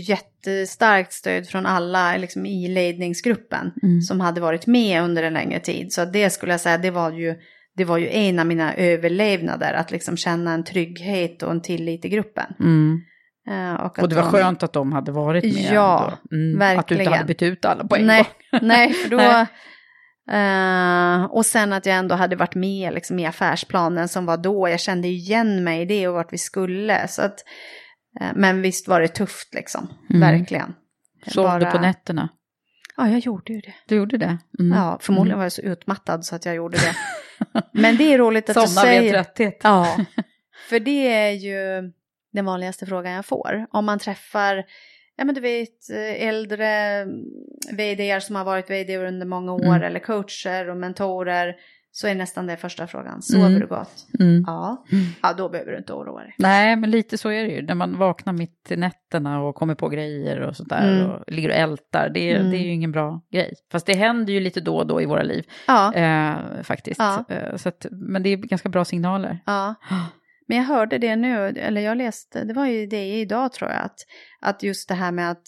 jättestarkt 0.48 1.14
stöd 1.14 1.48
från 1.48 1.66
alla 1.66 2.18
liksom, 2.18 2.46
i 2.46 2.68
ledningsgruppen 2.68 3.72
som 4.08 4.20
hade 4.22 4.42
varit 4.42 4.68
med 4.68 5.04
under 5.04 5.24
en 5.24 5.34
längre 5.34 5.60
tid. 5.60 5.94
Så 5.94 6.06
det 6.06 6.30
skulle 6.30 6.54
jag 6.54 6.62
säga, 6.62 6.78
det 6.78 6.92
var 6.92 7.12
ju, 7.12 7.36
det 7.78 7.86
var 7.86 7.98
ju 7.98 8.10
en 8.10 8.40
av 8.40 8.46
mina 8.46 8.74
överlevnader, 8.76 9.74
att 9.74 9.92
liksom 9.92 10.18
känna 10.18 10.54
en 10.54 10.64
trygghet 10.64 11.44
och 11.44 11.52
en 11.52 11.62
tillit 11.62 12.06
i 12.06 12.10
gruppen. 12.10 12.46
Eh, 13.50 13.74
och, 13.74 14.00
Och 14.00 14.10
det 14.10 14.16
var 14.16 14.24
de- 14.24 14.32
skönt 14.32 14.64
att 14.64 14.74
de 14.74 14.92
hade 14.94 15.12
varit 15.12 15.44
med. 15.44 15.74
Ja, 15.74 16.14
ändå. 16.32 16.66
Att 16.66 16.88
du 16.88 16.96
inte 16.96 16.96
verkligen. 16.96 17.14
hade 17.14 17.26
bytt 17.26 17.42
ut 17.42 17.66
alla 17.66 17.88
på 17.88 17.96
en 17.96 18.08
nej, 18.08 18.24
gång. 18.52 18.60
nej, 18.68 18.94
för 18.94 19.10
då... 19.10 19.18
Nej. 19.18 19.46
eh, 20.32 21.26
och 21.26 21.46
sen 21.46 21.74
att 21.74 21.86
jag 21.86 21.96
ändå 21.96 22.16
hade 22.16 22.36
varit 22.36 22.56
med 22.56 22.94
liksom, 22.94 23.20
i 23.20 23.26
affärsplanen 23.26 24.08
som 24.08 24.26
var 24.26 24.38
då. 24.38 24.70
Jag 24.70 24.80
kände 24.80 25.08
igen 25.08 25.64
mig 25.64 25.82
i 25.82 25.86
det 25.86 26.08
och 26.08 26.14
vart 26.14 26.34
vi 26.34 26.38
skulle. 26.38 27.08
Så 27.08 27.22
att, 27.22 27.40
men 28.36 28.62
visst 28.62 28.88
var 28.88 29.02
det 29.02 29.08
tufft 29.08 29.54
liksom, 29.54 29.88
verkligen. 30.10 30.76
Sov 31.28 31.44
du 31.60 31.66
Bara- 31.66 31.72
på 31.72 31.80
nätterna? 31.80 32.30
Ja, 32.98 33.10
jag 33.10 33.20
gjorde 33.20 33.54
ju 33.54 33.62
det. 33.62 33.74
Du 33.88 33.96
gjorde 33.96 34.18
det? 34.18 34.38
Mm. 34.60 34.78
Ja, 34.78 34.98
förmodligen 35.02 35.38
var 35.38 35.46
jag 35.46 35.52
så 35.52 35.62
utmattad 35.62 36.26
så 36.26 36.36
att 36.36 36.46
jag 36.46 36.56
gjorde 36.56 36.78
det. 36.78 36.96
Men 37.72 37.98
det 37.98 38.14
är 38.14 38.18
roligt 38.18 38.50
att 38.50 38.56
du 38.56 38.62
Somna 38.68 38.82
säger... 38.82 39.14
trötthet. 39.14 39.60
Ja, 39.64 39.98
för 40.70 40.80
det 40.80 41.08
är 41.14 41.32
ju 41.32 41.58
den 42.34 42.46
vanligaste 42.46 42.86
frågan 42.86 43.14
jag 43.14 43.26
får. 43.26 43.68
Om 43.72 43.86
man 43.86 44.00
träffar, 44.00 44.64
ja 45.16 45.26
men 45.26 45.36
du 45.36 45.42
vet, 45.42 45.90
eh, 45.90 46.28
äldre 46.28 47.06
vd 47.72 48.22
som 48.22 48.36
har 48.36 48.44
varit 48.46 48.70
vd 48.70 48.98
under 48.98 49.26
många 49.26 49.54
år 49.54 49.66
Mm. 49.66 49.84
eller 49.84 50.00
coacher 50.00 50.70
och 50.70 50.78
mentorer 50.78 51.56
så 51.98 52.08
är 52.08 52.16
nästan 52.16 52.48
det 52.48 52.58
första 52.58 52.88
frågan. 52.88 53.22
Sover 53.22 53.48
Mm. 53.48 53.60
du 53.60 53.68
gott? 53.68 54.08
Mm. 54.20 54.44
Ja. 54.48 54.86
Ja, 55.24 55.34
då 55.34 55.50
behöver 55.50 55.72
du 55.72 55.78
inte 55.78 55.94
oroa 55.94 56.20
dig. 56.22 56.36
Nej, 56.38 56.76
men 56.76 56.92
lite 56.92 57.18
så 57.18 57.30
är 57.30 57.44
det 57.44 57.50
ju. 57.52 57.62
När 57.62 57.76
man 57.76 57.98
vaknar 57.98 58.34
mitt 58.34 58.72
i 58.72 58.76
nätterna 58.76 59.42
och 59.44 59.56
kommer 59.56 59.76
på 59.76 59.90
grejer 59.90 60.40
och 60.42 60.56
sådär 60.56 60.94
Mm. 60.98 61.12
och 61.12 61.24
ligger 61.28 61.50
och 61.50 61.56
ältar. 61.56 62.10
Det, 62.14 62.20
är- 62.32 62.36
Mm. 62.40 62.52
det 62.52 62.58
är 62.58 62.62
ju 62.64 62.72
ingen 62.72 62.92
bra 62.92 63.22
grej. 63.32 63.54
Fast 63.72 63.86
det 63.86 63.94
händer 63.94 64.34
ju 64.34 64.40
lite 64.40 64.62
då 64.62 64.78
och 64.78 64.88
då 64.88 65.02
i 65.02 65.06
våra 65.06 65.24
liv 65.24 65.46
Ja, 65.68 65.94
eh, 65.94 66.62
faktiskt. 66.64 67.00
Ja. 67.00 67.26
Eh, 67.30 67.56
så 67.56 67.70
att, 67.70 67.86
men 67.92 68.24
det 68.24 68.30
är 68.30 68.38
ganska 68.38 68.70
bra 68.70 68.86
signaler. 68.86 69.40
ja. 69.46 69.76
Men 70.48 70.58
jag 70.58 70.64
hörde 70.64 70.98
det 70.98 71.16
nu, 71.16 71.48
eller 71.48 71.82
jag 71.82 71.98
läste, 71.98 72.44
det 72.44 72.54
var 72.54 72.66
ju 72.66 72.86
det 72.88 73.06
idag 73.14 73.54
tror 73.54 73.72
jag, 73.72 73.82
att, 73.82 73.96
att 74.42 74.64
just 74.64 74.88
det 74.90 74.96
här 74.96 75.12
med 75.12 75.32
att 75.32 75.48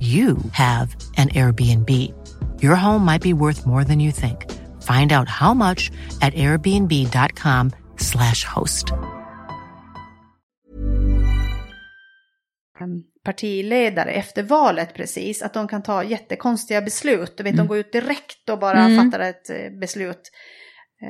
you 0.00 0.36
have 0.52 0.88
an 1.16 1.28
Airbnb. 1.28 1.90
Your 2.60 2.76
home 2.76 3.12
might 3.12 3.22
be 3.22 3.32
worth 3.32 3.66
more 3.66 3.84
than 3.84 4.00
you 4.00 4.12
think. 4.12 4.50
Find 4.82 5.12
out 5.12 5.28
how 5.28 5.54
much 5.54 5.90
at 6.20 6.34
airbnb.com/slash 6.34 8.44
host. 8.44 8.92
partiledare 13.24 14.10
efter 14.10 14.42
valet 14.42 14.94
precis, 14.94 15.42
att 15.42 15.54
de 15.54 15.68
kan 15.68 15.82
ta 15.82 16.04
jättekonstiga 16.04 16.82
beslut. 16.82 17.36
Du 17.36 17.42
vet, 17.42 17.54
Mm. 17.54 17.66
de 17.66 17.68
går 17.68 17.78
ut 17.78 17.92
direkt 17.92 18.50
och 18.50 18.58
bara 18.58 18.86
Mm. 18.86 18.96
fattar 18.96 19.20
ett 19.24 19.50
eh, 19.50 19.56
beslut. 19.80 20.30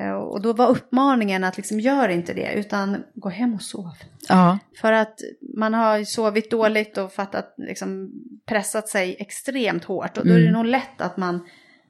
Eh, 0.01 0.13
Och 0.13 0.43
då 0.43 0.53
var 0.53 0.69
uppmaningen 0.69 1.45
att 1.45 1.57
liksom 1.57 1.81
gör 1.81 2.09
inte 2.09 2.35
det, 2.35 2.53
utan 2.55 3.05
gå 3.15 3.29
hem 3.29 3.55
och 3.55 3.63
sov. 3.63 3.91
Ja. 4.29 4.59
För 4.81 4.93
att 4.93 5.19
man 5.57 5.75
har 5.75 6.05
sovit 6.05 6.51
dåligt 6.51 6.99
och 6.99 7.13
fattat, 7.13 7.55
liksom, 7.57 8.11
pressat 8.47 8.89
sig 8.89 9.17
extremt 9.19 9.85
hårt. 9.85 10.19
Och 10.19 10.27
då 10.27 10.33
är 10.33 10.39
det 10.39 10.49
Mm. 10.49 10.53
nog 10.53 10.67
lätt 10.67 11.01
att 11.01 11.17
man, 11.17 11.47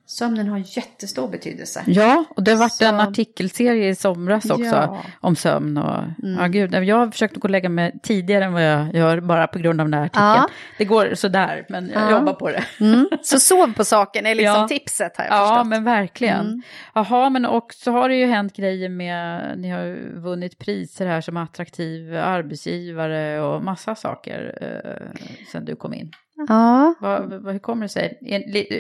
sömnen 0.07 0.49
har 0.49 0.59
jättestor 0.77 1.29
betydelse. 1.29 1.83
Ja, 1.87 2.25
och 2.37 2.43
det 2.43 2.51
har 2.51 2.59
varit 2.59 2.73
Så- 2.73 2.85
en 2.85 3.01
artikelserie 3.01 3.89
i 3.89 3.95
somras 3.95 4.51
också 4.51 4.65
Ja. 4.65 5.03
om 5.21 5.37
sömn. 5.37 5.79
Och, 5.79 6.03
Mm. 6.23 6.41
ja, 6.41 6.47
gud, 6.47 6.75
jag 6.75 6.97
har 6.97 7.11
försökt 7.11 7.35
gå 7.37 7.41
och 7.43 7.51
lägga 7.51 7.69
mig 7.69 7.93
tidigare 8.03 8.45
än 8.45 8.53
vad 8.53 8.65
jag 8.65 8.95
gör 8.95 9.21
bara 9.21 9.47
på 9.47 9.59
grund 9.59 9.81
av 9.81 9.87
den 9.87 9.95
här 9.95 10.05
artikeln. 10.07 10.25
Ja. 10.27 10.49
Det 10.79 10.85
går 10.85 11.15
sådär, 11.15 11.67
men 11.69 11.89
jag 11.95 12.03
Ja. 12.03 12.11
jobbar 12.11 12.33
på 12.33 12.49
det. 12.51 12.65
Mm. 12.81 13.09
Så 13.23 13.41
sov 13.41 13.73
på 13.75 13.85
saken 13.85 14.27
är 14.27 14.35
liksom 14.35 14.61
Ja. 14.61 14.69
tipset 14.69 15.17
har 15.17 15.25
jag 15.25 15.35
Ja, 15.35 15.49
förstått. 15.49 15.67
men 15.67 15.85
verkligen. 15.85 16.41
Mm. 16.47 16.63
Jaha, 16.95 17.31
men 17.31 17.47
och 17.47 17.73
så 17.75 17.91
har 17.93 18.09
det 18.09 18.15
ju 18.15 18.27
hänt 18.27 18.57
grejer 18.57 18.89
med, 18.89 19.53
ni 19.59 19.71
har 19.71 19.83
ju 19.83 20.19
vunnit 20.21 20.59
priser 20.59 21.07
här 21.07 21.21
som 21.21 21.37
attraktiv 21.37 22.17
arbetsgivare 22.17 23.41
och 23.41 23.63
massa 23.65 23.95
saker 23.95 24.59
eh, 24.61 25.19
sen 25.53 25.65
du 25.65 25.77
kom 25.77 25.95
in. 25.95 26.11
Ja. 26.49 26.95
Vad, 27.01 27.43
vad, 27.43 27.53
hur 27.53 27.59
kommer 27.59 27.83
det 27.83 27.89
sig? 27.89 28.19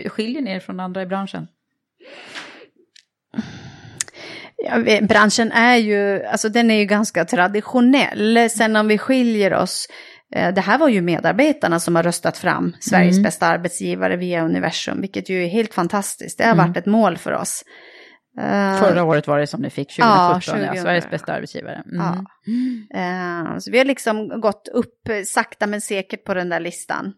Skiljer 0.08 0.42
ni 0.42 0.50
er 0.50 0.60
från 0.60 0.80
andra 0.80 1.02
i 1.02 1.06
branschen? 1.06 1.46
Ja, 4.56 5.00
branschen 5.06 5.52
är 5.52 5.76
ju, 5.76 6.24
alltså 6.24 6.48
den 6.48 6.70
är 6.70 6.74
ju 6.78 6.84
ganska 6.84 7.24
traditionell. 7.24 8.50
Sen 8.50 8.76
om 8.76 8.88
vi 8.88 8.98
skiljer 8.98 9.54
oss, 9.54 9.86
eh, 10.34 10.54
det 10.54 10.60
här 10.60 10.78
var 10.78 10.88
ju 10.88 11.00
medarbetarna 11.00 11.80
som 11.80 11.96
har 11.96 12.02
röstat 12.02 12.38
fram 12.38 12.72
Sveriges 12.80 13.16
Mm. 13.16 13.22
bästa 13.22 13.46
arbetsgivare 13.46 14.16
via 14.16 14.44
universum, 14.44 15.00
vilket 15.00 15.28
ju 15.28 15.44
är 15.44 15.48
helt 15.48 15.74
fantastiskt. 15.74 16.38
Det 16.38 16.44
har 16.44 16.52
Mm. 16.52 16.66
varit 16.66 16.76
ett 16.76 16.86
mål 16.86 17.18
för 17.18 17.32
oss. 17.32 17.64
Eh, 18.40 18.78
Förra 18.78 19.04
året 19.04 19.26
var 19.26 19.38
det 19.38 19.46
som 19.46 19.60
ni 19.62 19.70
fick, 19.70 19.88
2017, 19.96 20.08
Ja, 20.08 20.34
ja, 20.34 20.66
2000. 20.66 20.82
Sveriges 20.82 21.10
bästa 21.10 21.32
arbetsgivare. 21.32 21.82
Mm. 21.92 21.96
Ja. 22.06 22.24
Eh, 23.00 23.58
så 23.58 23.70
vi 23.70 23.78
har 23.78 23.84
liksom 23.84 24.40
gått 24.40 24.68
upp 24.72 25.08
sakta 25.26 25.66
men 25.66 25.80
säkert 25.80 26.24
på 26.24 26.34
den 26.34 26.48
där 26.48 26.60
listan. 26.60 27.12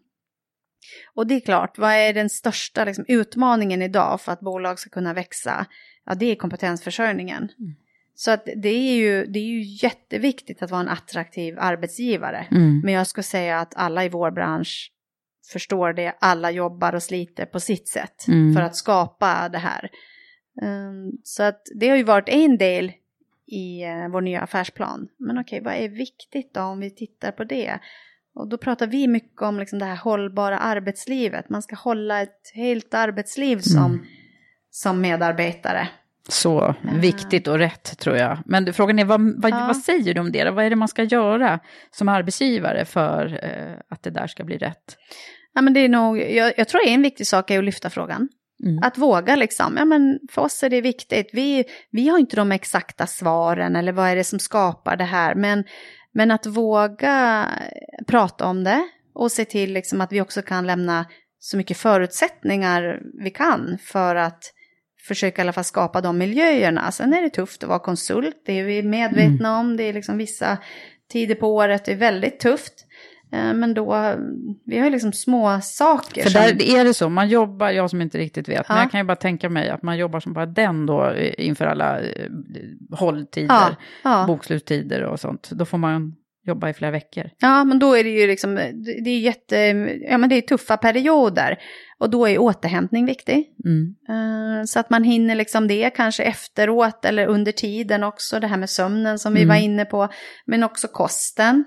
Och 1.13 1.27
det 1.27 1.35
är 1.35 1.39
klart, 1.39 1.77
vad 1.77 1.91
är 1.91 2.13
den 2.13 2.29
största 2.29 2.85
liksom, 2.85 3.05
utmaningen 3.07 3.81
idag 3.81 4.21
för 4.21 4.31
att 4.31 4.39
bolag 4.39 4.79
ska 4.79 4.89
kunna 4.89 5.13
växa? 5.13 5.65
Ja, 6.05 6.15
det 6.15 6.25
är 6.25 6.35
kompetensförsörjningen. 6.35 7.49
Så 8.15 8.31
att 8.31 8.47
det, 8.55 8.69
är 8.69 8.95
ju, 8.95 9.25
det 9.25 9.39
är 9.39 9.43
ju 9.43 9.61
jätteviktigt 9.61 10.61
att 10.61 10.71
vara 10.71 10.81
en 10.81 10.89
attraktiv 10.89 11.55
arbetsgivare. 11.59 12.47
Mm. 12.51 12.81
Men 12.83 12.93
jag 12.93 13.07
skulle 13.07 13.23
säga 13.23 13.59
att 13.59 13.75
alla 13.75 14.05
i 14.05 14.09
vår 14.09 14.31
bransch 14.31 14.91
förstår 15.51 15.93
det. 15.93 16.15
Alla 16.19 16.51
jobbar 16.51 16.95
och 16.95 17.03
sliter 17.03 17.45
på 17.45 17.59
sitt 17.59 17.87
sätt 17.87 18.27
Mm. 18.27 18.53
för 18.53 18.61
att 18.61 18.75
skapa 18.75 19.49
det 19.49 19.57
här. 19.57 19.89
Um, 20.61 21.11
så 21.23 21.43
att 21.43 21.61
det 21.75 21.89
har 21.89 21.97
ju 21.97 22.03
varit 22.03 22.29
en 22.29 22.57
del 22.57 22.91
i 23.45 23.83
eh, 23.83 24.09
vår 24.09 24.21
nya 24.21 24.41
affärsplan. 24.41 25.07
Men 25.17 25.37
okej, 25.37 25.61
vad 25.63 25.73
är 25.73 25.89
viktigt 25.89 26.53
då 26.53 26.61
om 26.61 26.79
vi 26.79 26.91
tittar 26.91 27.31
på 27.31 27.43
det? 27.43 27.79
Och 28.39 28.49
då 28.49 28.57
pratar 28.57 28.87
vi 28.87 29.07
mycket 29.07 29.41
om 29.41 29.59
liksom 29.59 29.79
det 29.79 29.85
här 29.85 29.95
hållbara 29.95 30.57
arbetslivet. 30.57 31.49
Man 31.49 31.61
ska 31.61 31.75
hålla 31.75 32.21
ett 32.21 32.51
helt 32.53 32.93
arbetsliv 32.93 33.59
som, 33.59 33.85
Mm. 33.85 34.05
som 34.71 35.01
medarbetare. 35.01 35.87
Så 36.29 36.75
viktigt 37.01 37.47
och 37.47 37.57
rätt 37.59 37.99
tror 37.99 38.17
jag. 38.17 38.37
Men 38.45 38.73
frågan 38.73 38.99
är, 38.99 39.05
vad, 39.05 39.41
vad, 39.41 39.51
Ja. 39.51 39.63
vad 39.67 39.77
säger 39.77 40.13
du 40.13 40.19
om 40.21 40.31
det? 40.31 40.51
Vad 40.51 40.65
är 40.65 40.69
det 40.69 40.75
man 40.75 40.87
ska 40.87 41.03
göra 41.03 41.59
som 41.91 42.09
arbetsgivare 42.09 42.85
för 42.85 43.39
eh, 43.43 43.79
att 43.89 44.03
det 44.03 44.09
där 44.09 44.27
ska 44.27 44.43
bli 44.43 44.57
rätt? 44.57 44.97
Ja, 45.53 45.61
men 45.61 45.73
det 45.73 45.79
är 45.79 45.89
nog, 45.89 46.17
jag, 46.17 46.53
jag 46.57 46.67
tror 46.67 46.81
en 46.87 47.01
viktig 47.01 47.27
sak 47.27 47.51
är 47.51 47.59
att 47.59 47.65
lyfta 47.65 47.89
frågan. 47.89 48.29
Mm. 48.65 48.79
Att 48.83 48.97
våga 48.97 49.35
liksom, 49.35 49.75
ja 49.77 49.85
men 49.85 50.19
för 50.31 50.41
oss 50.41 50.63
är 50.63 50.69
det 50.69 50.81
viktigt. 50.81 51.29
Vi, 51.33 51.63
vi 51.91 52.09
har 52.09 52.17
inte 52.19 52.35
de 52.35 52.51
exakta 52.51 53.07
svaren 53.07 53.75
eller 53.75 53.91
vad 53.91 54.09
är 54.09 54.15
det 54.15 54.23
som 54.23 54.39
skapar 54.39 54.95
det 54.95 55.03
här. 55.03 55.35
Men, 55.35 55.63
men 56.17 56.31
att 56.31 56.45
våga 56.45 57.47
prata 58.07 58.45
om 58.45 58.63
det 58.63 58.87
och 59.13 59.31
se 59.31 59.45
till 59.45 59.73
liksom 59.73 60.01
att 60.01 60.11
vi 60.11 60.21
också 60.21 60.41
kan 60.41 60.67
lämna 60.67 61.05
så 61.39 61.57
mycket 61.57 61.77
förutsättningar 61.77 63.01
vi 63.23 63.29
kan 63.29 63.77
för 63.81 64.15
att 64.15 64.53
försöka 65.07 65.41
i 65.41 65.43
alla 65.43 65.53
fall 65.53 65.63
skapa 65.63 66.01
de 66.01 66.17
miljöerna. 66.17 66.91
Sen 66.91 67.13
är 67.13 67.21
det 67.21 67.29
tufft 67.29 67.63
att 67.63 67.69
vara 67.69 67.79
konsult, 67.79 68.41
det 68.45 68.59
är 68.59 68.63
vi 68.63 68.83
medvetna 68.83 69.59
om. 69.59 69.77
Det 69.77 69.83
är 69.83 69.93
liksom 69.93 70.17
vissa 70.17 70.57
tider 71.11 71.35
på 71.35 71.55
året 71.55 71.85
det 71.85 71.91
är 71.91 71.95
väldigt 71.95 72.39
tufft. 72.39 72.86
Eh, 73.31 73.53
Men 73.53 73.73
då, 73.73 74.15
vi 74.65 74.77
har 74.77 74.85
ju 74.85 74.91
liksom 74.91 75.13
små 75.13 75.59
saker. 75.61 76.23
För 76.23 76.29
som- 76.29 76.41
där 76.41 76.79
är 76.79 76.83
det 76.83 76.93
så, 76.93 77.09
man 77.09 77.29
jobbar, 77.29 77.69
jag 77.69 77.89
som 77.89 78.01
inte 78.01 78.17
riktigt 78.17 78.49
vet, 78.49 78.69
men 78.69 78.77
Ja. 78.77 78.83
jag 78.83 78.91
kan 78.91 78.99
ju 78.99 79.03
bara 79.03 79.15
tänka 79.15 79.49
mig 79.49 79.69
att 79.69 79.83
man 79.83 79.97
jobbar 79.97 80.19
som 80.19 80.33
bara 80.33 80.45
den 80.45 80.85
då 80.85 81.13
inför 81.37 81.65
alla 81.65 81.99
eh, 82.01 82.29
hålltider, 82.91 83.47
Ja, 83.55 83.75
ja. 84.03 84.23
bokslutstider 84.27 85.03
och 85.03 85.19
sånt. 85.19 85.49
Då 85.51 85.65
får 85.65 85.77
man 85.77 86.13
jobba 86.45 86.69
i 86.69 86.73
flera 86.73 86.91
veckor. 86.91 87.29
Ja, 87.39 87.63
men 87.63 87.79
då 87.79 87.93
är 87.97 88.03
det 88.03 88.09
ju 88.09 88.27
liksom, 88.27 88.55
det 89.03 89.09
är 89.09 89.19
jätte, 89.19 89.55
ja 90.09 90.17
men 90.17 90.29
det 90.29 90.35
är 90.35 90.41
tuffa 90.41 90.77
perioder. 90.77 91.57
Och 91.99 92.09
då 92.09 92.27
är 92.27 92.37
återhämtning 92.37 93.05
viktig. 93.05 93.43
Mm. 93.65 93.95
Eh, 94.09 94.63
Så 94.65 94.79
att 94.79 94.89
man 94.89 95.03
hinner 95.03 95.35
liksom 95.35 95.67
det 95.67 95.89
kanske 95.89 96.23
efteråt 96.23 97.05
eller 97.05 97.27
under 97.27 97.51
tiden 97.51 98.03
också. 98.03 98.39
Det 98.39 98.47
här 98.47 98.57
med 98.57 98.69
sömnen 98.69 99.19
som 99.19 99.33
vi 99.33 99.41
Mm. 99.43 99.49
var 99.55 99.61
inne 99.63 99.85
på. 99.85 100.07
Men 100.45 100.63
också 100.63 100.87
kosten. 100.87 101.63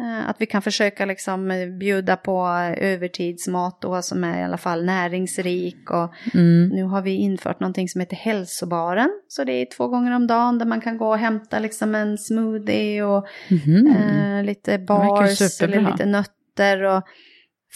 Eh, 0.00 0.28
Att 0.30 0.36
vi 0.40 0.46
kan 0.46 0.62
försöka 0.62 1.04
liksom 1.04 1.50
eh, 1.50 1.68
bjuda 1.68 2.16
på 2.16 2.46
övertidsmat 2.76 3.80
då 3.82 4.02
som 4.02 4.24
är 4.24 4.40
i 4.40 4.44
alla 4.44 4.56
fall 4.56 4.84
näringsrik. 4.84 5.90
Och 5.90 6.14
Mm. 6.34 6.68
nu 6.68 6.82
har 6.84 7.02
vi 7.02 7.10
infört 7.10 7.60
någonting 7.60 7.88
som 7.88 8.00
heter 8.00 8.16
hälsobaren. 8.16 9.10
Så 9.28 9.44
det 9.44 9.52
är 9.52 9.66
två 9.76 9.88
gånger 9.88 10.12
om 10.16 10.26
dagen 10.26 10.58
där 10.58 10.66
man 10.66 10.80
kan 10.80 10.98
gå 10.98 11.08
och 11.08 11.18
hämta 11.18 11.58
liksom 11.58 11.94
en 11.94 12.18
smoothie 12.18 13.02
och 13.02 13.26
Mhm. 13.50 13.86
eh, 13.96 14.44
lite 14.44 14.78
bars 14.78 15.60
eller 15.62 15.90
lite 15.90 16.06
nötter. 16.06 16.82
Och, 16.82 17.02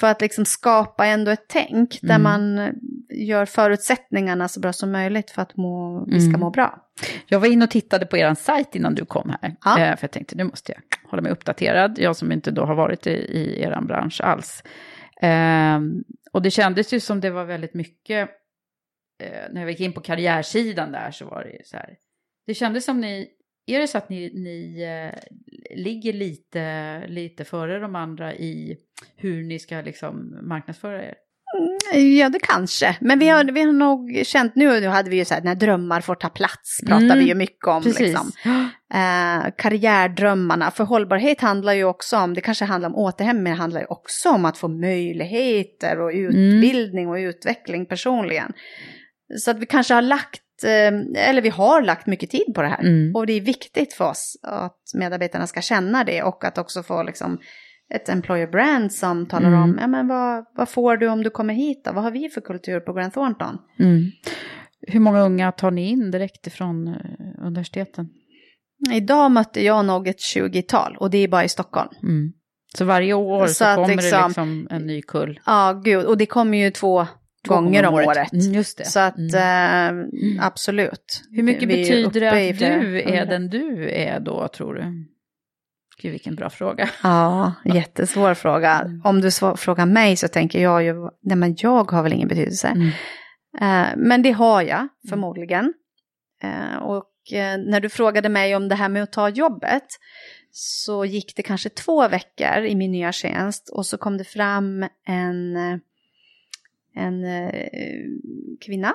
för 0.00 0.06
att 0.06 0.20
liksom 0.20 0.44
skapa 0.44 1.06
ändå 1.06 1.30
ett 1.30 1.44
tänk 1.48 1.98
där 2.02 2.14
Mm. 2.14 2.22
man 2.22 2.58
eh, 2.58 2.72
gör 3.24 3.46
förutsättningarna 3.46 4.48
så 4.48 4.60
bra 4.60 4.72
som 4.72 4.92
möjligt 4.92 5.30
för 5.30 5.42
att 5.42 5.56
må, 5.56 6.04
vi 6.04 6.20
ska 6.20 6.28
Mm. 6.28 6.40
må 6.40 6.50
bra. 6.50 6.88
Jag 7.26 7.40
var 7.40 7.46
inne 7.46 7.64
och 7.64 7.70
tittade 7.70 8.06
på 8.06 8.16
er 8.16 8.34
sajt 8.34 8.74
innan 8.74 8.94
du 8.94 9.04
kom 9.04 9.30
här. 9.42 9.56
Ja. 9.64 9.80
Eh, 9.80 9.96
för 9.96 10.04
jag 10.04 10.10
tänkte, 10.10 10.36
nu 10.36 10.44
måste 10.44 10.72
jag 10.72 11.10
hålla 11.10 11.22
mig 11.22 11.32
uppdaterad. 11.32 11.98
Jag 11.98 12.16
som 12.16 12.32
inte 12.32 12.50
då 12.50 12.64
har 12.64 12.74
varit 12.74 13.06
i, 13.06 13.10
i 13.10 13.62
er 13.62 13.80
bransch 13.80 14.20
alls. 14.20 14.62
Ehm, 15.20 16.04
och 16.32 16.42
det 16.42 16.50
kändes 16.50 16.92
ju 16.92 17.00
som 17.00 17.20
det 17.20 17.30
var 17.30 17.44
väldigt 17.44 17.74
mycket, 17.74 18.28
eh, 19.22 19.42
när 19.52 19.60
jag 19.60 19.70
gick 19.70 19.80
in 19.80 19.92
på 19.92 20.00
karriärsidan 20.00 20.92
där 20.92 21.10
så 21.10 21.24
var 21.26 21.44
det 21.44 21.50
ju 21.50 21.62
så 21.64 21.76
här. 21.76 21.96
Det 22.46 22.54
kändes 22.54 22.84
som 22.84 23.00
ni, 23.00 23.28
är 23.66 23.78
det 23.78 23.88
så 23.88 23.98
att 23.98 24.08
ni, 24.08 24.32
ni 24.34 24.82
eh, 24.82 25.18
ligger 25.76 26.12
lite, 26.12 27.02
lite 27.06 27.44
före 27.44 27.78
de 27.78 27.94
andra 27.94 28.34
i 28.34 28.76
hur 29.16 29.44
ni 29.44 29.58
ska 29.58 29.80
liksom 29.80 30.38
marknadsföra 30.42 31.04
er? 31.04 31.14
Ja, 31.94 32.28
det 32.28 32.38
kanske. 32.38 32.96
Men 33.00 33.18
vi 33.18 33.28
har, 33.28 33.44
vi 33.44 33.60
har 33.62 33.72
nog 33.72 34.22
känt 34.24 34.54
nu, 34.54 34.80
nu 34.80 34.86
hade 34.86 35.10
vi 35.10 35.16
ju 35.16 35.24
så 35.24 35.34
här, 35.34 35.42
när 35.42 35.54
drömmar 35.54 36.00
får 36.00 36.14
ta 36.14 36.28
plats, 36.28 36.80
pratar 36.86 37.04
Mm, 37.04 37.18
vi 37.18 37.24
ju 37.24 37.34
mycket 37.34 37.66
om. 37.66 37.82
Precis. 37.82 38.00
Liksom. 38.00 38.32
Eh, 38.94 39.50
karriärdrömmarna, 39.58 40.70
för 40.70 40.84
hållbarhet 40.84 41.40
handlar 41.40 41.72
ju 41.72 41.84
också 41.84 42.16
om, 42.16 42.34
det 42.34 42.40
kanske 42.40 42.64
handlar 42.64 42.88
om 42.88 42.94
återhämtning, 42.94 43.42
men 43.42 43.52
det 43.52 43.58
handlar 43.58 43.80
ju 43.80 43.86
också 43.86 44.28
om 44.28 44.44
att 44.44 44.58
få 44.58 44.68
möjligheter 44.68 46.00
och 46.00 46.10
utbildning 46.14 47.08
och 47.08 47.16
utveckling 47.16 47.86
personligen. 47.86 48.52
Så 49.38 49.50
att 49.50 49.58
vi 49.58 49.66
kanske 49.66 49.94
har 49.94 50.02
lagt, 50.02 50.64
eh, 50.64 51.28
eller 51.28 51.42
vi 51.42 51.48
har 51.48 51.82
lagt 51.82 52.06
mycket 52.06 52.30
tid 52.30 52.54
på 52.54 52.62
det 52.62 52.68
här. 52.68 52.80
Mm. 52.80 53.16
Och 53.16 53.26
det 53.26 53.32
är 53.32 53.40
viktigt 53.40 53.92
för 53.92 54.04
oss 54.04 54.36
att 54.42 54.82
medarbetarna 54.94 55.46
ska 55.46 55.60
känna 55.60 56.04
det 56.04 56.22
och 56.22 56.44
att 56.44 56.58
också 56.58 56.82
få 56.82 57.02
liksom 57.02 57.38
ett 57.94 58.08
employer 58.08 58.46
brand 58.46 58.92
som 58.92 59.26
talar 59.26 59.48
Mm. 59.48 59.62
om, 59.62 59.78
ja 59.80 59.86
men 59.86 60.08
vad, 60.08 60.44
vad 60.56 60.68
får 60.68 60.96
du 60.96 61.08
om 61.08 61.22
du 61.22 61.30
kommer 61.30 61.54
hit 61.54 61.84
då? 61.84 61.92
Vad 61.92 62.04
har 62.04 62.10
vi 62.10 62.28
för 62.28 62.40
kultur 62.40 62.80
på 62.80 62.92
Grant 62.92 63.14
Thornton? 63.14 63.58
Mm. 63.78 64.02
Hur 64.86 65.00
många 65.00 65.20
unga 65.20 65.52
tar 65.52 65.70
ni 65.70 65.88
in 65.88 66.10
direkt 66.10 66.46
ifrån 66.46 66.88
eh, 66.88 66.94
universiteten? 67.46 68.08
Idag 68.92 69.30
mötte 69.30 69.64
jag 69.64 69.84
nog 69.84 70.08
ett 70.08 70.18
20-tal 70.34 70.96
och 71.00 71.10
det 71.10 71.18
är 71.18 71.28
bara 71.28 71.44
i 71.44 71.48
Stockholm. 71.48 71.88
Mm. 72.02 72.32
Så 72.76 72.84
varje 72.84 73.12
år 73.14 73.46
så, 73.46 73.54
Så 73.54 73.64
kommer 73.74 73.88
det 73.88 73.94
liksom- 73.94 74.26
liksom 74.28 74.66
en 74.70 74.86
ny 74.86 75.02
kull? 75.02 75.40
Ja, 75.46 75.80
gud, 75.84 76.04
och 76.04 76.18
det 76.18 76.26
kommer 76.26 76.58
ju 76.58 76.70
två, 76.70 77.06
Två 77.46 77.54
gånger 77.54 77.86
om 77.86 77.94
året. 77.94 78.32
Mm, 78.32 78.52
just 78.54 78.78
det. 78.78 78.84
Så 78.84 79.00
att 79.00 79.18
eh, 79.34 80.46
absolut. 80.46 81.22
Hur 81.30 81.42
mycket 81.42 81.62
Vi 81.62 81.66
betyder 81.66 82.20
det 82.20 82.28
att 82.52 82.58
du 82.58 83.02
är 83.02 83.26
den 83.26 83.48
du 83.48 83.90
är 83.90 84.20
då, 84.20 84.48
tror 84.48 84.74
du? 84.74 84.82
Gud, 86.02 86.12
vilken 86.12 86.34
bra 86.34 86.50
fråga. 86.50 86.90
Ja, 87.02 87.54
jättesvår 87.64 88.34
fråga. 88.34 88.70
Mm. 88.70 89.00
Om 89.04 89.20
du 89.20 89.30
frågar 89.56 89.86
mig 89.86 90.16
så 90.16 90.28
tänker 90.28 90.62
jag 90.62 90.84
ju, 90.84 90.94
nej 91.22 91.36
men 91.36 91.56
jag 91.58 91.90
har 91.90 92.02
väl 92.02 92.12
ingen 92.12 92.28
betydelse. 92.28 92.68
Mm. 92.68 92.88
Eh, 93.60 93.96
men 93.96 94.22
det 94.22 94.30
har 94.30 94.62
jag 94.62 94.88
förmodligen. 95.08 95.74
Eh, 96.42 96.76
och 96.76 97.32
eh, 97.32 97.58
när 97.58 97.80
du 97.80 97.88
frågade 97.88 98.28
mig 98.28 98.56
om 98.56 98.68
det 98.68 98.74
här 98.74 98.88
med 98.88 99.02
att 99.02 99.12
ta 99.12 99.28
jobbet 99.28 99.86
så 100.50 101.04
gick 101.04 101.36
det 101.36 101.42
kanske 101.42 101.68
två 101.68 102.08
veckor 102.08 102.64
i 102.64 102.74
min 102.74 102.92
nya 102.92 103.12
tjänst 103.12 103.68
och 103.68 103.86
så 103.86 103.98
kom 103.98 104.16
det 104.16 104.24
fram 104.24 104.86
en, 105.06 105.56
en 106.94 107.24
kvinna 108.60 108.94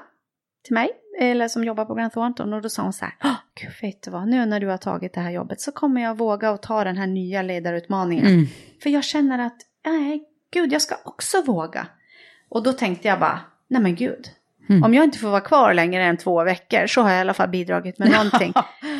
till 0.64 0.74
mig, 0.74 0.90
eller 1.20 1.48
som 1.48 1.64
jobbar 1.64 1.86
på 1.86 1.94
Grant 1.94 2.14
Thornton 2.14 2.54
och 2.54 2.62
då 2.62 2.70
sa 2.70 2.82
hon 2.84 2.94
så 2.94 3.06
här, 3.06 3.16
"Åh, 3.24 3.36
Gud, 3.62 3.72
vet 3.82 4.02
du 4.04 4.12
vad, 4.12 4.28
nu 4.28 4.46
när 4.46 4.60
du 4.60 4.68
har 4.68 4.78
tagit 4.78 5.14
det 5.14 5.22
här 5.22 5.32
jobbet 5.32 5.62
så 5.62 5.72
kommer 5.72 6.02
jag 6.02 6.18
våga 6.18 6.50
att 6.50 6.62
ta 6.62 6.84
den 6.84 6.98
här 6.98 7.08
nya 7.08 7.42
ledarutmaningen. 7.42 8.26
Mm. 8.28 8.46
För 8.84 8.90
jag 8.90 9.04
känner 9.04 9.40
att, 9.40 9.58
nej, 9.86 10.24
gud, 10.54 10.74
jag 10.74 10.82
ska 10.82 10.96
också 11.06 11.42
våga. 11.42 11.88
Och 12.50 12.64
då 12.64 12.74
tänkte 12.74 13.08
jag 13.08 13.20
bara, 13.20 13.40
nej 13.68 13.82
men 13.82 13.96
gud, 13.96 14.28
Mm. 14.70 14.84
om 14.84 14.94
jag 14.94 15.04
inte 15.04 15.18
får 15.18 15.30
vara 15.30 15.42
kvar 15.42 15.74
längre 15.74 16.04
än 16.04 16.18
två 16.18 16.44
veckor 16.44 16.88
så 16.88 17.02
har 17.02 17.10
jag 17.10 17.18
i 17.18 17.22
alla 17.22 17.34
fall 17.34 17.50
bidragit 17.50 18.00
med 18.00 18.12
någonting. 18.18 18.54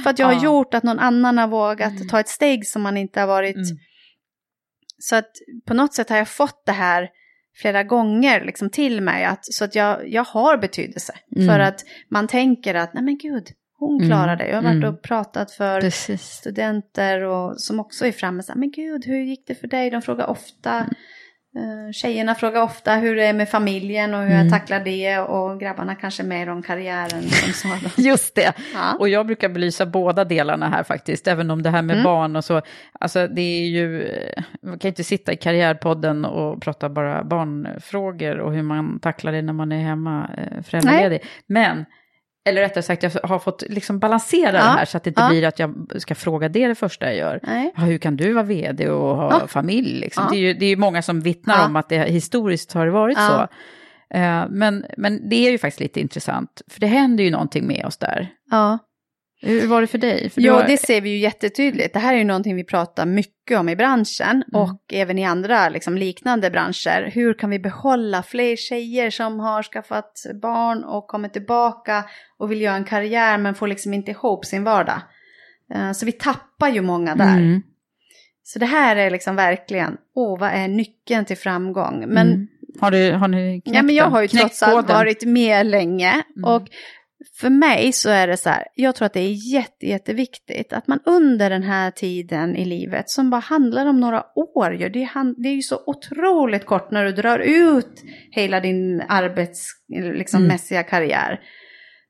För 0.04 0.10
att 0.10 0.20
jag 0.20 0.26
har 0.28 0.34
Ja. 0.34 0.44
gjort 0.44 0.74
att 0.74 0.84
någon 0.84 1.00
annan 1.00 1.38
har 1.38 1.48
vågat 1.48 2.10
ta 2.10 2.20
ett 2.20 2.28
steg 2.28 2.68
som 2.68 2.82
man 2.82 2.98
inte 2.98 3.20
har 3.20 3.28
varit. 3.28 3.56
Mm. 3.56 3.78
Så 5.00 5.16
att 5.16 5.32
på 5.66 5.74
något 5.74 5.94
sätt 5.94 6.10
har 6.10 6.18
jag 6.18 6.28
fått 6.28 6.66
det 6.66 6.72
här 6.72 7.10
flera 7.56 7.84
gånger 7.84 8.46
liksom 8.46 8.70
till 8.70 9.02
mig. 9.02 9.26
Att, 9.26 9.46
så 9.46 9.66
att 9.66 9.76
jag, 9.76 10.10
jag 10.10 10.24
har 10.24 10.58
betydelse. 10.58 11.14
Mm. 11.36 11.48
För 11.48 11.60
att 11.60 11.86
man 12.10 12.28
tänker 12.28 12.76
att, 12.76 12.94
nej 12.94 13.04
men 13.04 13.18
gud, 13.18 13.48
hon 13.80 13.96
Mm. 13.98 14.10
klarar 14.10 14.36
det. 14.36 14.48
Jag 14.48 14.56
har 14.56 14.64
varit 14.64 14.76
Mm. 14.84 14.94
och 14.94 15.02
pratat 15.02 15.52
för 15.52 15.82
Precis. 15.82 16.22
studenter 16.22 17.22
och 17.24 17.62
som 17.62 17.80
också 17.80 18.06
är 18.06 18.12
framme 18.12 18.44
så 18.44 18.54
men 18.56 18.72
gud, 18.72 19.06
hur 19.06 19.18
gick 19.20 19.48
det 19.48 19.56
för 19.56 19.68
dig? 19.68 19.90
De 19.90 20.02
frågar 20.02 20.28
ofta, 20.28 20.80
eh, 20.80 20.86
tjejerna 21.94 22.36
frågar 22.36 22.62
ofta 22.62 22.96
hur 22.96 23.16
det 23.16 23.26
är 23.26 23.34
med 23.34 23.50
familjen 23.50 24.14
och 24.14 24.20
hur 24.22 24.28
Mm. 24.32 24.42
jag 24.44 24.50
tacklar 24.50 24.80
det 24.80 25.20
och 25.20 25.60
grabbarna 25.60 25.96
kanske 25.96 26.24
mer 26.24 26.50
om 26.50 26.62
karriären 26.64 27.24
som 27.24 27.54
sådan. 27.54 27.80
Just 28.06 28.36
det. 28.36 28.54
Ja. 28.74 28.96
Och 29.00 29.10
jag 29.10 29.26
brukar 29.26 29.50
belysa 29.50 29.86
båda 29.86 30.24
delarna 30.26 30.70
här 30.70 30.84
faktiskt, 30.84 31.28
även 31.28 31.52
om 31.52 31.64
det 31.64 31.70
här 31.70 31.82
med 31.82 31.94
Mm. 31.94 32.04
barn 32.04 32.36
och 32.36 32.44
så. 32.46 32.62
Alltså 33.00 33.28
det 33.28 33.42
är 33.42 33.68
ju, 33.68 34.04
eh, 34.04 34.44
man 34.64 34.80
kan 34.80 34.88
inte 34.90 35.04
sitta 35.04 35.34
i 35.34 35.36
Karriärpodden 35.38 36.26
och 36.26 36.62
prata 36.62 36.90
bara 36.90 37.24
barnfrågor 37.24 38.38
och 38.40 38.54
hur 38.54 38.64
man 38.64 39.00
tacklar 39.00 39.32
det 39.32 39.42
när 39.42 39.54
man 39.54 39.72
är 39.72 39.82
hemma 39.84 40.30
eh, 40.38 40.62
föräldraledig. 40.64 41.22
Men, 41.48 41.86
eller 42.46 42.62
rättare 42.62 42.82
sagt, 42.84 43.04
jag 43.04 43.12
har 43.24 43.40
fått 43.40 43.64
liksom 43.70 44.00
balansera 44.00 44.46
Ja. 44.46 44.52
det 44.52 44.60
här 44.60 44.86
så 44.86 44.98
att 44.98 45.04
det 45.04 45.10
inte 45.10 45.22
Ja. 45.22 45.30
blir 45.30 45.44
att 45.48 45.60
jag 45.60 45.86
ska 45.98 46.16
fråga 46.16 46.50
det 46.50 46.68
det 46.68 46.76
första 46.76 47.06
jag 47.06 47.16
gör. 47.16 47.40
Nej. 47.44 47.74
Hur 47.76 47.98
kan 47.98 48.16
du 48.18 48.34
vara 48.34 48.44
vd 48.44 48.90
och 48.90 49.16
ha 49.16 49.40
Ja. 49.42 49.48
familj? 49.48 50.00
Liksom? 50.00 50.24
Det, 50.32 50.38
är 50.38 50.40
ju, 50.40 50.54
det 50.54 50.66
är 50.66 50.70
ju 50.70 50.76
många 50.78 51.02
som 51.02 51.22
vittnar 51.22 51.66
om 51.66 51.76
att 51.76 51.90
det 51.90 51.98
historiskt 52.00 52.74
har 52.74 52.86
det 52.86 52.92
varit 52.92 53.18
så. 53.18 53.48
Eh, 54.18 54.44
Men, 54.50 54.86
men 54.98 55.30
det 55.30 55.36
är 55.48 55.52
ju 55.52 55.58
faktiskt 55.58 55.80
lite 55.80 56.00
intressant, 56.02 56.62
för 56.68 56.80
det 56.80 56.88
händer 56.88 57.24
ju 57.24 57.32
någonting 57.32 57.68
med 57.68 57.86
oss 57.86 57.98
där. 57.98 58.30
Hur 59.46 59.68
var 59.68 59.82
det 59.82 59.88
för 59.88 59.98
dig? 59.98 60.30
För 60.30 60.42
Jo, 60.42 60.54
har- 60.54 60.64
det 60.68 60.78
ser 60.78 61.02
vi 61.02 61.10
ju 61.10 61.18
jättetydligt. 61.18 61.94
Det 61.94 62.00
här 62.00 62.14
är 62.14 62.18
ju 62.18 62.24
någonting 62.24 62.56
vi 62.56 62.64
pratar 62.64 63.06
mycket 63.06 63.60
om 63.60 63.70
i 63.70 63.76
branschen 63.76 64.44
Mm. 64.54 64.62
och 64.62 64.80
även 64.94 65.20
i 65.20 65.26
andra 65.26 65.70
liksom, 65.70 65.98
liknande 65.98 66.50
branscher. 66.50 67.12
Hur 67.14 67.34
kan 67.34 67.50
vi 67.50 67.60
behålla 67.60 68.24
fler 68.24 68.56
tjejer 68.56 69.10
som 69.10 69.40
har 69.40 69.64
skaffat 69.64 70.12
barn 70.42 70.84
och 70.84 71.08
kommer 71.08 71.30
tillbaka 71.30 72.04
och 72.38 72.52
vill 72.52 72.62
göra 72.62 72.76
en 72.76 72.84
karriär 72.86 73.38
men 73.38 73.56
får 73.56 73.68
liksom 73.68 73.94
inte 73.94 74.12
ihop 74.12 74.46
sin 74.46 74.64
vardag. 74.64 75.02
Eh, 75.76 75.92
Så 75.92 76.06
vi 76.06 76.12
tappar 76.12 76.70
ju 76.70 76.82
många 76.82 77.16
där. 77.16 77.38
Mm. 77.38 77.62
Så 78.44 78.60
det 78.60 78.66
här 78.66 78.96
är 78.96 79.10
liksom 79.10 79.36
verkligen, 79.36 79.98
åh, 80.16 80.40
vad 80.40 80.50
är 80.50 80.68
nyckeln 80.68 81.26
till 81.26 81.38
framgång? 81.38 82.06
Men 82.08 82.28
Mm. 82.28 82.48
Har, 82.80 82.92
du, 82.92 83.12
har 83.12 83.28
ni 83.28 83.62
knäckt 83.62 83.76
Ja, 83.76 83.84
men 83.84 83.96
jag 83.96 84.06
har 84.06 84.22
ju 84.22 84.28
trots 84.28 84.64
allt 84.64 84.90
varit 84.90 85.26
med 85.26 85.66
länge. 85.66 86.12
Mm. 86.38 86.44
Och 86.50 86.68
för 87.40 87.50
mig 87.50 87.92
så 87.92 88.10
är 88.10 88.28
det 88.28 88.38
så 88.38 88.50
här, 88.50 88.68
jag 88.76 88.96
tror 88.96 89.06
att 89.06 89.14
det 89.14 89.20
är 89.20 89.54
jätte, 89.54 89.88
jätteviktigt 89.88 90.74
att 90.74 90.88
man 90.88 91.00
under 91.06 91.50
den 91.50 91.64
här 91.64 91.92
tiden 91.92 92.56
i 92.56 92.66
livet, 92.66 93.10
som 93.10 93.30
bara 93.30 93.42
handlar 93.42 93.86
om 93.86 94.00
några 94.00 94.24
år, 94.36 94.74
ju, 94.76 94.90
det, 94.90 95.02
är, 95.02 95.06
han- 95.06 95.36
det 95.38 95.50
är 95.50 95.54
ju 95.54 95.62
så 95.62 95.80
otroligt 95.86 96.66
kort 96.66 96.92
när 96.92 97.06
du 97.06 97.12
drar 97.12 97.40
ut 97.40 98.04
hela 98.32 98.60
din 98.60 99.02
arbetsmässiga 99.10 100.14
liksom, 100.14 100.46
Mm. 100.46 100.84
karriär. 100.90 101.40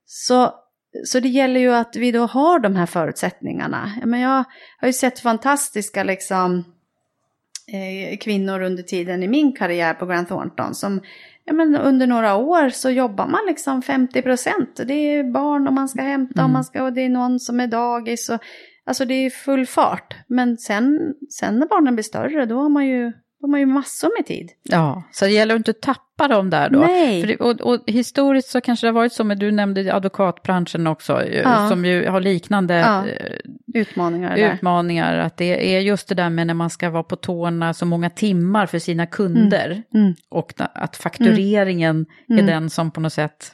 Så, 0.06 0.54
så 1.06 1.20
det 1.20 1.30
gäller 1.30 1.60
ju 1.60 1.74
att 1.74 1.96
vi 1.96 2.12
då 2.12 2.26
har 2.26 2.60
de 2.60 2.76
här 2.76 2.86
förutsättningarna. 2.86 3.92
Ja, 4.00 4.06
men 4.06 4.20
jag 4.20 4.44
har 4.80 4.88
ju 4.88 4.94
sett 4.94 5.20
fantastiska 5.20 6.04
liksom, 6.04 6.64
eh, 7.74 8.18
kvinnor 8.18 8.62
under 8.62 8.84
tiden 8.84 9.24
i 9.24 9.28
min 9.28 9.56
karriär 9.56 9.94
på 9.94 10.06
Grant 10.06 10.28
Thornton 10.28 10.76
som 10.76 11.02
ja, 11.46 11.54
men 11.54 11.76
under 11.76 12.08
några 12.08 12.36
år 12.36 12.70
så 12.70 12.90
jobbar 12.90 13.28
man 13.28 13.40
liksom 13.48 13.82
50 13.82 14.22
procent. 14.22 14.80
Det 14.86 14.94
är 14.94 15.24
barn 15.34 15.68
och 15.68 15.74
man 15.74 15.90
ska 15.90 16.02
hämta 16.02 16.34
och, 16.34 16.40
Mm. 16.40 16.52
man 16.52 16.64
ska, 16.64 16.84
och 16.84 16.94
det 16.94 17.02
är 17.02 17.10
någon 17.10 17.40
som 17.40 17.60
är 17.60 17.68
dagis. 17.68 18.30
Och, 18.30 18.40
alltså 18.86 19.06
det 19.06 19.14
är 19.14 19.30
full 19.30 19.66
fart. 19.66 20.16
Men 20.28 20.58
sen, 20.58 21.14
sen 21.30 21.60
när 21.60 21.68
barnen 21.68 21.96
blir 21.96 22.04
större 22.04 22.46
då 22.46 22.56
har 22.60 22.70
man 22.70 22.88
ju, 22.88 23.12
då 23.44 23.48
har 23.48 23.52
man 23.52 23.60
ju 23.60 23.66
massor 23.66 24.10
med 24.20 24.26
tid. 24.26 24.50
Ja, 24.64 25.04
så 25.12 25.26
det 25.26 25.32
gäller 25.32 25.56
att 25.56 25.60
inte 25.60 25.74
tappa 25.74 26.28
dem 26.28 26.50
där 26.50 26.70
då. 26.70 26.80
Nej. 26.80 27.24
Det, 27.24 27.36
och, 27.36 27.62
och 27.62 27.80
historiskt 27.88 28.50
så 28.50 28.62
kanske 28.62 28.88
det 28.88 28.90
har 28.90 28.94
varit 28.96 29.14
så, 29.14 29.24
men 29.24 29.40
du 29.40 29.52
nämnde 29.52 29.94
advokatbranschen 29.96 30.88
också, 30.88 31.26
ju, 31.26 31.34
Ja. 31.44 31.70
som 31.70 31.86
ju 31.86 32.08
har 32.08 32.22
liknande 32.22 32.74
Ja, 32.76 33.08
eh, 33.08 33.36
Utmaningar 33.76 34.36
där. 34.38 34.54
utmaningar. 34.54 35.18
Att 35.18 35.38
det 35.38 35.76
är 35.76 35.80
just 35.80 36.08
det 36.08 36.16
där 36.16 36.30
med 36.30 36.48
när 36.48 36.54
man 36.54 36.70
ska 36.70 36.90
vara 36.90 37.04
på 37.04 37.16
tårna 37.16 37.74
så 37.74 37.86
många 37.86 38.10
timmar 38.10 38.66
för 38.66 38.80
sina 38.80 39.06
kunder. 39.06 39.84
Mm. 39.94 40.14
Och 40.30 40.54
na- 40.58 40.68
att 40.74 40.96
faktureringen 40.96 42.06
är 42.30 42.34
Mm. 42.34 42.46
den 42.46 42.70
som 42.70 42.92
på 42.92 43.00
något 43.02 43.14
sätt 43.14 43.54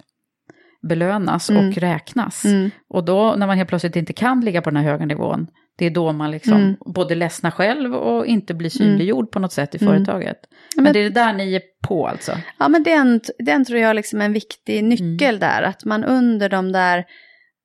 belönas 0.87 1.49
Mm. 1.49 1.67
och 1.69 1.73
räknas. 1.77 2.45
Mm. 2.45 2.69
Och 2.89 3.03
då 3.05 3.35
när 3.37 3.47
man 3.47 3.57
helt 3.57 3.69
plötsligt 3.69 3.95
inte 3.95 4.13
kan 4.13 4.41
ligga 4.41 4.61
på 4.61 4.69
den 4.69 4.77
här 4.83 4.91
höga 4.91 5.05
nivån, 5.05 5.47
det 5.79 5.85
är 5.85 5.89
då 5.89 6.11
man 6.13 6.31
liksom 6.31 6.53
Mm. 6.53 6.75
både 6.93 7.15
ledsnar 7.15 7.51
själv 7.51 7.95
och 7.95 8.25
inte 8.25 8.53
blir 8.53 8.69
synliggjord 8.69 9.31
på 9.31 9.39
något 9.39 9.51
sätt 9.53 9.75
i 9.75 9.77
Mm. 9.81 9.93
företaget. 9.93 10.37
Men, 10.75 10.83
Men- 10.83 10.93
det 10.93 10.99
är 10.99 11.03
det 11.03 11.09
där 11.09 11.33
ni 11.33 11.53
är 11.55 11.61
på 11.87 12.07
alltså? 12.07 12.31
Ja, 12.59 12.67
men 12.67 12.83
den, 12.83 13.21
den 13.39 13.65
tror 13.65 13.79
jag 13.79 13.95
liksom 13.95 14.21
är 14.21 14.25
en 14.25 14.33
viktig 14.33 14.83
nyckel 14.83 15.35
Mm. 15.35 15.39
där. 15.39 15.61
Att 15.61 15.85
man 15.85 16.03
under 16.03 16.49
de 16.49 16.71
där, 16.71 17.05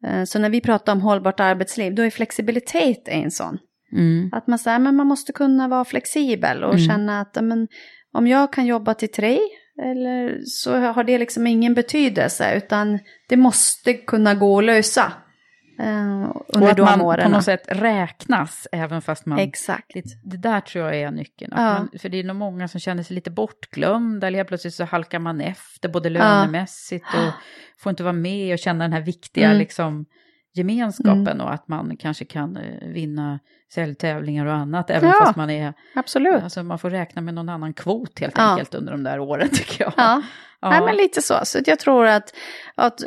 eh, 0.06 0.24
så 0.24 0.38
när 0.38 0.50
vi 0.50 0.60
pratar 0.60 0.92
om 0.92 1.00
hållbart 1.00 1.40
arbetsliv, 1.40 1.94
då 1.94 2.02
är 2.02 2.10
flexibilitet 2.10 3.08
en 3.08 3.30
sån. 3.30 3.58
Mm. 3.92 4.28
Att 4.32 4.46
man 4.46 4.58
säger, 4.58 4.78
men 4.78 4.96
man 4.96 5.06
måste 5.06 5.32
kunna 5.32 5.68
vara 5.68 5.84
flexibel 5.84 6.64
och 6.64 6.74
Mm. 6.74 6.86
känna 6.88 7.20
att 7.20 7.38
men, 7.42 7.68
om 8.12 8.26
jag 8.26 8.52
kan 8.52 8.66
jobba 8.66 8.94
till 8.94 9.10
tre, 9.10 9.38
eller 9.82 10.40
så 10.44 10.76
har 10.78 11.04
det 11.04 11.18
liksom 11.18 11.46
ingen 11.46 11.74
betydelse, 11.74 12.54
utan 12.56 12.98
det 13.28 13.36
måste 13.36 13.94
kunna 13.94 14.34
gå 14.34 14.58
att 14.58 14.64
lösa. 14.64 15.12
Eh, 15.78 16.24
Och 16.30 16.68
att 16.70 16.78
man 16.78 17.00
åren. 17.00 17.24
på 17.24 17.30
något 17.30 17.44
sätt 17.44 17.62
räknas, 17.68 18.66
även 18.72 19.02
fast 19.02 19.26
man... 19.26 19.38
Exakt. 19.38 19.90
Det, 19.94 20.04
det 20.24 20.36
där 20.36 20.60
tror 20.60 20.84
jag 20.84 20.96
är 20.96 21.10
nyckeln. 21.10 21.52
Ja. 21.56 21.62
man, 21.62 21.88
för 21.98 22.08
det 22.08 22.20
är 22.20 22.24
nog 22.24 22.36
många 22.36 22.68
som 22.68 22.80
känner 22.80 23.02
sig 23.02 23.14
lite 23.14 23.30
bortglömda, 23.30 24.26
eller 24.26 24.38
helt 24.38 24.48
plötsligt 24.48 24.74
så 24.74 24.84
halkar 24.84 25.18
man 25.18 25.40
efter, 25.40 25.88
både 25.88 26.10
lönemässigt 26.10 27.06
och 27.14 27.32
får 27.82 27.90
inte 27.90 28.02
vara 28.02 28.12
med 28.12 28.52
och 28.52 28.58
känna 28.58 28.84
den 28.84 28.92
här 28.92 29.00
viktiga 29.00 29.46
Mm. 29.46 29.58
liksom, 29.58 30.06
gemenskapen 30.56 31.26
Mm. 31.28 31.40
och 31.40 31.52
att 31.54 31.68
man 31.68 31.96
kanske 31.96 32.24
kan 32.24 32.56
eh, 32.56 32.88
vinna 32.88 33.38
säljtävlingar 33.74 34.46
och 34.46 34.54
annat, 34.54 34.90
även 34.90 35.08
Ja, 35.08 35.14
fast 35.24 35.36
man 35.36 35.50
är... 35.50 35.72
Absolut. 35.94 36.42
Alltså 36.42 36.62
man 36.62 36.78
får 36.78 36.90
räkna 36.90 37.22
med 37.22 37.34
någon 37.34 37.48
annan 37.48 37.72
kvot 37.74 38.18
helt 38.20 38.34
Ja. 38.38 38.50
enkelt 38.50 38.74
under 38.74 38.92
de 38.92 39.02
där 39.02 39.18
åren 39.18 39.48
tycker 39.52 39.84
jag. 39.84 40.22
Ja. 40.64 40.70
Nej, 40.70 40.80
men 40.80 40.96
lite 40.96 41.22
så. 41.22 41.40
Så 41.44 41.58
jag 41.66 41.78
tror 41.78 42.06
att, 42.06 42.34
att 42.74 43.00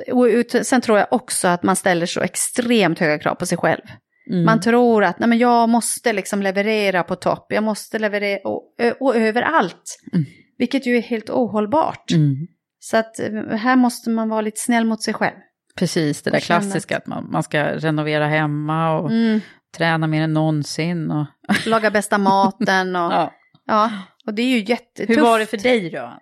sen 0.64 0.82
tror 0.82 0.98
jag 0.98 1.08
också 1.12 1.48
att 1.48 1.64
man 1.64 1.76
ställer 1.76 2.06
så 2.06 2.22
extremt 2.22 3.00
höga 3.00 3.20
krav 3.20 3.36
på 3.36 3.46
sig 3.46 3.58
själv. 3.58 3.82
Mm. 4.30 4.46
Man 4.46 4.62
tror 4.62 5.04
att 5.04 5.20
nej, 5.20 5.30
men 5.30 5.38
jag 5.38 5.70
måste 5.70 6.14
liksom 6.14 6.42
leverera 6.42 7.04
på 7.04 7.16
topp, 7.16 7.46
jag 7.50 7.64
måste 7.64 8.00
leverera 8.00 8.40
och, 8.44 8.64
och 9.00 9.16
överallt. 9.16 10.00
Mm. 10.14 10.26
Vilket 10.58 10.86
ju 10.86 10.98
är 10.98 11.02
helt 11.02 11.30
ohållbart. 11.30 12.12
Mm. 12.12 12.36
Så 12.80 12.98
att 12.98 13.20
eh, 13.20 13.58
här 13.58 13.76
måste 13.76 14.10
man 14.10 14.30
vara 14.30 14.42
lite 14.42 14.62
snäll 14.62 14.86
mot 14.86 15.04
sig 15.04 15.14
själv. 15.14 15.36
Precis, 15.76 16.22
det 16.22 16.30
där 16.30 16.40
klassiska 16.40 16.98
att 16.98 17.08
man, 17.08 17.32
man 17.32 17.44
ska 17.44 17.64
renovera 17.64 18.28
hemma 18.28 19.00
och 19.00 19.10
Mm. 19.12 19.42
träna 19.78 20.08
mer 20.08 20.22
än 20.22 20.34
någonsin. 20.34 21.12
Och, 21.12 21.26
Laga 21.66 21.92
bästa 21.92 22.18
maten 22.18 22.96
och 22.96 23.02
ja. 23.14 23.34
ja. 23.68 23.92
och 24.26 24.34
det 24.34 24.42
är 24.42 24.48
ju 24.58 24.64
jättetufft. 24.64 25.18
Hur 25.18 25.24
var 25.24 25.40
det 25.40 25.46
för 25.46 25.58
dig 25.58 25.90
då? 25.90 26.00
Anna? 26.00 26.20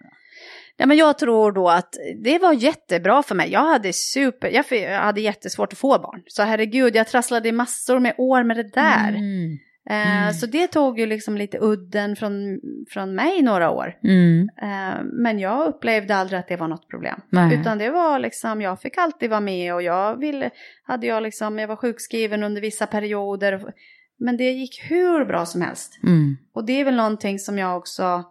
Ja, 0.78 0.86
men 0.86 0.98
jag 0.98 1.18
tror 1.18 1.52
då 1.52 1.70
att 1.70 1.96
det 2.24 2.40
var 2.40 2.54
jättebra 2.54 3.24
för 3.24 3.36
mig. 3.36 3.52
Jag 3.52 3.66
hade 3.66 3.94
super, 3.94 4.50
jag 4.50 5.00
hade 5.02 5.22
jättesvårt 5.22 5.74
att 5.74 5.80
få 5.80 6.00
barn. 6.00 6.24
Så 6.28 6.44
herregud, 6.44 6.96
jag 6.96 7.08
trasslade 7.08 7.50
i 7.50 7.52
massor 7.52 8.00
med 8.00 8.14
år 8.18 8.44
med 8.44 8.58
det 8.58 8.72
där. 8.74 9.10
Mm. 9.10 9.58
Eh, 9.90 10.22
Mm. 10.22 10.34
Så 10.34 10.46
det 10.46 10.68
tog 10.68 11.00
ju 11.00 11.06
liksom 11.06 11.38
lite 11.38 11.58
udden 11.62 12.16
från, 12.16 12.60
från 12.90 13.16
mig 13.16 13.42
några 13.42 13.70
år. 13.70 13.98
Mm. 14.04 14.50
Eh, 14.62 15.04
Men 15.04 15.40
jag 15.40 15.68
upplevde 15.68 16.16
aldrig 16.16 16.40
att 16.40 16.48
det 16.48 16.56
var 16.56 16.68
något 16.68 16.90
problem. 16.90 17.20
Nej. 17.30 17.60
Utan 17.60 17.78
det 17.78 17.90
var 17.90 18.20
liksom, 18.20 18.62
jag 18.62 18.82
fick 18.82 18.98
alltid 18.98 19.30
vara 19.30 19.40
med 19.40 19.74
och 19.74 19.82
jag 19.82 20.20
ville, 20.20 20.50
hade 20.84 21.08
jag 21.08 21.24
liksom, 21.24 21.60
jag 21.60 21.68
var 21.68 21.76
sjukskriven 21.76 22.44
under 22.44 22.62
vissa 22.62 22.88
perioder. 22.88 23.74
Men 24.20 24.38
det 24.38 24.52
gick 24.52 24.92
hur 24.92 25.26
bra 25.26 25.46
som 25.46 25.62
helst. 25.62 26.00
Mm. 26.04 26.38
Och 26.54 26.66
det 26.66 26.80
är 26.80 26.86
väl 26.86 26.96
någonting 26.96 27.40
som 27.40 27.58
jag 27.58 27.78
också 27.78 28.24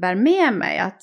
bär 0.00 0.14
med 0.14 0.52
mig. 0.52 0.78
Att 0.78 1.00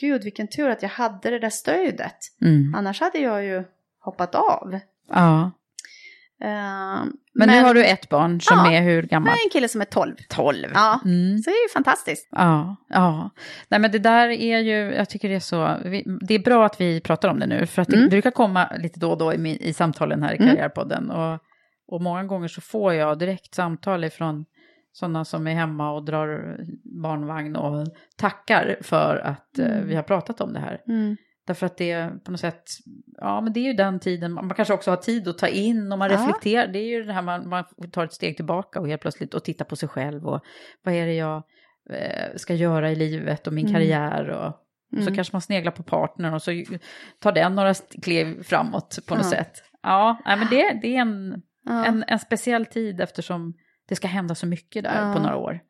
gud 0.00 0.24
vilken 0.24 0.48
tur 0.48 0.68
att 0.70 0.82
jag 0.82 0.88
hade 0.88 1.30
det 1.30 1.38
där 1.38 1.50
stödet. 1.50 2.16
Mm. 2.42 2.74
Annars 2.74 3.00
hade 3.00 3.18
jag 3.18 3.44
ju 3.44 3.64
hoppat 4.00 4.34
av. 4.34 4.78
Ja. 5.10 5.50
Eh, 6.42 7.04
Men, 7.34 7.48
nu 7.48 7.62
har 7.62 7.74
du 7.74 7.84
ett 7.84 8.08
barn 8.08 8.40
som 8.40 8.58
Ja. 8.58 8.72
är 8.72 8.82
hur 8.82 9.02
gammal? 9.02 9.28
har 9.28 9.34
en 9.44 9.50
kille 9.52 9.68
som 9.68 9.80
är 9.80 9.84
12. 9.84 10.14
12. 10.28 10.70
Ja, 10.74 11.00
Mm. 11.04 11.38
så 11.38 11.50
det 11.50 11.54
är 11.56 11.62
ju 11.68 11.72
fantastiskt. 11.72 12.28
Ja, 12.30 12.76
ja. 12.88 13.30
Nej 13.68 13.80
men 13.80 13.90
det 13.92 13.98
där 13.98 14.28
är 14.28 14.58
ju, 14.58 14.94
jag 14.94 15.08
tycker 15.08 15.28
det 15.28 15.34
är 15.34 15.40
så, 15.40 15.76
vi, 15.84 16.04
det 16.20 16.34
är 16.34 16.38
bra 16.38 16.66
att 16.66 16.80
vi 16.80 17.00
pratar 17.00 17.28
om 17.28 17.38
det 17.38 17.46
nu, 17.46 17.66
för 17.66 17.82
att 17.82 17.88
det 17.88 17.96
Mm. 17.96 18.08
brukar 18.08 18.30
komma 18.30 18.68
lite 18.78 19.00
då 19.00 19.10
och 19.10 19.18
då 19.18 19.34
i, 19.34 19.68
i 19.68 19.72
samtalen 19.72 20.22
här 20.22 20.32
i 20.34 20.36
Mm. 20.36 20.48
Karriärpodden. 20.48 21.10
Och, 21.10 21.38
och 21.88 22.02
många 22.02 22.24
gånger 22.24 22.48
så 22.48 22.60
får 22.60 22.94
jag 22.94 23.18
direkt 23.18 23.54
samtal 23.54 24.04
ifrån 24.04 24.44
sådana 24.94 25.24
som 25.24 25.46
är 25.46 25.54
hemma 25.54 25.92
och 25.92 26.04
drar 26.04 26.56
barnvagn 27.02 27.56
och 27.56 27.86
tackar 28.16 28.76
för 28.82 29.16
att 29.16 29.58
eh, 29.58 29.66
Mm. 29.76 29.86
vi 29.88 29.94
har 29.94 30.02
pratat 30.02 30.40
om 30.40 30.52
det 30.52 30.60
här. 30.60 30.80
Mm. 30.88 31.16
Därför 31.46 31.66
att 31.66 31.76
det 31.76 31.90
är 31.90 32.10
på 32.10 32.30
något 32.30 32.40
sätt, 32.40 32.62
ja 33.20 33.40
men 33.40 33.52
det 33.52 33.60
är 33.60 33.64
ju 33.64 33.72
den 33.72 34.00
tiden, 34.00 34.32
man 34.32 34.50
kanske 34.54 34.74
också 34.74 34.90
har 34.90 34.96
tid 34.96 35.28
att 35.28 35.38
ta 35.38 35.48
in 35.48 35.92
och 35.92 35.98
man 35.98 36.10
Ja. 36.10 36.16
reflekterar. 36.16 36.66
Det 36.72 36.78
är 36.78 36.88
ju 36.88 37.02
det 37.04 37.12
här 37.12 37.22
man, 37.22 37.48
man 37.48 37.64
tar 37.92 38.04
ett 38.04 38.12
steg 38.12 38.36
tillbaka 38.36 38.80
och 38.80 38.88
helt 38.88 39.02
plötsligt 39.02 39.34
och 39.34 39.44
tittar 39.44 39.64
på 39.64 39.76
sig 39.76 39.88
själv 39.88 40.26
och 40.26 40.40
vad 40.82 40.94
är 40.94 41.06
det 41.06 41.14
jag 41.14 41.42
eh, 41.90 42.36
ska 42.36 42.54
göra 42.54 42.90
i 42.90 42.94
livet 42.96 43.46
och 43.46 43.52
min 43.52 43.66
Mm. 43.66 43.74
karriär 43.74 44.28
och, 44.28 44.46
och 44.46 44.54
så 44.98 45.00
Mm. 45.02 45.14
kanske 45.14 45.34
man 45.34 45.40
sneglar 45.40 45.72
på 45.72 45.82
partnern 45.82 46.34
och 46.34 46.42
så 46.42 46.50
tar 47.20 47.32
den 47.32 47.54
några 47.54 47.74
kliv 48.02 48.42
framåt 48.42 48.98
på 49.08 49.14
något 49.14 49.24
Ja. 49.24 49.30
sätt. 49.30 49.52
Ja, 49.82 50.18
men 50.24 50.46
det, 50.50 50.78
det 50.82 50.96
är 50.96 51.00
en, 51.00 51.42
Ja. 51.64 51.84
en, 51.86 52.04
en 52.08 52.18
speciell 52.18 52.66
tid 52.66 53.00
eftersom 53.00 53.54
det 53.88 53.96
ska 53.96 54.08
hända 54.08 54.34
så 54.34 54.46
mycket 54.46 54.84
där 54.84 55.06
Ja. 55.08 55.12
på 55.14 55.20
några 55.20 55.36
år. 55.36 55.60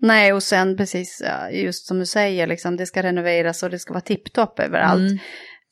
Nej, 0.00 0.32
och 0.32 0.42
sen 0.42 0.76
precis, 0.76 1.22
just 1.52 1.86
som 1.86 1.98
du 1.98 2.06
säger, 2.06 2.46
liksom, 2.46 2.76
det 2.76 2.86
ska 2.86 3.02
renoveras 3.02 3.62
och 3.62 3.70
det 3.70 3.78
ska 3.78 3.92
vara 3.92 4.00
tipptopp 4.00 4.60
överallt. 4.60 5.00
Mm. 5.10 5.18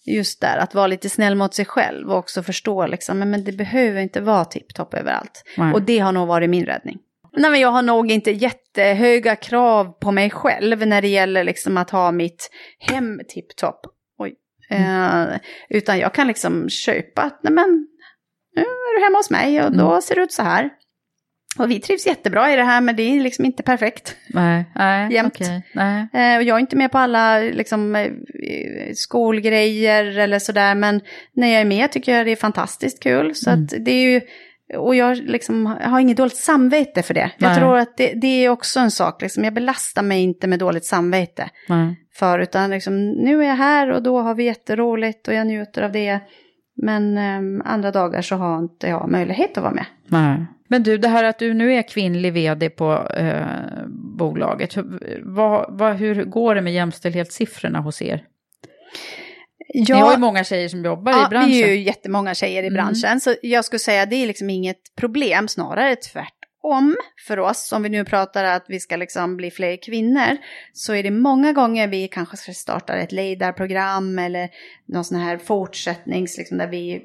Just 0.07 0.40
där, 0.40 0.57
att 0.59 0.74
vara 0.74 0.86
lite 0.86 1.09
snäll 1.09 1.34
mot 1.34 1.55
sig 1.55 1.64
själv 1.64 2.11
och 2.11 2.16
också 2.18 2.43
förstå 2.43 2.86
liksom, 2.86 3.18
men, 3.18 3.30
men 3.30 3.45
det 3.45 3.53
behöver 3.53 4.01
inte 4.01 4.20
vara 4.20 4.45
tipptopp 4.45 4.95
överallt. 4.95 5.45
Nej. 5.57 5.72
Och 5.72 5.82
det 5.82 5.99
har 5.99 6.12
nog 6.12 6.28
varit 6.28 6.51
min 6.51 6.64
räddning. 6.66 6.99
Nej, 7.36 7.51
men 7.51 7.61
jag 7.61 7.68
har 7.68 7.82
nog 7.82 8.11
inte 8.11 8.30
jättehöga 8.30 9.36
krav 9.36 9.93
på 10.01 10.12
mig 10.12 10.30
själv 10.30 10.86
när 10.86 11.03
det 11.03 11.09
gäller 11.09 11.45
liksom 11.45 11.76
att 11.76 11.90
ha 11.90 12.12
mitt 12.12 12.51
hem 12.78 13.20
tipptopp. 13.28 13.80
Mm. 14.70 15.28
Eh, 15.32 15.38
utan 15.68 15.99
jag 15.99 16.14
kan 16.14 16.26
liksom 16.26 16.68
köpa 16.68 17.30
nej 17.43 17.53
men, 17.53 17.86
nu 18.57 18.62
är 18.62 18.99
du 18.99 19.05
hemma 19.05 19.18
hos 19.18 19.30
mig 19.30 19.62
och 19.64 19.72
då 19.76 19.88
Mm. 19.88 20.03
ser 20.03 20.14
det 20.14 20.20
ut 20.22 20.32
så 20.32 20.43
här. 20.43 20.70
Och 21.59 21.70
vi 21.70 21.80
trivs 21.80 22.07
jättebra 22.07 22.53
i 22.53 22.57
det 22.57 22.62
här, 22.64 22.80
men 22.80 22.96
det 22.96 23.03
är 23.03 23.20
liksom 23.20 23.44
inte 23.44 23.62
perfekt. 23.62 24.16
Nej, 24.28 24.64
nej, 24.74 25.12
Jämt. 25.12 25.34
okej. 25.36 25.62
Nej. 25.74 26.00
Eh, 26.12 26.36
och 26.36 26.42
jag 26.42 26.57
är 26.57 26.61
inte 26.61 26.76
med 26.76 26.92
på 26.92 26.98
alla 26.98 27.38
liksom, 27.38 27.96
eh, 27.96 28.11
skolgrejer 28.94 30.18
eller 30.18 30.38
sådär, 30.38 30.74
men 30.74 31.00
när 31.32 31.48
jag 31.48 31.61
är 31.61 31.64
med 31.64 31.92
tycker 31.92 32.16
jag 32.16 32.26
det 32.26 32.32
är 32.32 32.36
fantastiskt 32.36 33.03
kul. 33.03 33.34
Så 33.34 33.50
Mm. 33.50 33.66
det 33.80 33.90
är 33.92 34.11
ju, 34.12 34.20
och 34.78 34.94
jag 34.94 35.16
liksom 35.16 35.66
har 35.66 36.00
inget 36.00 36.16
dåligt 36.16 36.36
samvete 36.36 37.03
för 37.03 37.14
det. 37.14 37.30
Jag 37.38 37.48
Nej. 37.48 37.59
tror 37.59 37.78
att 37.78 37.96
det, 37.96 38.12
det 38.14 38.44
är 38.44 38.48
också 38.48 38.80
en 38.80 38.90
sak, 38.90 39.22
liksom, 39.22 39.44
jag 39.44 39.55
belastar 39.55 40.03
mig 40.03 40.22
inte 40.22 40.46
med 40.46 40.59
dåligt 40.59 40.84
samvete 40.84 41.50
Nej. 41.68 41.96
för, 42.14 42.38
utan 42.38 42.70
liksom, 42.70 43.11
nu 43.11 43.42
är 43.44 43.48
jag 43.48 43.57
här 43.57 43.90
och 43.90 44.03
då 44.03 44.20
har 44.20 44.34
vi 44.34 44.44
jätteroligt 44.44 45.28
och 45.28 45.34
jag 45.34 45.46
njuter 45.46 45.82
av 45.82 45.92
det. 45.92 46.20
Men 46.82 47.18
eh, 47.18 47.72
andra 47.72 47.90
dagar 47.90 48.22
så 48.22 48.36
har 48.36 48.59
inte 48.59 48.86
jag 48.86 49.11
möjlighet 49.11 49.57
att 49.57 49.62
vara 49.62 49.74
med. 49.74 49.84
Nej. 50.07 50.46
Men 50.73 50.83
du, 50.83 50.99
det 50.99 51.09
här 51.09 51.25
att 51.25 51.39
du 51.39 51.55
nu 51.55 51.75
är 51.75 51.83
kvinnlig 51.83 52.33
vd 52.33 52.70
på 52.70 53.09
eh, 53.16 53.47
bolaget, 54.18 54.77
hur, 54.77 55.20
vad, 55.25 55.79
vad, 55.79 55.97
hur 55.97 56.25
går 56.25 56.55
det 56.55 56.61
med 56.61 56.73
jämställdhetssiffrorna 56.73 57.81
hos 57.81 58.03
er? 58.03 58.25
Ja, 59.75 59.95
Ni 59.95 60.01
har 60.01 60.12
ju 60.12 60.18
många 60.18 60.45
tjejer 60.45 60.68
som 60.68 60.85
jobbar 60.85 61.12
i 61.12 61.14
Ja, 61.16 61.29
branschen. 61.31 61.51
vi 61.51 61.62
är 61.62 61.68
ju 61.68 61.81
jättemånga 61.83 62.35
tjejer 62.35 62.62
i 62.62 62.66
Mm. 62.66 62.75
branschen. 62.75 63.20
Så 63.20 63.35
jag 63.43 63.64
skulle 63.64 63.79
säga 63.81 64.03
att 64.03 64.11
det 64.11 64.16
är 64.16 64.27
liksom 64.27 64.51
inget 64.51 64.77
problem, 64.97 65.49
snarare 65.49 65.97
tvärtom 65.97 66.41
för 67.27 67.39
oss. 67.39 67.73
Om 67.73 67.83
vi 67.83 67.89
nu 67.89 68.05
pratar 68.05 68.45
att 68.45 68.65
vi 68.69 68.81
ska 68.81 68.97
liksom 68.97 69.37
bli 69.37 69.51
fler 69.51 69.77
kvinnor, 69.77 70.37
så 70.73 70.95
är 70.95 71.03
det 71.03 71.11
många 71.11 71.53
gånger 71.53 71.89
vi 71.89 72.09
kanske 72.09 72.37
ska 72.37 72.53
starta 72.53 72.95
ett 72.97 73.13
ledarprogram 73.13 74.19
eller 74.19 74.49
någon 74.87 75.05
sån 75.05 75.19
här 75.19 75.39
fortsättnings, 75.39 76.39
liksom, 76.39 76.59
där 76.59 76.69
vi 76.69 77.03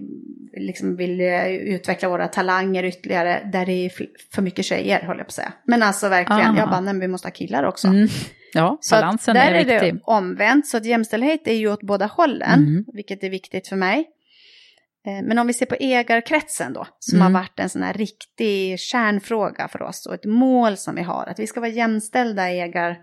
liksom 0.58 0.96
vill 0.96 1.22
eh, 1.22 1.48
utveckla 1.48 2.10
våra 2.10 2.28
talanger 2.28 2.84
ytterligare, 2.84 3.50
där 3.54 3.66
det 3.66 3.86
är 3.86 3.92
för 4.36 4.42
mycket 4.42 4.66
tjejer, 4.66 5.00
håller 5.02 5.20
jag 5.20 5.28
på 5.28 5.30
att 5.30 5.32
säga. 5.32 5.54
Men 5.66 5.84
alltså 5.84 6.10
verkligen, 6.10 6.42
Aha. 6.42 6.58
jag 6.60 6.70
bara, 6.70 6.82
nej, 6.82 6.94
men 6.94 7.00
vi 7.02 7.08
måste 7.08 7.28
ha 7.28 7.32
killar 7.34 7.64
också. 7.64 7.88
Mm. 7.88 8.08
Ja, 8.54 8.78
Så 8.82 8.96
balansen 8.96 9.36
där 9.36 9.52
är 9.52 9.56
är 9.56 9.58
viktig. 9.66 9.94
det 9.96 10.00
omvänt, 10.04 10.68
så 10.68 10.78
att 10.78 10.86
jämställdhet 10.86 11.48
är 11.48 11.54
ju 11.54 11.72
åt 11.72 11.82
båda 11.82 12.06
hållen, 12.06 12.60
Mm. 12.60 12.86
vilket 12.94 13.24
är 13.24 13.30
viktigt 13.30 13.68
för 13.68 13.76
mig. 13.76 14.06
Eh, 15.08 15.24
Men 15.24 15.40
om 15.40 15.48
vi 15.48 15.54
ser 15.54 15.66
på 15.66 15.76
ägarkretsen 15.80 16.74
då, 16.74 16.88
som 17.00 17.20
Mm. 17.22 17.34
har 17.34 17.42
varit 17.42 17.60
en 17.60 17.70
sån 17.70 17.84
här 17.84 17.94
riktig 17.94 18.80
kärnfråga 18.80 19.68
för 19.68 19.82
oss 19.82 20.06
och 20.06 20.14
ett 20.14 20.26
mål 20.26 20.78
som 20.78 20.96
vi 20.96 21.02
har, 21.02 21.26
att 21.26 21.40
vi 21.40 21.48
ska 21.48 21.60
vara 21.60 21.70
jämställda 21.72 22.50
ägar 22.50 22.98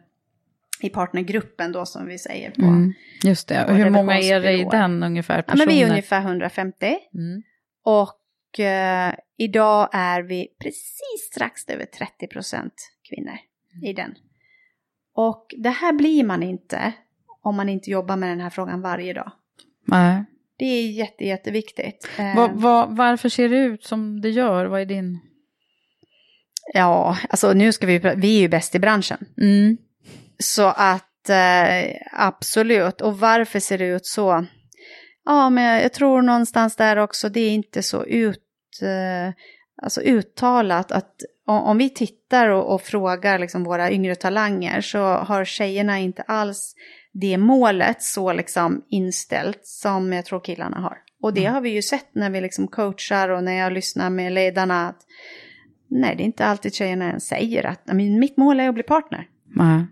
i 0.81 0.91
partnergruppen 0.91 1.73
då 1.73 1.87
som 1.87 2.07
vi 2.07 2.19
säger 2.19 2.51
på. 2.51 2.63
Mm. 2.63 2.93
Just 3.25 3.49
det, 3.49 3.65
och 3.65 3.75
hur 3.77 3.91
många 3.91 4.19
är 4.19 4.41
det 4.41 4.53
i 4.53 4.65
den 4.71 5.03
ungefär? 5.03 5.45
Ja, 5.49 5.55
men 5.57 5.69
vi 5.69 5.83
är 5.83 5.91
ungefär 5.91 6.21
150 6.21 6.97
Mm. 7.15 7.43
och 7.85 8.61
eh, 8.61 9.15
idag 9.37 9.89
är 9.93 10.23
vi 10.23 10.49
precis 10.63 11.29
strax 11.33 11.69
över 11.69 11.85
30 11.85 12.27
procent 12.27 12.75
kvinnor 13.09 13.39
i 13.83 13.93
den. 13.93 14.15
Och 15.15 15.47
det 15.59 15.71
här 15.71 15.93
blir 15.93 16.25
man 16.25 16.43
inte 16.43 16.93
om 17.43 17.57
man 17.57 17.69
inte 17.69 17.91
jobbar 17.91 18.17
med 18.17 18.29
den 18.29 18.41
här 18.41 18.51
frågan 18.51 18.81
varje 18.81 19.13
dag. 19.13 19.33
Nej. 19.87 20.25
Det 20.59 20.65
är 20.65 20.91
jätte, 20.91 21.25
jätteviktigt. 21.25 22.09
Eh, 22.19 22.37
Vad- 22.37 22.51
vad- 22.53 22.97
varför 22.97 23.29
ser 23.29 23.49
det 23.49 23.59
ut 23.59 23.85
som 23.85 24.21
det 24.21 24.31
gör? 24.31 24.67
Vad 24.67 24.81
är 24.81 24.85
din... 24.87 25.21
Ja, 26.75 27.19
alltså 27.29 27.53
nu 27.53 27.73
ska 27.73 27.87
vi, 27.87 27.99
vi 27.99 28.37
är 28.37 28.41
ju 28.41 28.49
bäst 28.49 28.75
i 28.75 28.79
branschen. 28.79 29.19
Mm. 29.41 29.77
Så 30.39 30.63
att 30.67 31.29
eh, 31.29 31.97
absolut, 32.13 33.01
och 33.01 33.19
varför 33.19 33.61
ser 33.61 33.79
det 33.79 33.87
ut 33.87 34.07
så? 34.07 34.47
Ja, 35.25 35.51
men 35.51 35.65
jag, 35.65 35.85
jag 35.85 35.93
tror 35.93 36.23
någonstans 36.23 36.77
där 36.77 36.97
också, 36.97 37.29
det 37.29 37.41
är 37.41 37.51
inte 37.51 37.83
så 37.83 38.05
ut, 38.05 38.43
eh, 38.83 39.35
alltså 39.83 40.01
uttalat 40.01 40.93
att 40.93 41.15
om, 41.47 41.63
om 41.63 41.79
vi 41.79 41.91
tittar 41.91 42.49
och, 42.49 42.75
och 42.75 42.83
frågar 42.83 43.39
liksom 43.39 43.65
våra 43.65 43.91
yngre 43.91 44.15
talanger 44.15 44.81
så 44.81 44.99
har 44.99 45.45
tjejerna 45.45 45.99
inte 45.99 46.23
alls 46.23 46.75
det 47.21 47.39
målet 47.39 48.03
så 48.03 48.33
liksom 48.33 48.85
inställt 48.91 49.61
som 49.67 50.12
jag 50.12 50.25
tror 50.25 50.41
killarna 50.41 50.79
har. 50.81 50.99
Och 51.23 51.35
det 51.35 51.45
har 51.45 51.61
vi 51.61 51.71
ju 51.71 51.83
sett 51.83 52.15
när 52.15 52.31
vi 52.31 52.41
liksom 52.41 52.69
coachar 52.69 53.29
och 53.29 53.45
när 53.45 53.53
jag 53.53 53.73
lyssnar 53.73 54.11
med 54.11 54.33
ledarna 54.33 54.89
att 54.89 54.97
nej, 55.91 56.15
det 56.17 56.23
är 56.23 56.25
inte 56.25 56.45
alltid 56.45 56.75
tjejerna 56.75 57.09
ens 57.09 57.27
säger 57.27 57.67
att 57.67 57.81
"Nej, 57.87 57.97
men 57.97 58.19
mitt 58.21 58.37
mål 58.37 58.61
är 58.61 58.69
att 58.69 58.75
bli 58.75 58.83
partner. 58.83 59.29
Nej. 59.57 59.87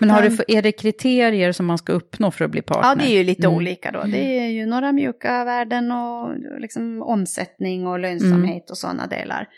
Men 0.00 0.10
har 0.10 0.22
Utan- 0.22 0.44
du, 0.48 0.56
är 0.58 0.62
det 0.62 0.72
kriterier 0.72 1.52
som 1.52 1.66
man 1.66 1.78
ska 1.78 1.92
uppnå 1.92 2.30
för 2.30 2.44
att 2.44 2.50
bli 2.50 2.62
partner? 2.62 2.88
Ja, 2.88 2.94
det 2.94 3.14
är 3.14 3.18
ju 3.18 3.24
lite 3.24 3.46
Mm. 3.46 3.56
olika 3.56 3.90
då. 3.92 4.02
Det 4.02 4.38
är 4.38 4.48
ju 4.48 4.66
några 4.66 4.92
mjuka 4.92 5.44
värden 5.44 5.92
och 5.92 6.34
liksom 6.60 7.02
omsättning 7.02 7.86
och 7.86 7.98
lönsamhet 7.98 8.70
och 8.70 8.78
sådana 8.78 9.06
delar. 9.06 9.48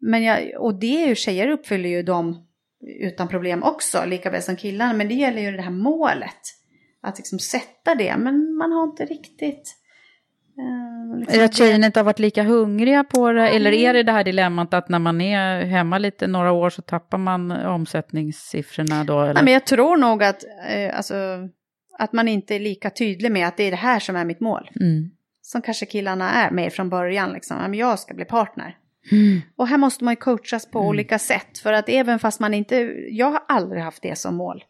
Men 0.00 0.22
jag, 0.22 0.50
och 0.58 0.80
det 0.80 1.02
är 1.04 1.08
ju, 1.08 1.14
tjejer 1.14 1.48
uppfyller 1.48 1.88
ju 1.88 2.02
dem 2.02 2.45
utan 2.86 3.28
problem 3.28 3.62
också, 3.62 4.04
lika 4.06 4.30
väl 4.30 4.42
som 4.42 4.56
killarna. 4.56 4.92
Men 4.92 5.08
det 5.08 5.14
gäller 5.14 5.42
ju 5.42 5.56
det 5.56 5.62
här 5.62 5.70
målet. 5.70 6.40
Att 7.02 7.18
liksom 7.18 7.38
sätta 7.38 7.94
det, 7.94 8.16
men 8.16 8.54
man 8.54 8.72
har 8.72 8.84
inte 8.84 9.04
riktigt... 9.04 9.74
eh, 10.58 11.18
liksom 11.18 11.44
att 11.44 11.54
tjejerna 11.54 11.86
inte 11.86 12.00
har 12.00 12.04
varit 12.04 12.18
lika 12.18 12.42
hungriga 12.42 13.04
på 13.04 13.32
det? 13.32 13.48
Eller 13.48 13.72
är 13.72 13.94
det 13.94 14.02
det 14.02 14.12
här 14.12 14.24
dilemmat 14.24 14.74
att 14.74 14.88
när 14.88 14.98
man 14.98 15.20
är 15.20 15.64
hemma 15.64 15.98
lite 15.98 16.26
några 16.26 16.52
år 16.52 16.70
så 16.70 16.82
tappar 16.82 17.18
man 17.18 17.50
omsättningssiffrorna 17.50 19.04
då? 19.04 19.20
Eller? 19.20 19.34
Nej, 19.34 19.44
men 19.44 19.52
jag 19.52 19.66
tror 19.66 19.96
nog 19.96 20.22
att, 20.22 20.44
eh, 20.68 20.96
alltså, 20.96 21.14
att 21.98 22.12
man 22.12 22.28
inte 22.28 22.54
är 22.54 22.60
lika 22.60 22.90
tydlig 22.90 23.32
med 23.32 23.48
att 23.48 23.56
det 23.56 23.62
är 23.64 23.70
det 23.70 23.76
här 23.76 24.00
som 24.00 24.16
är 24.16 24.24
mitt 24.24 24.40
mål. 24.40 24.70
Mm. 24.80 25.10
Som 25.42 25.62
kanske 25.62 25.86
killarna 25.86 26.30
är 26.30 26.50
med 26.50 26.72
från 26.72 26.90
början, 26.90 27.32
liksom. 27.32 27.56
Men 27.56 27.74
Jag 27.74 27.98
ska 27.98 28.14
bli 28.14 28.24
partner. 28.24 28.76
Mm. 29.12 29.40
Och 29.56 29.68
här 29.68 29.78
måste 29.78 30.04
man 30.04 30.12
ju 30.12 30.16
coachas 30.16 30.70
på 30.70 30.80
olika 30.80 31.18
sätt. 31.18 31.58
För 31.58 31.72
att 31.72 31.88
även 31.88 32.18
fast 32.18 32.40
man 32.40 32.54
inte, 32.54 32.76
jag 33.10 33.30
har 33.30 33.42
aldrig 33.48 33.82
haft 33.82 34.02
det 34.02 34.18
som 34.18 34.36
mål. 34.36 34.64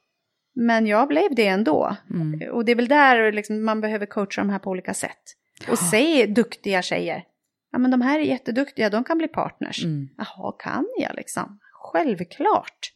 Men 0.55 0.87
jag 0.87 1.09
blev 1.09 1.35
det 1.35 1.47
ändå. 1.47 1.97
Mm. 2.11 2.51
Och 2.51 2.65
det 2.65 2.73
är 2.73 2.77
väl 2.77 2.89
där 2.89 3.33
liksom, 3.33 3.65
man 3.65 3.81
behöver 3.81 4.07
coacha 4.07 4.41
de 4.41 4.51
här 4.51 4.59
på 4.59 4.71
olika 4.71 4.95
sätt. 4.95 5.23
Och 5.71 5.79
se 5.79 6.27
duktiga 6.27 6.83
tjejer. 6.83 7.25
Ja 7.73 7.79
men 7.79 7.91
de 7.91 8.01
här 8.01 8.19
är 8.19 8.23
jätteduktiga, 8.23 8.91
de 8.91 9.05
kan 9.05 9.19
bli 9.19 9.29
partners. 9.29 9.85
Mm. 9.85 10.09
Jaha, 10.17 10.53
kan 10.59 10.87
jag 10.99 11.15
liksom? 11.15 11.59
Självklart. 11.73 12.93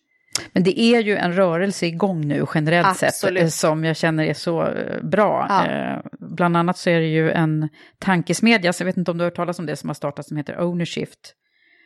Men 0.53 0.63
det 0.63 0.81
är 0.81 1.01
ju 1.03 1.17
en 1.17 1.33
rörelse 1.33 1.87
igång 1.87 2.29
nu 2.29 2.47
generellt 2.55 2.97
sett 2.97 3.09
Absolut. 3.09 3.43
eh, 3.43 3.49
som 3.49 3.85
jag 3.85 3.97
känner 3.97 4.25
är 4.25 4.35
så 4.35 4.67
eh, 4.67 5.03
bra. 5.03 5.47
Ja. 5.49 5.67
Eh, 5.67 5.99
Bland 6.37 6.57
annat 6.57 6.79
så 6.79 6.91
är 6.91 7.01
det 7.01 7.07
ju 7.07 7.31
en 7.31 7.69
tankesmedja, 7.99 8.73
så 8.73 8.83
jag 8.83 8.87
vet 8.87 8.97
inte 8.97 9.11
om 9.11 9.19
du 9.19 9.25
har 9.25 9.31
hört 9.31 9.37
talas 9.37 9.59
om 9.59 9.67
det, 9.67 9.77
som 9.77 9.89
har 9.89 9.95
startat 9.95 10.27
som 10.27 10.37
heter 10.37 10.61
Ownershift. 10.61 11.35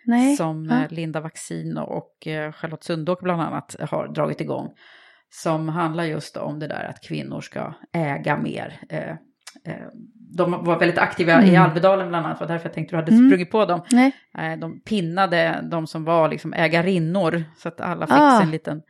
Nej. 0.07 0.37
Som 0.37 0.65
Ja. 0.65 0.87
Linda 0.91 1.21
Vaccin 1.21 1.79
och 1.79 2.13
Charlotte 2.53 2.85
Sundåk 2.85 3.21
bland 3.21 3.43
annat 3.43 3.77
har 3.81 4.15
dragit 4.15 4.41
igång. 4.41 4.69
Som 5.31 5.69
handlar 5.69 6.05
just 6.05 6.37
om 6.37 6.59
det 6.59 6.69
där 6.69 6.85
att 6.85 7.03
kvinnor 7.09 7.41
ska 7.41 7.75
äga 7.93 8.37
mer. 8.37 8.81
Eh, 9.67 9.75
De 10.37 10.65
var 10.65 10.79
väldigt 10.79 10.99
aktiva 10.99 11.43
i 11.43 11.49
Mm. 11.49 11.63
Alvedalen 11.63 12.09
bland 12.09 12.27
annat, 12.27 12.41
var 12.41 12.47
därför 12.47 12.67
jag 12.69 12.75
tänkte 12.75 12.97
du 12.97 13.01
hade 13.01 13.13
Mm. 13.13 13.29
sprungit 13.31 13.51
på 13.51 13.65
dem. 13.65 13.81
Nej. 13.91 14.13
Eh, 14.39 14.59
De 14.59 14.81
pinnade 14.81 15.65
de 15.71 15.87
som 15.87 16.05
var 16.05 16.29
liksom 16.29 16.53
ägarinnor, 16.55 17.45
så 17.57 17.69
att 17.69 17.81
alla 17.81 18.07
fick 18.07 18.17
Ah. 18.19 18.41
sin 18.41 18.51
liten... 18.51 18.83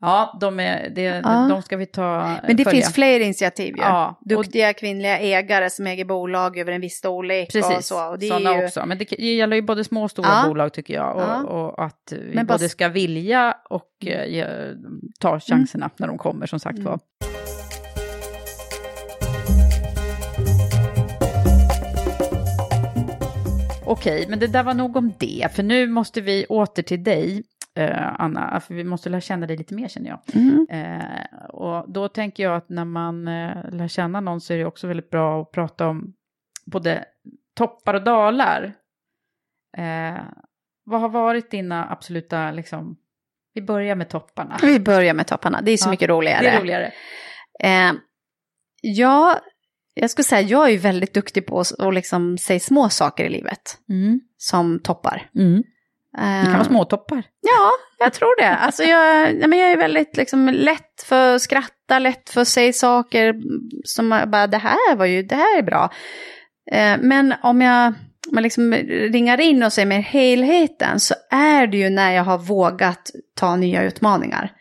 Ja, 0.00 0.38
de, 0.40 0.60
är, 0.60 0.90
det, 0.94 1.02
Ja. 1.02 1.46
de 1.50 1.62
ska 1.62 1.76
vi 1.76 1.86
ta 1.86 2.36
Men 2.46 2.56
det 2.56 2.64
följa. 2.64 2.80
finns 2.80 2.94
fler 2.94 3.20
initiativ 3.20 3.74
ju. 3.76 3.82
Ja, 3.82 4.18
och- 4.20 4.28
Duktiga 4.28 4.72
kvinnliga 4.72 5.18
ägare 5.18 5.70
som 5.70 5.86
äger 5.86 6.04
bolag 6.04 6.58
över 6.58 6.72
en 6.72 6.80
viss 6.80 6.94
storlek 6.96 7.48
och 7.48 7.52
Precis, 7.52 7.86
så. 7.86 8.10
Och 8.10 8.18
det 8.18 8.26
är 8.26 8.30
sådana 8.30 8.58
ju... 8.58 8.64
också. 8.64 8.86
Men 8.86 8.98
det, 8.98 9.04
det 9.04 9.34
gäller 9.34 9.56
ju 9.56 9.62
både 9.62 9.84
små 9.84 10.02
och 10.04 10.10
stora 10.10 10.28
Ja. 10.28 10.48
bolag 10.48 10.72
tycker 10.72 10.94
jag. 10.94 11.16
Och, 11.16 11.22
Ja. 11.22 11.42
och 11.44 11.84
att 11.84 12.12
vi 12.12 12.34
Men 12.34 12.46
både 12.46 12.68
ska 12.68 12.88
vilja 12.88 13.56
och 13.70 14.06
eh, 14.06 14.68
ta 15.20 15.40
chanserna 15.40 15.90
när 15.96 16.06
de 16.06 16.18
kommer 16.18 16.46
som 16.46 16.60
sagt 16.60 16.78
Mm. 16.78 16.92
Okej, 23.86 24.26
men 24.28 24.38
det 24.38 24.46
där 24.46 24.62
var 24.62 24.74
nog 24.74 24.96
om 24.96 25.12
det. 25.18 25.48
För 25.52 25.62
nu 25.62 25.86
måste 25.86 26.20
vi 26.20 26.46
åter 26.46 26.82
till 26.82 27.04
dig, 27.04 27.42
eh, 27.74 28.20
Anna. 28.20 28.60
För 28.60 28.74
vi 28.74 28.84
måste 28.84 29.08
lära 29.08 29.20
känna 29.20 29.46
dig 29.46 29.56
lite 29.56 29.74
mer 29.74 29.88
känner 29.88 30.08
jag. 30.08 30.20
Mm. 30.34 30.66
Eh, 30.70 31.44
och 31.48 31.90
då 31.90 32.08
tänker 32.08 32.42
jag 32.42 32.56
att 32.56 32.68
när 32.68 32.84
man 32.84 33.28
eh, 33.28 33.70
lär 33.70 33.88
känna 33.88 34.20
någon 34.20 34.40
så 34.40 34.52
är 34.52 34.58
det 34.58 34.64
också 34.64 34.86
väldigt 34.86 35.10
bra 35.10 35.42
att 35.42 35.52
prata 35.52 35.88
om 35.88 36.14
både 36.66 37.04
toppar 37.56 37.94
och 37.94 38.04
dalar. 38.04 38.72
Eh, 39.76 40.22
vad 40.84 41.00
har 41.00 41.08
varit 41.08 41.50
dina 41.50 41.90
absoluta, 41.90 42.50
liksom, 42.50 42.96
vi 43.54 43.62
börjar 43.62 43.94
med 43.94 44.08
topparna. 44.08 44.58
Vi 44.62 44.80
börjar 44.80 45.14
med 45.14 45.26
topparna, 45.26 45.60
det 45.62 45.70
är 45.70 45.76
så 45.76 45.86
Ja, 45.86 45.90
mycket 45.90 46.08
roligare. 46.08 46.42
Det 46.42 46.48
är 46.48 46.60
roligare. 46.60 46.92
Eh, 47.60 47.92
ja, 48.82 49.40
jag 50.00 50.10
skulle 50.10 50.24
säga 50.24 50.40
jag 50.40 50.70
är 50.70 50.78
väldigt 50.78 51.14
duktig 51.14 51.46
på 51.46 51.60
att 51.60 51.94
liksom 51.94 52.38
säga 52.38 52.60
små 52.60 52.88
saker 52.88 53.24
i 53.24 53.28
livet 53.28 53.76
Mm. 53.88 54.20
som 54.36 54.80
toppar. 54.82 55.30
Mm. 55.34 55.54
Eh, 56.18 56.38
Det 56.38 56.44
kan 56.44 56.52
vara 56.52 56.64
småtoppar. 56.64 57.22
Ja, 57.40 57.70
jag 57.98 58.12
tror 58.12 58.40
det. 58.40 58.48
Alltså 58.56 58.82
jag, 58.82 59.34
men 59.48 59.58
jag 59.58 59.70
är 59.72 59.76
väldigt 59.76 60.16
liksom, 60.16 60.48
lätt 60.48 61.02
för 61.04 61.34
att 61.34 61.42
skratta, 61.42 61.98
lätt 61.98 62.30
för 62.30 62.40
att 62.40 62.48
säga 62.48 62.72
saker 62.72 63.34
som 63.84 64.08
bara, 64.26 64.46
det 64.46 64.58
här 64.58 64.96
var 64.96 65.06
ju, 65.06 65.22
det 65.22 65.34
här 65.36 65.58
är 65.58 65.62
bra. 65.62 65.90
Eh, 66.72 66.96
men 67.00 67.34
om 67.42 67.60
jag, 67.60 67.94
jag 68.32 68.42
liksom 68.42 68.74
ringar 69.12 69.40
in 69.40 69.62
och 69.62 69.72
säger 69.72 69.86
med 69.86 70.04
helheten 70.04 71.00
så 71.00 71.14
är 71.30 71.66
det 71.66 71.76
ju 71.76 71.90
när 71.90 72.12
jag 72.12 72.24
har 72.24 72.38
vågat 72.38 73.10
ta 73.36 73.56
nya 73.56 73.82
utmaningar. 73.82 74.52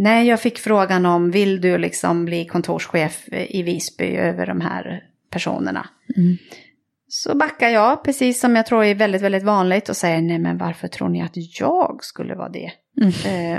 När 0.00 0.22
jag 0.22 0.40
fick 0.40 0.58
frågan 0.58 1.06
om, 1.06 1.30
vill 1.30 1.60
du 1.60 1.78
liksom 1.78 2.24
bli 2.24 2.44
kontorschef 2.44 3.28
i 3.32 3.62
Visby 3.62 4.16
över 4.16 4.46
de 4.46 4.60
här 4.60 5.00
personerna? 5.30 5.86
Mm. 6.16 6.36
Så 7.08 7.36
backar 7.36 7.68
jag, 7.68 8.04
precis 8.04 8.40
som 8.40 8.56
jag 8.56 8.66
tror 8.66 8.84
är 8.84 8.94
väldigt, 8.94 9.22
väldigt 9.22 9.42
vanligt, 9.42 9.88
och 9.88 9.96
säger 9.96 10.20
nej 10.22 10.38
men 10.38 10.58
varför 10.58 10.88
tror 10.88 11.08
ni 11.08 11.22
att 11.22 11.32
jag 11.60 11.98
skulle 12.04 12.34
vara 12.34 12.48
det? 12.48 12.70
Eh, 13.26 13.58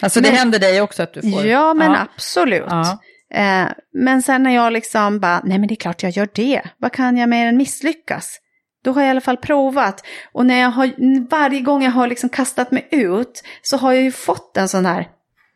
Alltså 0.00 0.20
det 0.20 0.28
Men- 0.28 0.38
händer 0.38 0.58
dig 0.58 0.80
också 0.80 1.02
att 1.02 1.14
du 1.14 1.22
får... 1.32 1.44
ja 1.46 1.74
men 1.74 1.92
absolut. 1.96 2.64
Ja. 2.68 2.98
Eh, 3.34 3.68
men 3.92 4.22
sen 4.22 4.42
när 4.42 4.54
jag 4.54 4.72
liksom 4.72 5.20
bara, 5.20 5.40
nej 5.44 5.58
men 5.58 5.68
det 5.68 5.74
är 5.74 5.76
klart 5.76 6.02
jag 6.02 6.12
gör 6.12 6.28
det. 6.34 6.62
Vad 6.78 6.92
kan 6.92 7.16
jag 7.16 7.28
mer 7.28 7.46
än 7.46 7.56
misslyckas? 7.56 8.38
Då 8.84 8.92
har 8.92 9.00
jag 9.00 9.08
i 9.08 9.10
alla 9.10 9.20
fall 9.20 9.36
provat. 9.36 10.04
Och 10.32 10.46
när 10.46 10.60
jag 10.60 10.70
har, 10.70 10.90
varje 11.30 11.60
gång 11.60 11.82
jag 11.82 11.90
har 11.90 12.06
liksom 12.06 12.28
kastat 12.28 12.70
mig 12.70 12.88
ut 12.90 13.42
så 13.62 13.76
har 13.76 13.92
jag 13.92 14.02
ju 14.02 14.12
fått 14.12 14.56
en 14.56 14.68
sån 14.68 14.86
här, 14.86 15.08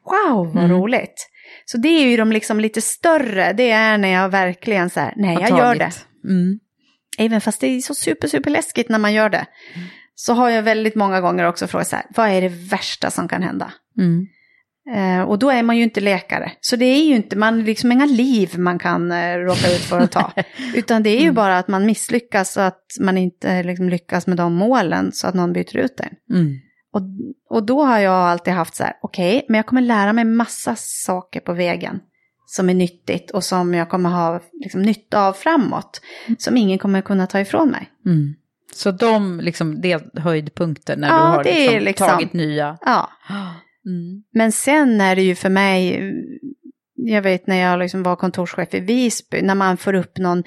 wow 0.05 0.55
vad 0.55 0.64
Mm. 0.64 0.76
roligt. 0.76 1.28
Så 1.64 1.78
det 1.78 1.88
är 1.88 2.07
ju 2.11 2.16
de 2.16 2.32
liksom 2.32 2.61
lite 2.61 2.80
större, 2.80 3.53
det 3.53 3.70
är 3.70 3.98
när 3.98 4.09
jag 4.09 4.28
verkligen 4.28 4.90
så 4.90 5.00
här, 5.00 5.12
nej 5.16 5.36
jag 5.40 5.59
gör 5.59 5.74
det. 5.74 5.92
Mm. 6.24 6.59
Även 7.18 7.40
fast 7.40 7.61
det 7.61 7.66
är 7.66 7.80
så 7.80 7.94
super, 7.94 8.28
super 8.28 8.50
läskigt 8.50 8.88
när 8.88 8.98
man 8.98 9.12
gör 9.12 9.28
det. 9.30 9.46
Så 10.14 10.32
har 10.32 10.50
jag 10.50 10.62
väldigt 10.62 10.94
många 10.94 11.20
gånger 11.20 11.44
också 11.44 11.66
frågat 11.66 11.88
så 11.88 11.96
här, 11.96 12.05
vad 12.14 12.28
är 12.28 12.40
det 12.40 12.48
värsta 12.48 13.11
som 13.11 13.28
kan 13.28 13.42
hända? 13.42 13.72
Mm. 13.98 14.26
Eh, 14.96 15.22
och 15.28 15.38
då 15.38 15.50
är 15.50 15.62
man 15.62 15.76
ju 15.76 15.82
inte 15.82 16.00
läkare. 16.00 16.53
Så 16.61 16.76
det 16.76 16.84
är 16.84 17.05
ju 17.05 17.14
inte, 17.16 17.36
man 17.36 17.64
liksom 17.64 17.92
inga 17.92 18.07
liv 18.07 18.59
man 18.59 18.78
kan 18.78 19.12
eh, 19.12 19.36
råka 19.36 19.72
ut 19.74 19.80
för 19.80 20.00
att 20.00 20.11
ta. 20.11 20.32
Utan 20.74 21.03
det 21.03 21.11
är 21.11 21.16
ju 21.18 21.22
Mm. 21.22 21.34
bara 21.34 21.59
att 21.59 21.68
man 21.68 21.86
misslyckas 21.86 22.57
och 22.57 22.64
att 22.64 22.84
man 23.00 23.18
inte 23.18 23.62
liksom, 23.62 23.88
lyckas 23.88 24.26
med 24.26 24.36
de 24.36 24.55
målen 24.55 25.12
så 25.12 25.26
att 25.26 25.34
någon 25.34 25.53
byter 25.53 25.76
ut 25.76 26.00
en. 26.00 26.36
Mm. 26.97 27.32
Och, 27.49 27.57
och 27.57 27.66
då 27.66 27.82
har 27.84 27.99
jag 27.99 28.12
alltid 28.14 28.55
haft 28.55 28.74
så 28.74 28.84
här, 28.84 28.93
okej, 29.03 29.47
men 29.49 29.57
jag 29.57 29.66
kommer 29.66 29.82
lära 29.82 30.12
mig 30.12 30.24
massa 30.24 30.74
saker 30.76 31.40
på 31.40 31.53
vägen. 31.53 32.01
Som 32.47 32.68
är 32.70 32.74
nyttigt 32.74 33.30
och 33.30 33.45
som 33.45 33.74
jag 33.74 33.90
kommer 33.90 34.11
ha 34.11 34.40
liksom, 34.53 34.82
nytta 34.82 35.26
av 35.26 35.32
framåt. 35.32 36.01
Som 36.38 36.57
ingen 36.57 36.78
kommer 36.78 37.01
kunna 37.01 37.26
ta 37.26 37.40
ifrån 37.40 37.70
mig. 37.70 37.90
Mm. 38.07 38.34
Så 38.74 38.90
de, 38.90 39.40
liksom, 39.40 39.80
det 39.80 39.93
är 39.93 40.20
höjdpunkter 40.20 40.97
när 40.97 41.09
Ja, 41.09 41.14
du 41.14 41.20
har 41.22 41.45
liksom, 41.45 41.84
liksom- 41.84 42.09
tagit 42.09 42.32
nya... 42.32 42.78
Ja. 42.80 43.11
Mm. 43.86 44.22
Men 44.32 44.53
sen 44.53 45.01
är 45.01 45.16
det 45.16 45.22
ju 45.22 45.34
för 45.34 45.49
mig, 45.49 46.12
jag 46.95 47.22
vet 47.22 47.47
när 47.47 47.57
jag 47.57 47.78
liksom 47.78 48.03
var 48.03 48.16
kontorschef 48.16 48.74
i 48.74 48.80
Visby, 48.80 49.43
när 49.43 49.55
man 49.55 49.76
får 49.76 49.95
upp 49.95 50.18
någon, 50.18 50.43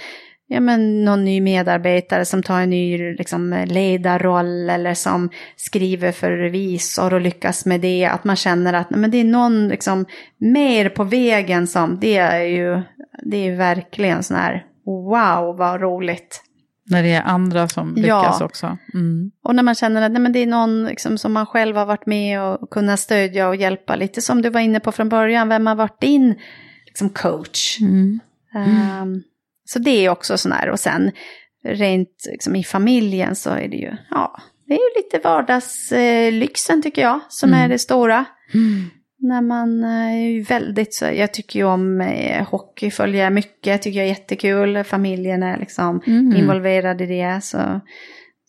ja, 0.48 0.60
men 0.60 1.06
någon 1.06 1.26
ny 1.26 1.42
medarbetare 1.42 2.26
som 2.26 2.44
tar 2.44 2.62
en 2.62 2.70
ny 2.70 3.14
liksom, 3.14 3.66
ledarroll 3.68 4.70
eller 4.70 4.94
som 4.94 5.30
skriver 5.56 6.12
för 6.12 6.32
revisor 6.32 7.14
och 7.14 7.22
lyckas 7.22 7.66
med 7.66 7.82
det, 7.82 8.06
att 8.06 8.24
man 8.24 8.36
känner 8.36 8.74
att 8.74 8.90
men 8.90 9.12
det 9.12 9.18
är 9.18 9.24
någon 9.24 9.68
liksom, 9.68 10.06
mer 10.38 10.90
på 10.90 11.04
vägen 11.04 11.68
som, 11.68 12.00
det 12.00 12.18
är 12.18 12.44
ju, 12.44 12.82
det 13.24 13.38
är 13.38 13.56
verkligen 13.56 14.24
sån 14.24 14.38
här, 14.38 14.66
wow 14.86 15.58
vad 15.58 15.82
roligt. 15.82 16.42
När 16.90 17.04
det 17.04 17.10
är 17.10 17.24
andra 17.24 17.68
som 17.68 17.94
lyckas 17.96 18.38
Ja. 18.40 18.46
också. 18.46 18.78
Mm. 18.94 19.32
Och 19.44 19.56
när 19.56 19.64
man 19.64 19.76
känner 19.76 20.02
att 20.02 20.12
nej, 20.12 20.22
men 20.22 20.32
det 20.32 20.40
är 20.40 20.48
någon 20.48 20.86
liksom, 20.86 21.18
som 21.18 21.34
man 21.34 21.46
själv 21.46 21.76
har 21.76 21.86
varit 21.86 22.06
med 22.06 22.42
och 22.42 22.70
kunnat 22.70 23.00
stödja 23.00 23.48
och 23.48 23.56
hjälpa. 23.56 23.96
Lite 23.96 24.22
som 24.22 24.42
du 24.42 24.50
var 24.50 24.60
inne 24.62 24.80
på 24.80 24.92
från 24.92 25.10
början, 25.10 25.50
vem 25.50 25.68
har 25.68 25.76
varit 25.76 26.02
din 26.02 26.36
liksom, 26.86 27.10
coach? 27.10 27.78
Mm. 27.82 28.20
Ehm, 28.56 29.24
så 29.66 29.80
det 29.80 30.06
är 30.06 30.10
också 30.10 30.38
sån 30.38 30.52
här. 30.52 30.70
Och 30.70 30.80
sen 30.80 31.12
rent 31.68 32.10
liksom, 32.32 32.56
i 32.56 32.64
familjen 32.64 33.36
så 33.36 33.50
är 33.50 33.68
det 33.68 33.78
ju, 33.78 33.92
ja, 34.10 34.38
det 34.68 34.74
är 34.74 34.78
ju 34.78 35.04
lite 35.04 35.20
vardagslyxen 35.30 36.82
tycker 36.82 37.02
jag 37.02 37.20
som 37.30 37.50
Mm. 37.50 37.62
är 37.62 37.70
det 37.70 37.80
stora. 37.80 38.26
När 39.20 39.42
man 39.42 39.84
eh, 39.84 40.14
är 40.16 40.28
ju 40.30 40.42
väldigt 40.42 40.94
så, 40.94 41.06
jag 41.06 41.34
tycker 41.34 41.60
ju 41.60 41.66
om 41.66 42.02
eh, 42.02 42.48
hockey, 42.48 42.92
följer 42.92 43.24
jag 43.24 43.34
mycket, 43.34 43.82
tycker 43.82 44.00
jag 44.00 44.06
är 44.06 44.10
jättekul. 44.10 44.84
Familjen 44.84 45.44
är 45.44 45.58
liksom 45.60 46.02
Mm. 46.08 46.36
involverad 46.36 47.02
i 47.02 47.06
det. 47.06 47.44
Så 47.44 47.82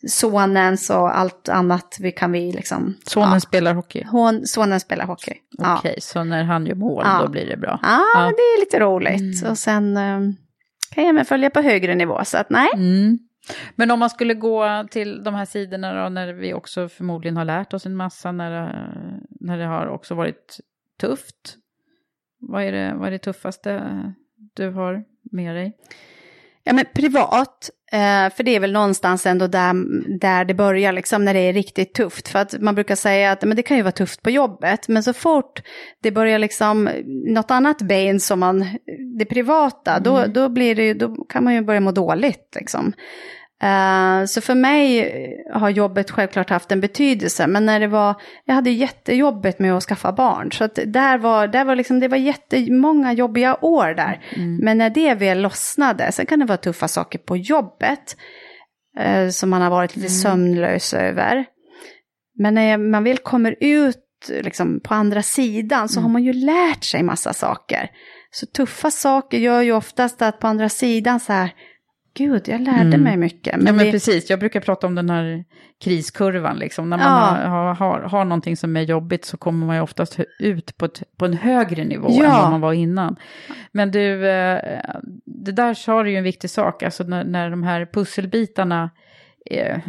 sonens 0.08 0.90
och 0.90 1.18
allt 1.18 1.48
annat 1.48 1.96
vi 2.00 2.12
kan 2.12 2.32
vi 2.32 2.52
liksom... 2.52 2.94
Sonen 3.06 3.32
ja. 3.32 3.40
spelar 3.40 3.74
hockey? 3.74 4.04
Hon, 4.10 4.46
sonen 4.46 4.80
spelar 4.80 5.06
hockey. 5.06 5.32
Okej, 5.58 5.74
okay, 5.78 5.94
så 6.00 6.24
när 6.24 6.44
han 6.44 6.66
gör 6.66 6.74
mål 6.74 7.02
Ja. 7.06 7.22
då 7.22 7.28
blir 7.30 7.46
det 7.46 7.56
bra? 7.56 7.80
Ja, 7.82 8.00
Ja. 8.14 8.20
det 8.36 8.42
är 8.42 8.60
lite 8.60 8.80
roligt. 8.80 9.46
Och 9.48 9.58
sen 9.58 9.96
eh, 9.96 10.20
kan 10.90 11.04
jag 11.04 11.10
även 11.10 11.24
följa 11.24 11.50
på 11.50 11.60
högre 11.60 11.94
nivå, 11.94 12.24
så 12.24 12.38
att 12.38 12.50
nej. 12.50 12.68
Mm. 12.74 13.18
Men 13.74 13.90
om 13.90 13.98
man 13.98 14.10
skulle 14.10 14.34
gå 14.34 14.84
till 14.90 15.24
de 15.24 15.34
här 15.34 15.44
sidorna 15.44 16.02
då, 16.02 16.08
när 16.08 16.32
vi 16.32 16.54
också 16.54 16.88
förmodligen 16.88 17.36
har 17.36 17.44
lärt 17.44 17.74
oss 17.74 17.86
en 17.86 17.96
massa, 17.96 18.32
när 18.32 18.50
det, 18.50 18.92
när 19.40 19.58
det 19.58 19.64
har 19.64 19.86
också 19.86 20.14
varit 20.14 20.60
tufft. 21.00 21.56
Vad 22.38 22.62
är 22.62 22.72
det, 22.72 22.94
vad 22.96 23.06
är 23.06 23.10
det 23.10 23.18
tuffaste 23.18 23.82
du 24.54 24.70
har 24.70 25.04
med 25.22 25.56
dig? 25.56 25.76
Ja, 26.68 26.72
men 26.72 26.84
privat, 26.94 27.70
eh, 27.92 28.34
för 28.36 28.42
det 28.42 28.56
är 28.56 28.60
väl 28.60 28.72
någonstans 28.72 29.26
ändå 29.26 29.46
där, 29.46 29.74
där 30.18 30.44
det 30.44 30.54
börjar, 30.54 30.92
liksom, 30.92 31.24
när 31.24 31.34
det 31.34 31.40
är 31.40 31.52
riktigt 31.52 31.94
tufft. 31.94 32.28
För 32.28 32.38
att 32.38 32.60
man 32.60 32.74
brukar 32.74 32.94
säga 32.94 33.32
att 33.32 33.42
men 33.42 33.56
det 33.56 33.62
kan 33.62 33.76
ju 33.76 33.82
vara 33.82 33.92
tufft 33.92 34.22
på 34.22 34.30
jobbet, 34.30 34.88
men 34.88 35.02
så 35.02 35.12
fort 35.12 35.62
det 36.02 36.10
börjar 36.10 36.38
liksom 36.38 36.90
något 37.34 37.50
annat 37.50 37.82
ben 37.82 38.20
som 38.20 38.40
man, 38.40 38.66
det 39.18 39.24
privata, 39.24 40.00
då, 40.00 40.24
då, 40.26 40.48
blir 40.48 40.74
det, 40.74 40.94
då 40.94 41.14
kan 41.24 41.44
man 41.44 41.54
ju 41.54 41.60
börja 41.60 41.80
må 41.80 41.92
dåligt. 41.92 42.56
Liksom. 42.56 42.92
Eh, 43.62 44.24
så 44.24 44.40
för 44.40 44.54
mig 44.54 45.12
har 45.52 45.70
jobbet 45.70 46.10
självklart 46.10 46.50
haft 46.50 46.72
en 46.72 46.80
betydelse, 46.80 47.46
men 47.46 47.66
när 47.66 47.80
det 47.80 47.86
var, 47.86 48.14
jag 48.44 48.54
hade 48.54 48.70
jättejobbet 48.70 49.58
med 49.58 49.74
att 49.74 49.82
skaffa 49.82 50.12
barn, 50.12 50.52
så 50.52 50.64
att 50.64 50.78
där 50.86 51.18
var, 51.18 51.46
där 51.46 51.64
var 51.64 51.76
liksom, 51.76 52.00
det 52.00 52.08
var 52.08 52.16
jättemånga 52.16 53.12
jobbiga 53.12 53.56
år 53.60 53.94
där. 53.94 54.24
Men 54.62 54.78
när 54.78 54.90
det 54.90 55.14
väl 55.14 55.42
lossnade, 55.42 56.12
sen 56.12 56.26
kan 56.26 56.38
det 56.38 56.46
vara 56.46 56.58
tuffa 56.58 56.88
saker 56.88 57.18
på 57.18 57.36
jobbet, 57.36 58.16
eh, 58.98 59.28
som 59.28 59.50
man 59.50 59.62
har 59.62 59.70
varit 59.70 59.96
lite 59.96 60.08
sömnlös 60.08 60.94
över. 60.94 61.44
Men 62.38 62.54
när 62.54 62.78
man 62.78 63.04
väl 63.04 63.18
kommer 63.18 63.56
ut 63.60 63.96
liksom, 64.28 64.80
på 64.80 64.94
andra 64.94 65.22
sidan 65.22 65.88
så 65.88 66.00
har 66.00 66.08
man 66.08 66.24
ju 66.24 66.32
lärt 66.32 66.84
sig 66.84 67.02
massa 67.02 67.32
saker. 67.32 67.90
Så 68.30 68.46
tuffa 68.46 68.90
saker 68.90 69.38
gör 69.38 69.62
ju 69.62 69.72
oftast 69.72 70.22
att 70.22 70.40
på 70.40 70.46
andra 70.46 70.68
sidan 70.68 71.20
så 71.20 71.32
här, 71.32 71.50
gud, 72.16 72.48
jag 72.48 72.60
lärde 72.60 72.80
Mm. 72.80 73.02
mig 73.02 73.16
mycket. 73.16 73.56
Men, 73.56 73.66
ja, 73.66 73.72
men 73.72 73.86
det- 73.86 73.92
precis, 73.92 74.30
jag 74.30 74.38
brukar 74.40 74.60
prata 74.60 74.86
om 74.86 74.94
den 74.94 75.10
här 75.10 75.44
kriskurvan, 75.84 76.58
liksom. 76.58 76.90
när 76.90 76.96
man 76.98 77.06
Ja. 77.42 77.48
har, 77.48 77.74
har, 77.74 78.00
har, 78.00 78.24
någonting 78.24 78.56
som 78.56 78.76
är 78.76 78.80
jobbigt 78.82 79.24
så 79.24 79.36
kommer 79.36 79.66
man 79.66 79.76
ju 79.76 79.82
oftast 79.82 80.18
ut 80.38 80.76
på, 80.76 80.84
ett, 80.84 81.02
på 81.18 81.24
en 81.24 81.32
högre 81.34 81.84
nivå 81.84 82.08
än 82.08 82.14
Ja. 82.14 82.40
vad 82.42 82.50
man 82.50 82.60
var 82.60 82.72
innan. 82.72 83.16
Men 83.72 83.90
du, 83.90 84.28
eh, 84.28 84.60
det 85.24 85.52
där 85.52 85.74
sa 85.74 86.02
du 86.02 86.10
ju 86.10 86.16
en 86.16 86.24
viktig 86.24 86.50
sak, 86.50 86.82
alltså 86.82 87.04
när, 87.04 87.24
när 87.24 87.50
de 87.50 87.62
här 87.62 87.86
pusselbitarna, 87.92 88.90
eh, 89.50 89.74
eh, 89.74 89.80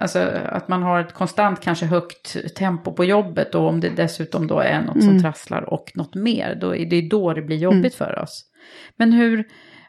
alltså 0.00 0.18
att 0.46 0.68
man 0.68 0.82
har 0.82 1.00
ett 1.00 1.14
konstant 1.14 1.60
kanske 1.60 1.86
högt 1.86 2.54
tempo 2.56 2.92
på 2.92 3.04
jobbet 3.04 3.54
och 3.54 3.68
om 3.68 3.80
det 3.80 3.88
dessutom 3.96 4.46
då 4.46 4.60
är 4.60 4.82
något 4.82 5.00
som 5.00 5.08
Mm. 5.10 5.22
trasslar 5.22 5.62
och 5.62 5.92
något 5.94 6.14
mer, 6.14 6.58
då 6.60 6.76
är 6.76 6.86
det 6.86 7.08
då 7.08 7.32
det 7.32 7.42
blir 7.42 7.56
jobbigt 7.56 7.94
för 7.94 8.18
oss. 8.22 8.44
Men 8.96 9.12
hur, 9.12 9.44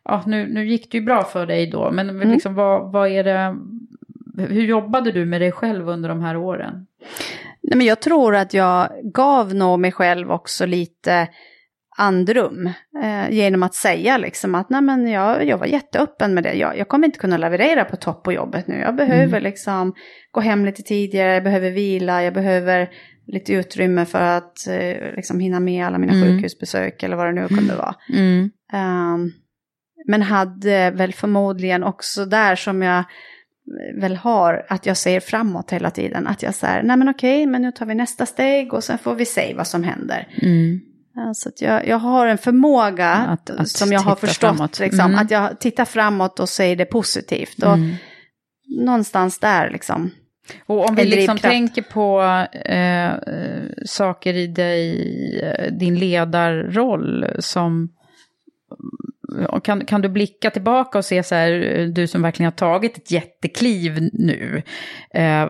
ja, 0.09 0.23
nu, 0.27 0.47
nu 0.53 0.65
gick 0.65 0.91
det 0.91 0.97
ju 0.97 1.03
bra 1.03 1.23
för 1.23 1.45
dig 1.45 1.67
då, 1.67 1.91
men 1.91 2.09
Mm. 2.09 2.31
liksom, 2.31 2.55
vad, 2.55 2.91
vad 2.91 3.09
är 3.09 3.23
det, 3.23 3.55
hur 4.53 4.63
jobbade 4.63 5.11
du 5.11 5.25
med 5.25 5.41
dig 5.41 5.51
själv 5.51 5.89
under 5.89 6.09
de 6.09 6.21
här 6.21 6.37
åren? 6.37 6.85
Nej, 7.61 7.77
men 7.77 7.87
jag 7.87 8.01
tror 8.01 8.35
att 8.35 8.53
jag 8.53 8.89
gav 9.13 9.53
nog 9.55 9.79
mig 9.79 9.91
själv 9.91 10.31
också 10.31 10.65
lite 10.65 11.27
andrum 11.97 12.69
eh, 13.03 13.29
genom 13.31 13.63
att 13.63 13.73
säga 13.73 14.17
liksom 14.17 14.55
att 14.55 14.69
nej 14.69 14.81
men 14.81 15.07
jag, 15.07 15.45
jag 15.47 15.57
var 15.57 15.65
jätteöppen 15.65 16.33
med 16.33 16.43
det. 16.43 16.53
Jag, 16.53 16.77
jag 16.77 16.87
kommer 16.87 17.07
inte 17.07 17.19
kunna 17.19 17.37
leverera 17.37 17.85
på 17.85 17.95
topp 17.95 18.23
på 18.23 18.33
jobbet 18.33 18.67
nu. 18.67 18.79
Jag 18.79 18.95
behöver 18.95 19.39
liksom 19.39 19.93
gå 20.31 20.41
hem 20.41 20.65
lite 20.65 20.81
tidigare, 20.83 21.33
jag 21.33 21.43
behöver 21.43 21.71
vila, 21.71 22.23
jag 22.23 22.33
behöver 22.33 22.89
lite 23.27 23.53
utrymme 23.53 24.05
för 24.05 24.21
att 24.21 24.67
eh, 24.67 25.15
liksom 25.15 25.39
hinna 25.39 25.59
med 25.59 25.85
alla 25.85 25.97
mina 25.97 26.13
Mm. 26.13 26.27
sjukhusbesök 26.27 27.03
eller 27.03 27.15
vad 27.15 27.25
det 27.27 27.31
nu 27.41 27.47
kunde 27.47 27.75
vara. 27.75 27.95
Ehm, 28.73 29.31
men 30.05 30.21
hade 30.21 30.91
väl 30.91 31.13
förmodligen 31.13 31.83
också 31.83 32.25
där 32.25 32.55
som 32.55 32.81
jag 32.81 33.03
väl 34.01 34.15
har, 34.15 34.65
att 34.69 34.85
jag 34.85 34.97
ser 34.97 35.19
framåt 35.19 35.71
hela 35.71 35.91
tiden. 35.91 36.27
Att 36.27 36.43
jag 36.43 36.55
säger, 36.55 36.83
nej 36.83 36.97
men 36.97 37.09
okej, 37.09 37.45
men 37.45 37.61
nu 37.61 37.71
tar 37.71 37.85
vi 37.85 37.95
nästa 37.95 38.25
steg 38.25 38.73
och 38.73 38.83
sen 38.83 38.97
får 38.97 39.15
vi 39.15 39.25
se 39.25 39.53
vad 39.57 39.67
som 39.67 39.83
händer. 39.83 40.27
Ja, 41.15 41.33
Så 41.33 41.49
att 41.49 41.61
jag, 41.61 41.87
jag 41.87 41.97
har 41.97 42.27
en 42.27 42.37
förmåga 42.37 43.09
Att- 43.09 43.49
att 43.49 43.69
som 43.69 43.91
jag 43.91 43.99
har 43.99 44.15
förstått, 44.15 44.57
framåt. 44.57 44.79
liksom, 44.79 44.99
Mm. 44.99 45.19
att 45.19 45.31
jag 45.31 45.59
tittar 45.59 45.85
framåt 45.85 46.39
och 46.39 46.49
säger 46.49 46.75
det 46.75 46.85
positivt. 46.85 47.63
Och 47.63 47.73
Mm. 47.73 47.95
någonstans 48.79 49.39
där 49.39 49.69
liksom. 49.69 50.11
Och 50.65 50.89
om 50.89 50.95
vi 50.95 51.05
liksom 51.05 51.37
tänker 51.37 51.81
på 51.81 52.21
eh, 52.65 53.13
eh, 53.13 53.69
saker 53.85 54.33
i 54.33 54.47
dig, 54.47 55.41
eh, 55.43 55.73
din 55.73 55.99
ledarroll 55.99 57.25
som... 57.39 57.89
Kan, 59.63 59.85
kan 59.85 60.01
du 60.01 60.09
blicka 60.09 60.49
tillbaka 60.49 60.97
och 60.97 61.05
se 61.05 61.23
så 61.23 61.35
här, 61.35 61.51
du 61.95 62.07
som 62.07 62.21
verkligen 62.21 62.51
har 62.51 62.57
tagit 62.57 62.97
ett 62.97 63.11
jättekliv 63.11 64.09
nu. 64.13 64.63
Eh, 65.13 65.49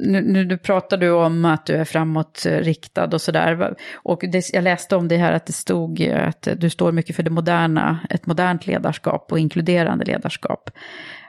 nu, 0.00 0.20
nu, 0.20 0.44
nu 0.44 0.58
pratar 0.58 0.96
du 0.96 1.10
om 1.10 1.44
att 1.44 1.66
du 1.66 1.74
är 1.74 1.84
framåtriktad 1.84 3.04
eh, 3.04 3.10
och 3.10 3.20
sådär. 3.20 3.74
Och 3.94 4.24
det, 4.32 4.52
jag 4.52 4.64
läste 4.64 4.96
om 4.96 5.08
det 5.08 5.16
här 5.16 5.32
att 5.32 5.46
det 5.46 5.52
stod 5.52 6.00
eh, 6.00 6.28
att 6.28 6.48
du 6.56 6.70
står 6.70 6.92
mycket 6.92 7.16
för 7.16 7.22
det 7.22 7.30
moderna, 7.30 7.98
ett 8.10 8.26
modernt 8.26 8.66
ledarskap 8.66 9.32
och 9.32 9.38
inkluderande 9.38 10.04
ledarskap. 10.04 10.70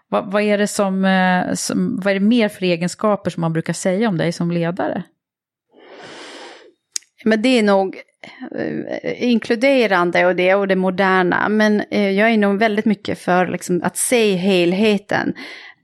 Vad, 0.10 0.32
vad 0.32 0.41
är 0.41 0.58
det 0.58 0.68
som, 0.68 1.06
eh, 1.06 1.54
som, 1.54 1.99
vad 2.04 2.12
är 2.12 2.20
det 2.20 2.26
mer 2.26 2.49
för 2.49 2.66
egenskaper 2.66 3.30
som 3.30 3.41
man 3.41 3.54
brukar 3.54 3.74
säga 3.74 4.10
om 4.10 4.18
dig 4.18 4.32
som 4.32 4.52
ledare? 4.52 5.04
Men 7.26 7.41
det 7.41 7.60
är 7.60 7.64
nog 7.64 7.95
inkluderande 9.18 10.26
och 10.26 10.36
det 10.36 10.56
och 10.56 10.68
det 10.68 10.76
moderna. 10.76 11.50
Men 11.50 11.84
eh, 11.92 12.10
jag 12.10 12.32
är 12.32 12.38
nog 12.38 12.60
väldigt 12.60 12.86
mycket 12.86 13.20
för 13.20 13.48
liksom, 13.48 13.82
att 13.84 13.98
se 13.98 14.36
helheten. 14.36 15.34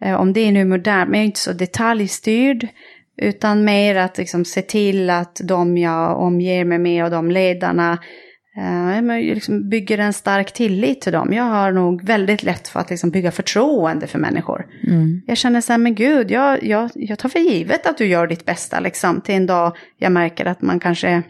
Eh, 0.02 0.22
om 0.22 0.34
det 0.34 0.40
är 0.40 0.52
nu 0.52 0.66
modernt, 0.66 1.10
men 1.10 1.20
jag 1.20 1.24
är 1.24 1.28
inte 1.28 1.40
så 1.40 1.54
detaljstyrd. 1.54 2.68
Utan 3.22 3.64
mer 3.64 3.96
att 3.96 4.18
liksom, 4.18 4.46
se 4.46 4.62
till 4.62 5.10
att 5.10 5.42
de 5.44 5.78
jag 5.78 6.20
omger 6.20 6.66
mig 6.66 6.80
med 6.80 7.04
och 7.04 7.12
de 7.12 7.32
ledarna 7.32 7.98
eh, 8.58 9.18
liksom, 9.18 9.70
bygger 9.70 9.98
en 9.98 10.14
stark 10.14 10.54
tillit 10.54 11.02
till 11.02 11.14
dem. 11.14 11.34
Jag 11.34 11.44
har 11.44 11.72
nog 11.72 12.06
väldigt 12.06 12.44
lätt 12.44 12.68
för 12.68 12.80
att 12.80 12.90
liksom, 12.90 13.10
bygga 13.10 13.32
förtroende 13.32 14.08
för 14.08 14.20
människor. 14.20 14.66
Jag 15.28 15.38
känner 15.38 15.62
så 15.62 15.74
här, 15.74 15.78
men 15.78 15.96
gud, 15.96 16.32
jag, 16.32 16.64
jag, 16.64 16.90
jag 16.94 17.20
tar 17.20 17.30
för 17.30 17.40
givet 17.40 17.86
att 17.86 17.98
du 17.98 18.06
gör 18.06 18.28
ditt 18.28 18.46
bästa 18.46 18.80
liksom, 18.80 19.22
till 19.22 19.36
en 19.36 19.46
dag 19.46 19.78
jag 19.98 20.12
märker 20.12 20.46
att 20.46 20.62
man 20.62 20.80
kanske 20.80 21.24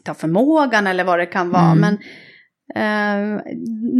inte 0.00 0.10
har 0.10 0.14
förmågan 0.14 0.86
eller 0.86 1.04
vad 1.04 1.18
det 1.18 1.26
kan 1.26 1.50
vara. 1.50 1.74
Men 1.74 1.98
eh, 2.74 3.42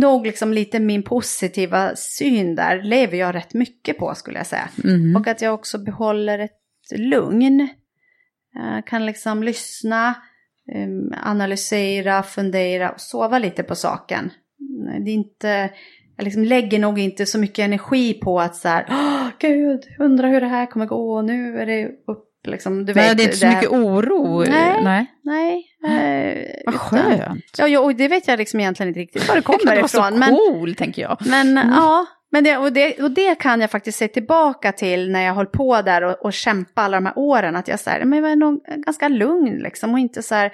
nog 0.01 0.27
liksom 0.27 0.53
lite 0.53 0.81
min 0.81 1.03
positiva 1.03 1.97
syn 1.97 2.55
där 2.55 2.83
lever 2.83 3.19
jag 3.19 3.35
rätt 3.35 3.55
mycket 3.55 3.99
på 3.99 4.15
skulle 4.15 4.39
jag 4.39 4.47
säga. 4.47 4.69
Och 5.17 5.27
att 5.27 5.43
jag 5.43 5.55
också 5.55 5.79
behåller 5.79 6.39
ett 6.39 6.99
lugn. 6.99 7.69
Jag 8.55 8.87
kan 8.87 9.07
liksom 9.07 9.43
lyssna, 9.43 10.09
eh, 10.73 11.29
analysera, 11.31 12.23
fundera 12.23 12.91
och 12.91 13.01
sova 13.01 13.39
lite 13.39 13.63
på 13.63 13.75
saken. 13.75 14.31
Det 15.05 15.11
är 15.11 15.15
inte, 15.15 15.71
jag 16.17 16.25
liksom 16.25 16.45
lägger 16.45 16.79
nog 16.79 16.99
inte 16.99 17.27
så 17.27 17.39
mycket 17.39 17.65
energi 17.65 18.15
på 18.15 18.41
att 18.41 18.57
så 18.57 18.69
här, 18.69 18.87
åh 18.91 19.29
gud, 19.39 19.81
undrar 19.99 20.29
hur 20.29 20.41
det 20.41 20.47
här 20.47 20.67
kommer 20.67 20.87
gå, 20.87 21.23
nu 21.23 21.59
är 21.59 21.67
det 21.67 21.89
upp, 22.07 22.30
liksom, 22.47 22.85
du 22.87 22.95
Nej, 22.95 23.09
vet. 23.09 23.17
det 23.17 23.23
är 23.23 23.25
inte 23.25 23.37
så 23.37 23.47
här- 23.47 23.55
mycket 23.55 23.71
oro. 23.73 24.45
Nej. 24.51 24.81
Nej. 24.85 25.07
Nej. 25.23 25.67
Eh, 25.85 26.63
Vad 26.67 26.75
utan- 26.75 26.89
skönt. 27.19 27.45
Ja, 27.59 27.69
ja, 27.69 27.81
och 27.81 27.95
det 27.95 28.09
vet 28.09 28.29
jag 28.29 28.39
liksom 28.39 28.61
egentligen 28.61 28.89
inte 28.89 29.01
riktigt 29.01 29.29
var 29.29 29.35
det 29.35 29.41
Det 29.41 29.45
kommer 29.45 29.87
så 29.89 29.99
ifrån. 29.99 30.19
Men, 30.19 30.31
cool, 30.37 30.75
tänker 30.75 31.03
jag. 31.03 31.19
men 31.27 31.57
ja, 31.57 32.07
men 32.33 32.45
det, 32.45 32.57
och, 32.57 32.73
det, 32.73 33.03
och 33.03 33.11
det 33.11 33.35
kan 33.35 33.61
jag 33.61 33.71
faktiskt 33.71 33.99
se 33.99 34.09
tillbaka 34.09 34.73
till 34.73 35.11
när 35.13 35.21
jag 35.23 35.35
höll 35.35 35.47
på 35.47 35.83
där 35.83 36.03
och, 36.03 36.25
och 36.25 36.33
kämpa 36.33 36.83
alla 36.83 36.97
de 36.97 37.07
här 37.07 37.19
åren. 37.19 37.57
Att 37.57 37.69
jag 37.69 37.81
så 37.81 37.91
här, 37.91 38.05
men 38.05 38.19
jag 38.19 38.29
var 38.29 38.37
nog 38.37 38.61
ganska 38.87 39.09
lugn 39.09 39.59
liksom 39.59 39.93
och 39.93 39.99
inte 39.99 40.23
så 40.23 40.35
här, 40.35 40.53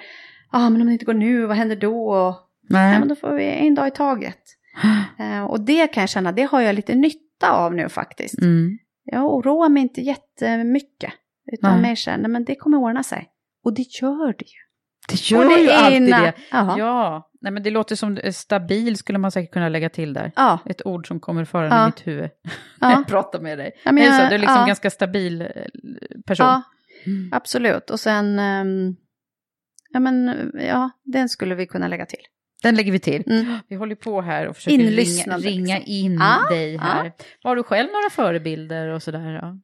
ja 0.51 0.65
ah, 0.65 0.69
men 0.69 0.81
om 0.81 0.87
det 0.87 0.93
inte 0.93 1.05
går 1.05 1.13
nu, 1.13 1.45
vad 1.45 1.57
händer 1.57 1.75
då? 1.75 2.09
Och, 2.09 2.35
Nej. 2.69 2.89
Nej, 2.89 2.99
men 2.99 3.07
då 3.07 3.15
får 3.15 3.33
vi 3.33 3.43
en 3.45 3.75
dag 3.75 3.87
i 3.87 3.91
taget. 3.91 4.37
Eh, 5.19 5.43
och 5.43 5.59
det 5.61 5.87
kan 5.87 6.01
jag 6.01 6.09
känna, 6.09 6.31
det 6.31 6.43
har 6.43 6.61
jag 6.61 6.75
lite 6.75 6.95
nytta 6.95 7.51
av 7.51 7.75
nu 7.75 7.89
faktiskt. 7.89 8.41
Mm. 8.41 8.77
Jag 9.03 9.25
oroar 9.33 9.69
mig 9.69 9.83
inte 9.83 10.01
jättemycket. 10.01 11.13
Utan 11.53 11.71
Nej. 11.73 11.81
mer 11.89 11.95
känner, 11.95 12.29
men 12.29 12.45
det 12.45 12.55
kommer 12.55 12.77
ordna 12.77 13.03
sig. 13.03 13.27
Och 13.63 13.73
det 13.73 13.81
gör 14.01 14.27
det 14.27 14.45
ju. 14.45 14.57
Det 15.09 15.21
gör 15.31 15.49
det 15.57 15.61
ju 15.61 15.69
alltid 15.69 15.97
ena- 16.09 16.21
det. 16.21 16.33
Ja. 16.51 16.75
Ja, 16.77 17.29
nej, 17.41 17.51
men 17.53 17.63
det 17.63 17.69
låter 17.69 17.95
som 17.95 18.17
eh, 18.17 18.31
stabil 18.31 18.97
skulle 18.97 19.17
man 19.19 19.31
säkert 19.31 19.53
kunna 19.53 19.69
lägga 19.69 19.89
till 19.89 20.13
där. 20.13 20.31
Ja. 20.35 20.59
Ett 20.65 20.85
ord 20.85 21.07
som 21.07 21.19
kommer 21.19 21.45
före 21.45 21.67
Ja. 21.67 21.85
mitt 21.85 22.07
huvud 22.07 22.29
när 22.81 22.89
Ja. 22.91 22.91
jag 22.97 23.07
pratar 23.07 23.39
med 23.39 23.57
dig. 23.57 23.71
Ja, 23.85 23.91
men 23.91 24.03
är 24.03 24.07
det 24.07 24.15
så? 24.17 24.21
jag- 24.23 24.31
Du 24.31 24.35
är 24.35 24.39
liksom 24.39 24.59
ja. 24.59 24.65
ganska 24.65 24.89
stabil 24.89 25.41
eh, 25.41 25.47
person. 26.25 26.45
Ja, 26.45 26.61
absolut. 27.31 27.89
Och 27.89 27.99
sen, 27.99 28.39
ehm, 28.39 28.95
ja 29.93 29.99
men, 29.99 30.51
ja, 30.67 30.89
den 31.03 31.29
skulle 31.29 31.55
vi 31.55 31.65
kunna 31.67 31.87
lägga 31.87 32.05
till. 32.05 32.19
Den 32.63 32.75
lägger 32.75 32.91
vi 32.91 32.99
till. 32.99 33.23
Mm. 33.27 33.57
Vi 33.67 33.75
håller 33.75 33.95
på 33.95 34.21
här 34.21 34.47
och 34.47 34.55
försöker 34.55 34.77
ringa, 34.77 35.37
ringa 35.37 35.75
liksom. 35.77 35.83
in 35.93 36.13
Ja, 36.13 36.55
dig 36.55 36.77
här. 36.77 37.05
ja. 37.05 37.11
Har 37.43 37.55
du 37.55 37.63
själv 37.63 37.87
några 37.91 38.09
förebilder 38.11 38.87
och 38.87 39.03
sådär? 39.03 39.31
Ja? 39.41 39.57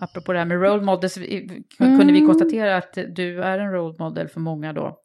Apropå 0.00 0.32
det 0.32 0.38
här 0.38 0.46
med 0.46 0.62
role 0.62 0.82
models, 0.82 1.16
vi- 1.16 1.62
kunde 1.78 2.12
vi 2.12 2.18
Mm. 2.18 2.26
konstatera 2.26 2.76
att 2.76 2.98
du 3.16 3.42
är 3.42 3.58
en 3.58 3.72
role 3.72 3.94
model 3.98 4.28
för 4.28 4.40
många 4.40 4.72
då? 4.72 4.98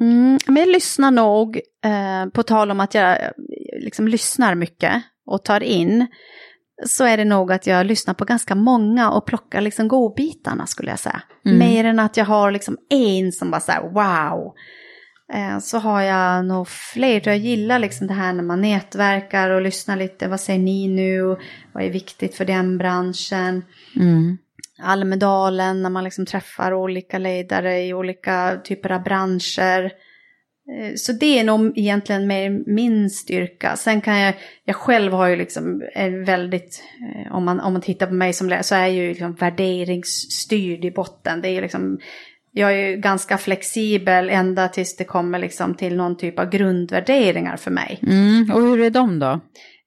Mm, 0.00 0.38
men 0.46 0.56
jag 0.56 0.68
lyssnar 0.68 1.10
nog, 1.10 1.56
eh, 1.84 2.30
på 2.32 2.42
tal 2.42 2.70
om 2.70 2.80
att 2.80 2.94
jag 2.94 3.22
eh, 3.22 3.30
liksom 3.84 4.08
lyssnar 4.08 4.54
mycket 4.54 5.02
och 5.26 5.44
tar 5.44 5.62
in, 5.62 6.06
så 6.86 7.04
är 7.04 7.16
det 7.16 7.24
nog 7.24 7.52
att 7.52 7.66
jag 7.66 7.86
lyssnar 7.86 8.14
på 8.14 8.24
ganska 8.24 8.54
många 8.54 9.10
och 9.10 9.26
plockar 9.26 9.60
liksom 9.60 9.88
godbitarna 9.88 10.66
skulle 10.66 10.90
jag 10.90 10.98
säga. 10.98 11.22
Mm. 11.44 11.58
Mer 11.58 11.84
än 11.84 11.98
att 11.98 12.16
jag 12.16 12.24
har 12.24 12.50
liksom 12.50 12.76
en 12.90 13.32
som 13.32 13.50
bara 13.50 13.60
så 13.60 13.72
här 13.72 13.82
wow. 13.82 14.54
Eh, 15.34 15.58
så 15.58 15.78
har 15.78 16.02
jag 16.02 16.44
nog 16.44 16.68
fler, 16.68 17.22
jag 17.24 17.36
gillar 17.36 17.78
liksom 17.78 18.06
det 18.06 18.14
här 18.14 18.32
när 18.32 18.42
man 18.42 18.60
nätverkar 18.60 19.50
och 19.50 19.62
lyssnar 19.62 19.96
lite, 19.96 20.28
vad 20.28 20.40
säger 20.40 20.58
ni 20.58 20.88
nu, 20.88 21.36
vad 21.72 21.84
är 21.84 21.90
viktigt 21.90 22.34
för 22.34 22.44
den 22.44 22.78
branschen. 22.78 23.64
Mm. 23.96 24.38
Almedalen 24.82 25.82
när 25.82 25.90
man 25.90 26.04
liksom 26.04 26.26
träffar 26.26 26.74
olika 26.74 27.18
ledare 27.18 27.82
i 27.82 27.94
olika 27.94 28.60
typer 28.64 28.92
av 28.92 29.02
branscher. 29.02 29.84
Eh, 29.84 30.94
Så 30.96 31.12
det 31.12 31.38
är 31.38 31.44
nog 31.44 31.78
egentligen 31.78 32.26
mer 32.26 32.62
min 32.66 33.10
styrka. 33.10 33.76
Sen 33.76 34.00
kan 34.00 34.18
jag, 34.18 34.34
jag 34.64 34.76
själv 34.76 35.12
har 35.12 35.28
ju 35.28 35.36
liksom 35.36 35.82
en 35.94 36.24
väldigt, 36.24 36.82
eh, 37.26 37.34
om 37.34 37.44
man, 37.44 37.60
om 37.60 37.72
man 37.72 37.82
tittar 37.82 38.06
på 38.06 38.14
mig 38.14 38.32
som 38.32 38.48
lärare 38.48 38.62
så 38.62 38.74
är 38.74 38.80
jag 38.80 38.90
ju 38.90 39.08
liksom 39.08 39.34
värderingsstyrd 39.34 40.84
i 40.84 40.90
botten. 40.90 41.40
Det 41.40 41.48
är 41.48 41.52
ju 41.52 41.60
liksom, 41.60 41.98
jag 42.52 42.72
är 42.72 42.88
ju 42.88 42.96
ganska 42.96 43.38
flexibel 43.38 44.30
ända 44.30 44.68
tills 44.68 44.96
det 44.96 45.04
kommer 45.04 45.38
liksom 45.38 45.74
till 45.74 45.96
någon 45.96 46.16
typ 46.16 46.38
av 46.38 46.50
grundvärderingar 46.50 47.56
för 47.56 47.70
mig. 47.70 47.98
Mm. 48.02 48.50
Och 48.50 48.60
hur 48.60 48.80
är 48.80 48.90
de 48.90 49.18
då? 49.18 49.40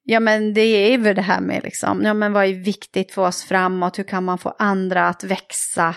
Ja 0.03 0.19
men 0.19 0.53
det 0.53 0.93
är 0.93 0.97
väl 0.97 1.15
det 1.15 1.21
här 1.21 1.41
med 1.41 1.63
liksom, 1.63 2.01
ja 2.03 2.13
men 2.13 2.33
vad 2.33 2.45
är 2.45 2.53
viktigt 2.53 3.11
för 3.11 3.27
oss 3.27 3.43
framåt, 3.43 3.99
hur 3.99 4.03
kan 4.03 4.23
man 4.23 4.37
få 4.37 4.55
andra 4.59 5.07
att 5.07 5.23
växa? 5.23 5.95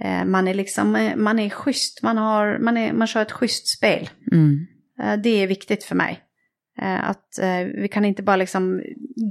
Eh, 0.00 0.24
man 0.24 0.48
är 0.48 0.54
liksom, 0.54 0.96
eh, 0.96 1.16
man 1.16 1.38
är 1.38 1.50
schysst, 1.50 2.02
man, 2.02 2.16
har, 2.16 2.58
man, 2.58 2.76
är, 2.76 2.92
man 2.92 3.06
kör 3.06 3.22
ett 3.22 3.32
schysst 3.32 3.68
spel. 3.68 4.10
Mm. 4.32 4.66
Eh, 5.02 5.22
det 5.22 5.42
är 5.42 5.46
viktigt 5.46 5.84
för 5.84 5.94
mig. 5.94 6.20
Eh, 6.82 7.08
att 7.10 7.38
eh, 7.38 7.58
vi 7.58 7.88
kan 7.88 8.04
inte 8.04 8.22
bara 8.22 8.36
liksom 8.36 8.82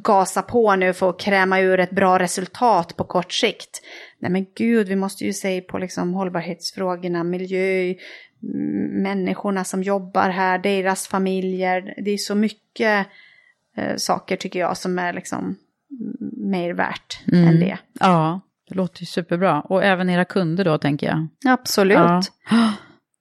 gasa 0.03 0.41
på 0.41 0.75
nu 0.75 0.93
för 0.93 1.09
att 1.09 1.19
kräma 1.19 1.59
ur 1.59 1.79
ett 1.79 1.91
bra 1.91 2.19
resultat 2.19 2.97
på 2.97 3.03
kort 3.03 3.33
sikt. 3.33 3.81
Nej 4.19 4.31
men 4.31 4.45
gud, 4.55 4.87
vi 4.87 4.95
måste 4.95 5.25
ju 5.25 5.33
se 5.33 5.61
på 5.61 5.77
liksom 5.77 6.13
hållbarhetsfrågorna, 6.13 7.23
miljö, 7.23 7.93
människorna 8.91 9.63
som 9.63 9.83
jobbar 9.83 10.29
här, 10.29 10.57
deras 10.57 11.07
familjer. 11.07 11.93
Det 11.97 12.11
är 12.11 12.17
så 12.17 12.35
mycket 12.35 13.07
eh, 13.77 13.95
saker 13.95 14.35
tycker 14.35 14.59
jag 14.59 14.77
som 14.77 14.99
är 14.99 15.13
liksom 15.13 15.55
mer 16.37 16.73
värt 16.73 17.19
Mm. 17.31 17.47
än 17.47 17.59
det. 17.59 17.77
Ja, 17.99 18.41
det 18.69 18.75
låter 18.75 19.01
ju 19.01 19.05
superbra. 19.05 19.61
Och 19.61 19.83
även 19.83 20.09
era 20.09 20.25
kunder 20.25 20.65
då, 20.65 20.77
tänker 20.77 21.07
jag. 21.07 21.27
Absolut. 21.53 21.97
Ja. 21.97 22.21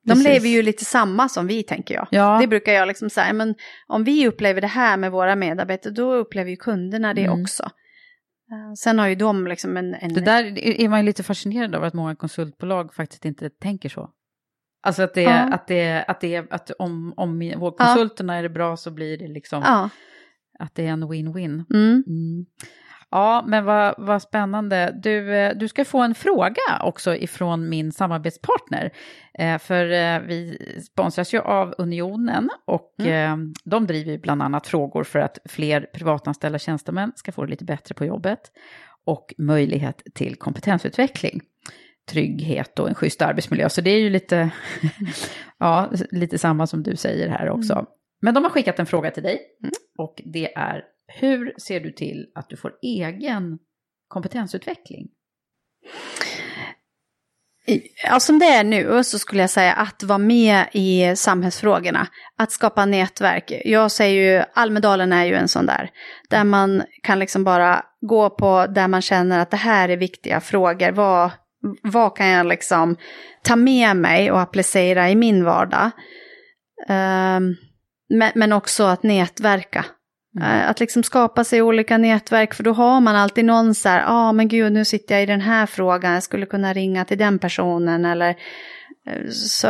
De 0.05 0.11
Precis. 0.12 0.24
lever 0.28 0.48
ju 0.48 0.62
lite 0.62 0.84
samma 0.84 1.28
som 1.28 1.46
vi 1.46 1.62
tänker 1.62 1.94
jag. 1.94 2.07
Ja. 2.11 2.38
Det 2.40 2.46
brukar 2.46 2.72
jag 2.72 2.88
liksom 2.88 3.11
säga, 3.11 3.32
men 3.32 3.55
om 3.86 4.05
vi 4.05 4.28
upplever 4.28 4.61
det 4.61 4.66
här 4.66 4.96
med 4.96 5.12
våra 5.12 5.36
medarbetare, 5.36 5.92
då 5.92 6.14
upplever 6.14 6.50
ju 6.50 6.57
kunderna 6.57 7.14
det 7.14 7.24
Mm. 7.24 7.42
också. 7.42 7.62
Eh, 7.62 8.72
Sen 8.78 8.98
har 8.98 9.09
ju 9.09 9.14
de 9.14 9.46
liksom 9.46 9.76
en... 9.76 9.94
en 9.94 10.14
Det 10.14 10.20
där 10.20 10.59
är 10.59 10.88
man 10.88 11.00
ju 11.00 11.07
lite 11.07 11.22
fascinerad 11.22 11.74
av 11.74 11.84
att 11.84 11.94
många 11.94 12.16
konsultbolag 12.16 12.94
faktiskt 12.94 13.24
inte 13.24 13.50
tänker 13.50 13.88
så. 13.88 14.11
Alltså 14.82 15.02
att 15.02 15.14
det, 15.14 15.22
Ja. 15.22 15.52
att 15.55 15.66
det, 15.66 16.05
att 16.09 16.20
det, 16.20 16.52
att 16.52 16.70
om, 16.78 17.14
om 17.16 17.52
vår 17.57 17.70
konsulterna 17.70 18.34
är 18.34 18.42
det 18.42 18.48
bra 18.48 18.76
så 18.76 18.90
blir 18.90 19.18
det 19.18 19.28
liksom 19.28 19.62
Ja. 19.66 19.88
att 20.59 20.74
det 20.74 20.86
är 20.86 20.90
en 20.90 21.05
win-win. 21.05 21.64
Mm. 21.74 22.05
Mm. 22.07 22.46
Ja, 23.11 23.44
men 23.46 23.64
vad, 23.64 23.94
vad 23.98 24.22
spännande. 24.22 25.00
Du, 25.02 25.34
eh, 25.34 25.57
du 25.57 25.68
ska 25.68 25.84
få 25.84 25.98
en 25.98 26.14
fråga 26.14 26.80
också 26.80 27.16
ifrån 27.16 27.68
min 27.68 27.92
samarbetspartner. 27.92 28.90
Eh, 29.38 29.59
för 29.59 29.92
eh, 29.92 30.20
vi 30.20 30.59
sponsras 30.92 31.34
ju 31.34 31.38
av 31.38 31.74
Unionen 31.78 32.50
och 32.64 33.00
eh, 33.00 33.36
de 33.64 33.86
driver 33.86 34.12
ju 34.12 34.18
bland 34.18 34.42
annat 34.42 34.66
frågor 34.66 35.05
för 35.05 35.18
att 35.18 35.38
fler 35.44 35.86
privatanställda 35.94 36.59
tjänstemän 36.59 37.12
ska 37.16 37.32
få 37.32 37.44
det 37.44 37.50
lite 37.50 37.64
bättre 37.64 37.94
på 37.94 38.05
jobbet 38.05 38.40
och 39.05 39.34
möjlighet 39.38 40.02
till 40.14 40.36
kompetensutveckling 40.36 41.40
trygghet 42.07 42.78
och 42.78 42.88
en 42.88 42.94
schysst 42.94 43.22
arbetsmiljö. 43.22 43.68
Så 43.68 43.80
det 43.80 43.90
är 43.90 43.98
ju 43.98 44.11
lite, 44.11 44.50
ja, 45.59 45.90
lite 46.11 46.38
samma 46.38 46.66
som 46.66 46.82
du 46.82 46.96
säger 46.96 47.28
här 47.28 47.50
också. 47.50 47.86
Men 48.22 48.34
de 48.34 48.44
har 48.44 48.50
skickat 48.50 48.78
en 48.78 48.86
fråga 48.86 49.11
till 49.11 49.22
dig 49.22 49.40
och 49.98 50.22
det 50.24 50.55
är 50.55 50.82
hur 51.15 51.55
ser 51.59 51.81
du 51.81 51.93
till 51.93 52.27
att 52.35 52.49
du 52.49 52.57
får 52.57 52.73
egen 52.83 53.59
kompetensutveckling? 54.09 55.09
Ja, 57.67 57.79
alltså 58.11 58.27
som 58.27 58.39
det 58.39 58.47
är 58.47 58.65
nu 58.65 59.05
så 59.05 59.19
skulle 59.19 59.41
jag 59.41 59.51
säga 59.51 59.73
att 59.73 60.03
vara 60.03 60.19
med 60.19 60.65
i 60.73 61.17
samhällsfrågorna. 61.17 62.07
Att 62.39 62.53
skapa 62.53 62.87
nätverk. 62.87 63.53
Jag 63.65 63.91
säger 63.91 64.39
ju, 64.39 64.45
Almedalen 64.55 65.12
är 65.12 65.25
ju 65.25 65.35
en 65.35 65.49
sån 65.49 65.67
där. 65.67 65.91
Där 66.31 66.45
man 66.45 66.83
kan 67.03 67.19
liksom 67.19 67.45
bara 67.45 67.85
gå 68.01 68.31
på 68.31 68.67
där 68.67 68.89
man 68.89 69.03
känner 69.03 69.39
att 69.39 69.51
det 69.51 69.57
här 69.57 69.89
är 69.89 69.97
viktiga 69.97 70.41
frågor. 70.41 70.93
Vad, 70.93 71.31
vad 71.83 72.17
kan 72.17 72.27
jag 72.27 72.47
liksom 72.47 72.97
ta 73.43 73.57
med 73.57 73.97
mig 73.97 74.31
och 74.31 74.41
applicera 74.41 75.11
i 75.11 75.15
min 75.15 75.45
vardag? 75.45 75.91
Ehm, 76.89 77.55
men, 78.09 78.33
men 78.35 78.53
också 78.53 78.85
att 78.85 79.03
nätverka. 79.03 79.85
Eh, 80.41 80.68
Att 80.70 80.80
liksom 80.80 81.03
skapa 81.03 81.45
sig 81.45 81.62
olika 81.62 81.99
nätverk, 81.99 82.55
för 82.55 82.64
då 82.64 82.72
har 82.72 83.01
man 83.01 83.16
alltid 83.16 83.45
någon 83.45 83.74
så 83.74 83.89
här, 83.89 84.01
ja 84.01 84.07
ah, 84.09 84.32
men 84.32 84.49
gud 84.49 84.72
nu 84.72 84.85
sitter 84.85 85.14
jag 85.14 85.22
i 85.22 85.26
den 85.26 85.41
här 85.41 85.66
frågan, 85.66 86.12
jag 86.12 86.22
skulle 86.22 86.47
kunna 86.47 86.72
ringa 86.72 87.05
till 87.05 87.18
den 87.18 87.39
personen 87.39 88.05
eller 88.05 88.28
eh, 89.07 89.28
så 89.30 89.66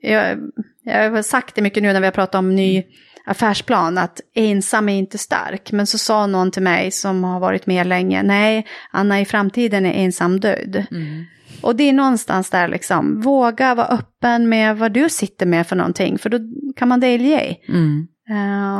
jag, 0.00 0.38
jag 0.82 1.10
har 1.10 1.22
sagt 1.22 1.54
det 1.54 1.62
mycket 1.62 1.82
nu 1.82 1.92
när 1.92 2.00
vi 2.00 2.06
har 2.06 2.12
pratat 2.12 2.34
om 2.34 2.54
ny 2.54 2.84
affärsplan, 3.26 3.98
att 3.98 4.20
ensam 4.34 4.88
är 4.88 4.98
inte 4.98 5.18
stark. 5.18 5.72
Men 5.72 5.86
så 5.86 5.98
sa 5.98 6.26
någon 6.26 6.50
till 6.50 6.62
mig 6.62 6.90
som 6.90 7.24
har 7.24 7.40
varit 7.40 7.66
med 7.66 7.86
länge, 7.86 8.22
nej, 8.22 8.66
Anna 8.90 9.20
i 9.20 9.24
framtiden 9.24 9.86
är 9.86 10.04
ensam 10.04 10.40
död. 10.40 10.86
Och 11.62 11.76
det 11.76 11.88
är 11.88 11.92
någonstans 11.92 12.50
där 12.50 12.68
liksom, 12.68 13.20
våga 13.20 13.74
vara 13.74 13.86
öppen 13.86 14.48
med 14.48 14.76
vad 14.76 14.92
du 14.92 15.08
sitter 15.08 15.46
med 15.46 15.66
för 15.66 15.76
någonting, 15.76 16.18
för 16.18 16.30
då 16.30 16.38
kan 16.76 16.88
man 16.88 17.00
delge. 17.00 17.56
Mm. 17.68 18.06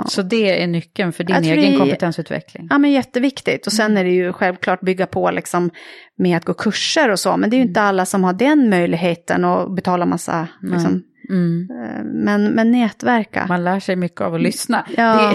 Så 0.09 0.23
det 0.23 0.63
är 0.63 0.67
nyckeln 0.67 1.13
för 1.13 1.25
din 1.25 1.37
egen 1.37 1.73
det- 1.73 1.79
kompetensutveckling? 1.79 2.67
Ja 2.71 2.79
men 2.79 2.91
jätteviktigt 2.93 3.67
och 3.67 3.73
sen 3.73 3.97
är 3.97 4.05
det 4.05 4.11
ju 4.11 4.33
självklart 4.33 4.81
bygga 4.81 5.07
på 5.07 5.31
liksom 5.31 5.71
med 6.19 6.37
att 6.37 6.45
gå 6.45 6.55
kurser 6.55 7.11
och 7.11 7.19
så 7.19 7.37
men 7.37 7.51
det 7.51 7.57
är 7.57 7.59
ju 7.59 7.65
inte 7.65 7.81
alla 7.83 8.07
som 8.07 8.25
har 8.25 8.33
den 8.33 8.71
möjligheten 8.71 9.45
och 9.45 9.73
betala 9.75 10.07
massa 10.07 10.49
liksom, 10.63 11.03
Mm. 11.31 11.69
eh, 11.71 12.05
men, 12.05 12.45
men 12.47 12.71
nätverka. 12.71 13.47
Man 13.49 13.65
lär 13.65 13.81
sig 13.81 13.97
mycket 13.97 14.21
av 14.21 14.35
att 14.35 14.41
lyssna. 14.41 14.87
Ja. 14.97 15.35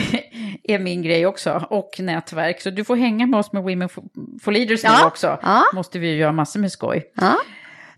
Det 0.63 0.73
är 0.73 0.79
min 0.79 1.01
grej 1.01 1.25
också. 1.25 1.65
Och 1.69 1.89
nätverk. 1.99 2.61
Så 2.61 2.69
du 2.69 2.83
får 2.83 2.95
hänga 2.95 3.27
med 3.27 3.39
oss 3.39 3.51
med 3.53 3.63
Women 3.63 3.89
for 4.41 4.51
Leaders 4.51 4.83
nu 4.83 4.89
Ja. 4.89 5.07
också. 5.07 5.39
Ja. 5.41 5.63
Måste 5.73 5.99
vi 5.99 6.07
ju 6.09 6.15
göra 6.15 6.31
massor 6.31 6.59
med 6.59 6.71
skoj. 6.71 7.03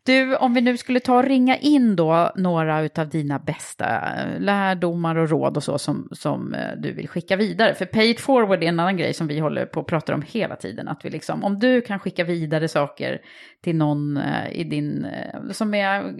Du, 0.05 0.35
om 0.35 0.53
vi 0.53 0.61
nu 0.61 0.77
skulle 0.77 0.99
ta 0.99 1.17
och 1.17 1.23
ringa 1.23 1.57
in 1.57 1.95
då 1.95 2.31
några 2.35 2.89
av 2.95 3.09
dina 3.09 3.39
bästa 3.39 3.85
eh, 3.85 4.39
lärdomar 4.39 5.15
och 5.15 5.29
råd 5.29 5.57
och 5.57 5.63
så 5.63 5.77
som, 5.77 6.09
som 6.11 6.53
eh, 6.53 6.77
du 6.77 6.91
vill 6.91 7.07
skicka 7.07 7.35
vidare. 7.35 7.73
För 7.73 7.85
pay 7.85 8.09
it 8.09 8.19
forward 8.19 8.63
är 8.63 8.67
en 8.67 8.79
annan 8.79 8.97
grej 8.97 9.13
som 9.13 9.27
vi 9.27 9.39
håller 9.39 9.65
på 9.65 9.79
att 9.79 9.85
prata 9.85 10.13
om 10.13 10.21
hela 10.27 10.55
tiden. 10.55 10.87
Att 10.87 11.05
vi 11.05 11.09
liksom, 11.09 11.43
om 11.43 11.59
du 11.59 11.81
kan 11.81 11.99
skicka 11.99 12.23
vidare 12.23 12.67
saker 12.67 13.21
till 13.63 13.75
någon 13.75 14.17
eh, 14.17 14.51
i 14.51 14.63
din, 14.63 15.07
som 15.51 15.73
är 15.73 16.13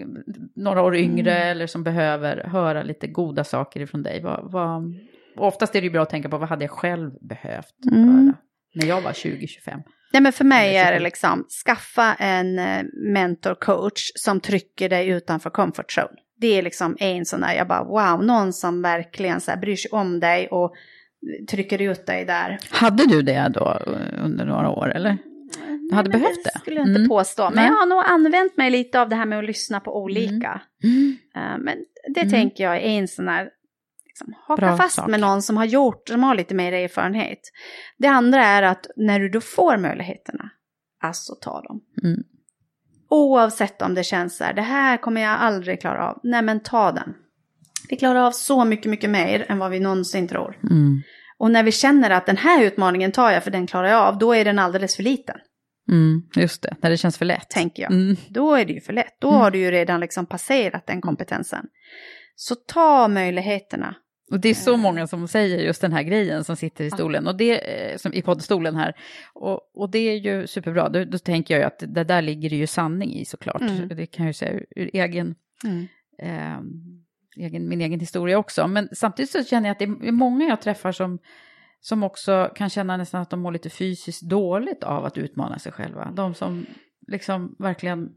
några 0.56 0.82
år 0.82 0.96
yngre 0.96 1.32
eller 1.32 1.66
som 1.66 1.84
behöver 1.84 2.44
höra 2.44 2.82
lite 2.82 3.06
goda 3.06 3.44
saker 3.44 3.80
ifrån 3.80 4.02
dig. 4.02 4.20
Vad, 4.22 4.52
vad, 4.52 4.94
och 5.36 5.46
oftast 5.46 5.74
är 5.74 5.80
det 5.80 5.86
ju 5.86 5.92
bra 5.92 6.02
att 6.02 6.10
tänka 6.10 6.28
på 6.28 6.38
vad 6.38 6.48
hade 6.48 6.64
jag 6.64 6.70
själv 6.70 7.10
behövt 7.20 7.74
höra 7.90 8.34
när 8.74 8.86
jag 8.86 9.00
var 9.00 9.12
20-25. 9.12 9.82
Nej 10.12 10.22
men 10.22 10.32
för 10.32 10.44
mig 10.44 10.76
är 10.76 10.84
det 10.92 10.98
27. 10.98 11.04
liksom, 11.04 11.44
skaffa 11.66 12.14
en 12.14 12.58
eh, 12.58 12.82
mentor-coach 12.94 14.12
som 14.14 14.40
trycker 14.40 14.88
dig 14.88 15.08
utanför 15.08 15.50
comfort 15.50 15.98
zone. 15.98 16.16
Det 16.40 16.58
är 16.58 16.62
liksom 16.62 16.96
en 17.00 17.24
sån 17.24 17.40
där, 17.40 17.54
jag 17.54 17.68
bara 17.68 17.84
wow, 17.84 18.24
någon 18.24 18.52
som 18.52 18.82
verkligen 18.82 19.40
så 19.40 19.50
här 19.50 19.58
bryr 19.58 19.76
sig 19.76 19.90
om 19.90 20.20
dig 20.20 20.48
och 20.48 20.72
trycker 21.50 21.82
ut 21.82 22.06
dig 22.06 22.24
där. 22.24 22.58
Hade 22.70 23.06
du 23.06 23.22
det 23.22 23.48
då 23.54 23.80
eh, 23.86 24.24
under 24.24 24.44
några 24.44 24.68
år 24.70 24.92
eller? 24.94 25.16
Du 25.90 25.96
hade 25.96 26.08
Nej, 26.10 26.20
behövt 26.20 26.44
det? 26.44 26.50
Det 26.54 26.58
skulle 26.60 26.76
jag 26.76 26.86
inte 26.88 26.98
Mm. 26.98 27.08
påstå, 27.08 27.50
men 27.54 27.64
jag 27.64 27.72
har 27.72 27.86
nog 27.86 28.02
använt 28.06 28.56
mig 28.56 28.70
lite 28.70 29.00
av 29.00 29.08
det 29.08 29.16
här 29.16 29.26
med 29.26 29.38
att 29.38 29.44
lyssna 29.44 29.80
på 29.80 30.02
olika. 30.02 30.60
Mm. 30.84 31.16
Eh, 31.36 31.58
Men 31.58 31.76
det 32.14 32.20
Mm. 32.20 32.32
tänker 32.32 32.64
jag 32.64 32.76
är 32.76 32.80
en 32.80 33.08
sån 33.08 33.28
här, 33.28 33.48
liksom, 34.12 34.34
haka 34.48 34.60
Bra 34.66 34.76
fast 34.76 34.94
sak. 34.96 35.08
med 35.08 35.20
någon 35.20 35.42
som 35.42 35.56
har 35.56 35.64
gjort, 35.64 36.08
som 36.08 36.22
har 36.22 36.34
lite 36.34 36.54
mer 36.54 36.72
erfarenhet. 36.72 37.38
Det 37.98 38.06
andra 38.06 38.44
är 38.44 38.62
att 38.62 38.86
när 38.96 39.20
du 39.20 39.28
då 39.28 39.40
får 39.40 39.76
möjligheterna, 39.76 40.50
alltså 41.02 41.32
ta 41.40 41.60
dem. 41.62 41.80
Mm. 42.04 42.22
Oavsett 43.10 43.82
om 43.82 43.94
det 43.94 44.04
känns 44.04 44.36
så 44.36 44.44
här, 44.44 44.52
det 44.54 44.62
här 44.62 44.96
kommer 44.96 45.20
jag 45.20 45.30
aldrig 45.40 45.80
klara 45.80 46.08
av, 46.10 46.20
nej 46.22 46.42
men 46.42 46.60
ta 46.60 46.92
den. 46.92 47.14
Vi 47.88 47.96
klarar 47.96 48.20
av 48.20 48.30
så 48.30 48.64
mycket, 48.64 48.90
mycket 48.90 49.10
mer 49.10 49.46
än 49.48 49.58
vad 49.58 49.70
vi 49.70 49.80
någonsin 49.80 50.28
tror. 50.28 50.58
Mm. 50.70 51.02
Och 51.38 51.50
när 51.50 51.62
vi 51.62 51.72
känner 51.72 52.10
att 52.10 52.26
den 52.26 52.36
här 52.36 52.62
utmaningen 52.64 53.12
tar 53.12 53.30
jag 53.30 53.44
för 53.44 53.50
den 53.50 53.66
klarar 53.66 53.88
jag 53.88 54.00
av, 54.00 54.18
då 54.18 54.34
är 54.34 54.44
den 54.44 54.58
alldeles 54.58 54.96
för 54.96 55.02
liten. 55.02 55.36
Mm, 55.90 56.22
just 56.36 56.62
det, 56.62 56.76
när 56.82 56.90
det 56.90 56.96
känns 56.96 57.18
för 57.18 57.24
lätt. 57.24 57.50
Tänker 57.50 57.82
jag. 57.82 57.92
Mm. 57.92 58.16
Då 58.28 58.54
är 58.54 58.64
det 58.64 58.72
ju 58.72 58.80
för 58.80 58.92
lätt. 58.92 59.16
Då 59.20 59.28
Mm. 59.28 59.40
har 59.40 59.50
du 59.50 59.58
ju 59.58 59.70
redan 59.70 60.00
liksom 60.00 60.26
passerat 60.26 60.86
den 60.86 61.00
kompetensen. 61.00 61.66
Så 62.34 62.54
ta 62.54 63.08
möjligheterna. 63.08 63.94
Och 64.32 64.40
det 64.40 64.48
är 64.48 64.54
så 64.54 64.72
Eh. 64.72 64.78
många 64.78 65.06
som 65.06 65.28
säger 65.28 65.58
just 65.58 65.80
den 65.80 65.92
här 65.92 66.02
grejen 66.02 66.44
som 66.44 66.56
sitter 66.56 66.84
i 66.84 66.90
stolen, 66.90 67.26
och 67.26 67.36
det, 67.36 67.58
eh, 67.92 67.96
som 67.96 68.12
i 68.12 68.22
poddstolen 68.22 68.76
här. 68.76 68.94
Och, 69.32 69.60
och 69.74 69.90
det 69.90 69.98
är 69.98 70.14
ju 70.16 70.46
superbra, 70.46 70.88
då, 70.88 71.04
då 71.04 71.18
tänker 71.18 71.54
jag 71.54 71.60
ju 71.60 71.66
att 71.66 71.84
det 71.94 72.04
där 72.04 72.22
ligger 72.22 72.50
det 72.50 72.56
ju 72.56 72.66
sanning 72.66 73.14
i 73.14 73.24
såklart. 73.24 73.60
Mm. 73.60 73.88
Det 73.88 74.06
kan 74.06 74.24
jag 74.24 74.30
ju 74.30 74.34
säga 74.34 74.52
ur, 74.52 74.66
ur 74.76 74.90
egen, 74.92 75.34
Mm. 75.64 75.86
eh, 76.22 76.60
egen, 77.44 77.68
min 77.68 77.80
egen 77.80 78.00
historia 78.00 78.38
också. 78.38 78.66
Men 78.68 78.88
samtidigt 78.92 79.30
så 79.30 79.44
känner 79.44 79.68
jag 79.68 79.72
att 79.72 79.78
det 79.78 80.08
är 80.08 80.12
många 80.12 80.44
jag 80.48 80.60
träffar 80.60 80.92
som, 80.92 81.18
som 81.80 82.02
också 82.02 82.50
kan 82.54 82.70
känna 82.70 82.96
nästan 82.96 83.22
att 83.22 83.30
de 83.30 83.40
mår 83.40 83.52
lite 83.52 83.70
fysiskt 83.70 84.22
dåligt 84.22 84.84
av 84.84 85.04
att 85.04 85.18
utmana 85.18 85.58
sig 85.58 85.72
själva. 85.72 86.10
De 86.16 86.34
som 86.34 86.66
liksom 87.08 87.56
verkligen 87.58 88.08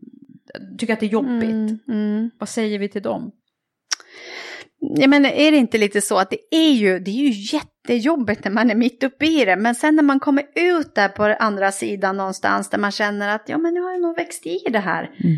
tycker 0.77 0.93
att 0.93 0.99
det 0.99 1.05
är 1.05 1.09
jobbigt. 1.09 1.49
Mm, 1.49 1.79
mm. 1.87 2.29
Vad 2.39 2.49
säger 2.49 2.79
vi 2.79 2.89
till 2.89 3.01
dem? 3.01 3.31
Ja, 4.79 5.07
men 5.07 5.25
är 5.25 5.51
det 5.51 5.57
inte 5.57 5.77
lite 5.77 6.01
så 6.01 6.17
att 6.17 6.29
det 6.29 6.37
är 6.55 6.71
ju, 6.71 6.99
det 6.99 7.11
är 7.11 7.29
ju 7.29 7.57
jättejobbigt 7.57 8.43
när 8.43 8.51
man 8.51 8.71
är 8.71 8.75
mitt 8.75 9.03
uppe 9.03 9.25
i 9.25 9.45
det, 9.45 9.55
men 9.55 9.75
sen 9.75 9.95
när 9.95 10.03
man 10.03 10.19
kommer 10.19 10.43
ut 10.55 10.95
där 10.95 11.07
på 11.09 11.23
andra 11.23 11.71
sidan 11.71 12.17
någonstans 12.17 12.69
där 12.69 12.77
man 12.77 12.91
känner 12.91 13.35
att 13.35 13.43
ja 13.49 13.57
men 13.57 13.73
nu 13.73 13.81
har 13.81 13.91
jag 13.91 14.01
nog 14.01 14.15
växt 14.15 14.45
i 14.45 14.59
det 14.69 14.79
här, 14.79 15.03
Mm. 15.23 15.37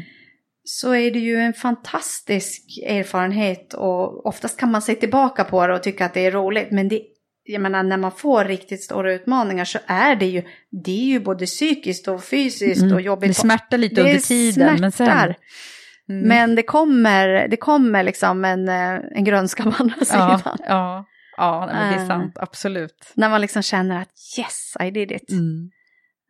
så 0.63 0.93
är 0.95 1.11
det 1.11 1.19
ju 1.19 1.35
en 1.35 1.53
fantastisk 1.53 2.63
erfarenhet 2.85 3.73
och 3.73 4.25
oftast 4.25 4.59
kan 4.59 4.71
man 4.71 4.81
se 4.81 4.95
tillbaka 4.95 5.43
på 5.43 5.67
det 5.67 5.73
och 5.73 5.83
tycka 5.83 6.05
att 6.05 6.13
det 6.13 6.25
är 6.25 6.31
roligt, 6.31 6.71
men 6.71 6.87
det, 6.87 7.01
jag 7.43 7.61
menar 7.61 7.83
när 7.83 7.97
man 7.97 8.11
får 8.11 8.45
riktigt 8.45 8.83
stora 8.83 9.13
utmaningar 9.13 9.65
så 9.65 9.79
är 9.87 10.15
det 10.15 10.25
ju, 10.25 10.43
det 10.85 10.91
är 10.91 11.05
ju 11.05 11.19
både 11.19 11.45
psykiskt 11.45 12.07
och 12.07 12.23
fysiskt 12.23 12.81
Mm. 12.81 12.93
och 12.93 13.01
jobbigt. 13.01 13.29
Det 13.29 13.33
smärtar 13.33 13.77
lite 13.77 13.95
Det 13.95 14.01
under 14.01 14.19
tiden, 14.19 14.77
men 14.81 14.91
sen... 14.91 15.33
Mm. 16.09 16.27
Men 16.27 16.55
det 16.55 16.63
kommer, 16.63 17.47
det 17.47 17.57
kommer 17.57 18.03
liksom 18.03 18.45
en, 18.45 18.69
eh, 18.69 18.99
en 19.11 19.23
grönska 19.23 19.63
på 19.63 19.71
andra 19.79 20.05
sidan. 20.05 20.41
Ja, 20.43 20.57
ja, 20.67 21.05
ja 21.37 21.65
men 21.73 21.93
det 21.93 21.99
är 21.99 22.01
Eh. 22.01 22.07
sant, 22.07 22.37
absolut. 22.39 23.11
När 23.15 23.29
man 23.29 23.41
liksom 23.41 23.61
känner 23.61 24.01
att 24.01 24.09
yes, 24.39 24.73
I 24.87 24.91
did 24.91 25.11
it. 25.11 25.31
Mm. 25.31 25.69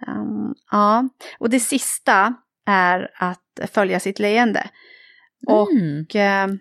Um, 0.07 0.55
ja, 0.71 1.09
och 1.39 1.49
det 1.49 1.59
sista 1.59 2.33
är 2.67 3.09
att 3.15 3.71
följa 3.71 3.99
sitt 3.99 4.19
leende. 4.19 4.69
Och 5.47 5.71
Mm. 5.71 5.99
eh, 6.53 6.57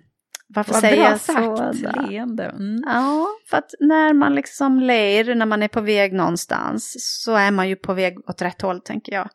varför 0.49 0.73
Vad 0.73 0.81
säger 0.81 1.11
jag 1.11 1.21
så? 1.21 1.73
leende. 2.09 2.45
Mm. 2.45 2.83
Ja, 2.87 3.27
för 3.51 3.57
att 3.57 3.71
när 3.81 4.13
man 4.13 4.35
liksom 4.35 4.81
ler, 4.81 5.35
när 5.35 5.47
man 5.47 5.63
är 5.63 5.69
på 5.69 5.81
väg 5.81 6.13
någonstans, 6.13 6.95
så 7.25 7.35
är 7.35 7.51
man 7.51 7.69
ju 7.69 7.77
på 7.77 7.95
väg 7.95 8.31
åt 8.31 8.43
rätt 8.43 8.63
håll, 8.63 8.81
tänker 8.81 9.13
jag. 9.13 9.29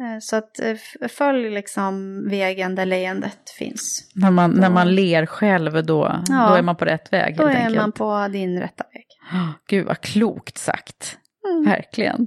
Eh, 0.00 0.18
Så 0.20 0.36
att 0.36 0.60
eh, 0.60 0.76
följ 1.08 1.50
liksom 1.50 2.24
vägen 2.28 2.74
där 2.74 2.86
leendet 2.86 3.50
finns. 3.58 4.10
När, 4.14 4.30
man, 4.30 4.50
när 4.50 4.68
Då- 4.68 4.74
man 4.74 4.94
ler 4.94 5.26
själv 5.26 5.84
då, 5.86 6.22
Ja. 6.28 6.48
då 6.48 6.54
är 6.54 6.62
man 6.62 6.76
på 6.76 6.84
rätt 6.84 7.12
väg 7.12 7.36
Då 7.36 7.46
helt 7.46 7.56
är 7.58 7.60
enkelt. 7.60 7.76
man 7.76 7.92
på 7.92 8.28
din 8.32 8.60
rätta 8.60 8.84
väg. 8.94 9.06
Ah, 9.32 9.52
Gud 9.68 9.86
vad 9.86 10.00
klokt 10.00 10.58
sagt, 10.58 11.16
Mm. 11.48 11.64
verkligen. 11.64 12.26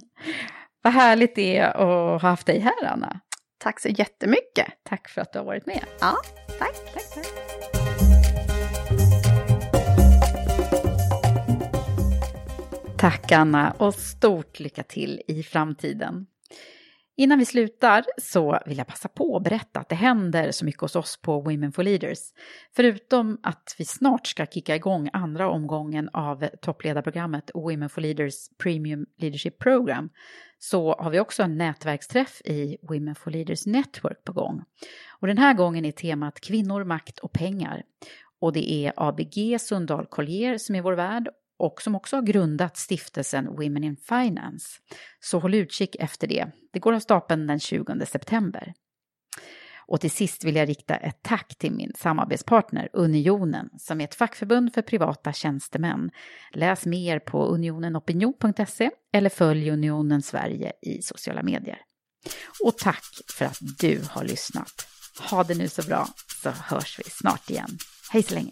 Vad 0.84 0.94
härligt 0.94 1.36
det 1.36 1.58
är 1.58 1.68
att 1.68 1.76
ha 2.22 2.30
haft 2.30 2.46
dig 2.48 2.60
här 2.60 2.88
Anna. 2.88 3.20
Tack 3.58 3.80
så 3.80 3.90
jättemycket. 3.90 4.68
Tack 4.90 5.10
för 5.10 5.22
att 5.22 5.34
du 5.34 5.40
har 5.40 5.46
varit 5.46 5.66
med. 5.66 5.84
Ja, 6.00 6.16
tack. 6.60 6.76
tack, 6.94 7.14
tack. 7.14 8.34
Tack 12.98 13.32
Anna 13.32 13.72
och 13.78 13.94
stort 13.94 14.60
lycka 14.60 14.84
till 14.84 15.22
i 15.28 15.44
framtiden. 15.44 16.26
Innan 17.16 17.40
vi 17.40 17.46
slutar 17.46 18.06
så 18.18 18.60
vill 18.66 18.78
jag 18.78 18.88
passa 18.88 19.08
på 19.08 19.38
att 19.38 19.44
berätta 19.44 19.80
att 19.80 19.90
det 19.90 19.96
händer 19.96 20.52
så 20.52 20.66
mycket 20.66 20.82
hos 20.82 20.96
oss 20.96 21.22
på 21.22 21.42
Women 21.42 21.72
for 21.72 21.84
Leaders. 21.84 22.20
Förutom 22.76 23.38
att 23.44 23.76
vi 23.78 23.86
snart 23.86 24.28
ska 24.28 24.46
kicka 24.46 24.76
igång 24.76 25.10
andra 25.14 25.50
omgången 25.50 26.10
av 26.14 26.48
toppledarprogrammet 26.62 27.52
Women 27.54 27.90
for 27.90 28.02
Leaders 28.02 28.36
Premium 28.58 29.06
Leadership 29.18 29.60
Program 29.60 30.10
så 30.60 30.96
har 30.96 31.10
vi 31.10 31.20
också 31.20 31.44
en 31.44 31.58
nätverksträff 31.58 32.42
i 32.46 32.78
Women 32.82 33.16
for 33.16 33.32
Leaders 33.32 33.66
Network 33.66 34.24
på 34.24 34.34
gång. 34.34 34.64
Och 35.20 35.28
den 35.28 35.38
här 35.38 35.54
gången 35.54 35.86
är 35.86 35.92
temat 35.92 36.40
kvinnor, 36.40 36.84
makt 36.84 37.20
och 37.20 37.32
pengar. 37.32 37.84
Och 38.40 38.54
det 38.54 38.72
är 38.72 38.94
ABG 38.96 39.62
Sundahl 39.62 40.06
Collier 40.06 40.58
som 40.58 40.76
är 40.76 40.82
vår 40.82 40.94
värd 40.94 41.30
och 41.64 41.82
som 41.82 41.96
också 41.96 42.16
har 42.16 42.24
grundat 42.24 42.78
stiftelsen 42.78 43.48
Women 43.48 43.84
in 43.84 43.98
Finance. 43.98 44.68
Så 45.20 45.40
håll 45.40 45.54
utkik 45.54 45.96
efter 45.96 46.28
det. 46.28 46.48
Det 46.74 46.80
går 46.80 46.94
av 46.94 47.00
stapeln 47.00 47.48
den 47.48 47.60
20 47.60 48.06
september. 48.06 48.74
Och 49.88 50.02
till 50.02 50.12
sist 50.12 50.44
vill 50.44 50.56
jag 50.56 50.70
rikta 50.70 50.96
ett 50.96 51.20
tack 51.22 51.56
till 51.58 51.72
min 51.72 51.92
samarbetspartner 51.96 52.90
Unionen 52.94 53.70
som 53.78 54.02
är 54.02 54.04
ett 54.04 54.16
fackförbund 54.16 54.74
för 54.74 54.82
privata 54.82 55.34
tjänstemän. 55.34 56.12
Läs 56.54 56.86
mer 56.86 57.20
på 57.20 57.46
unionenopinion.se 57.46 58.90
eller 59.14 59.30
följ 59.30 59.70
Unionen 59.70 60.22
Sverige 60.22 60.72
i 60.82 61.02
sociala 61.02 61.44
medier. 61.44 61.80
Och 62.66 62.78
tack 62.78 63.06
för 63.34 63.46
att 63.46 63.60
du 63.80 64.02
har 64.10 64.24
lyssnat. 64.24 64.88
Ha 65.30 65.44
det 65.44 65.56
nu 65.56 65.68
så 65.68 65.82
bra 65.84 66.08
så 66.44 66.50
hörs 66.50 67.00
vi 67.00 67.04
snart 67.10 67.50
igen. 67.50 67.78
Hej 68.12 68.24
så 68.24 68.34
länge! 68.34 68.52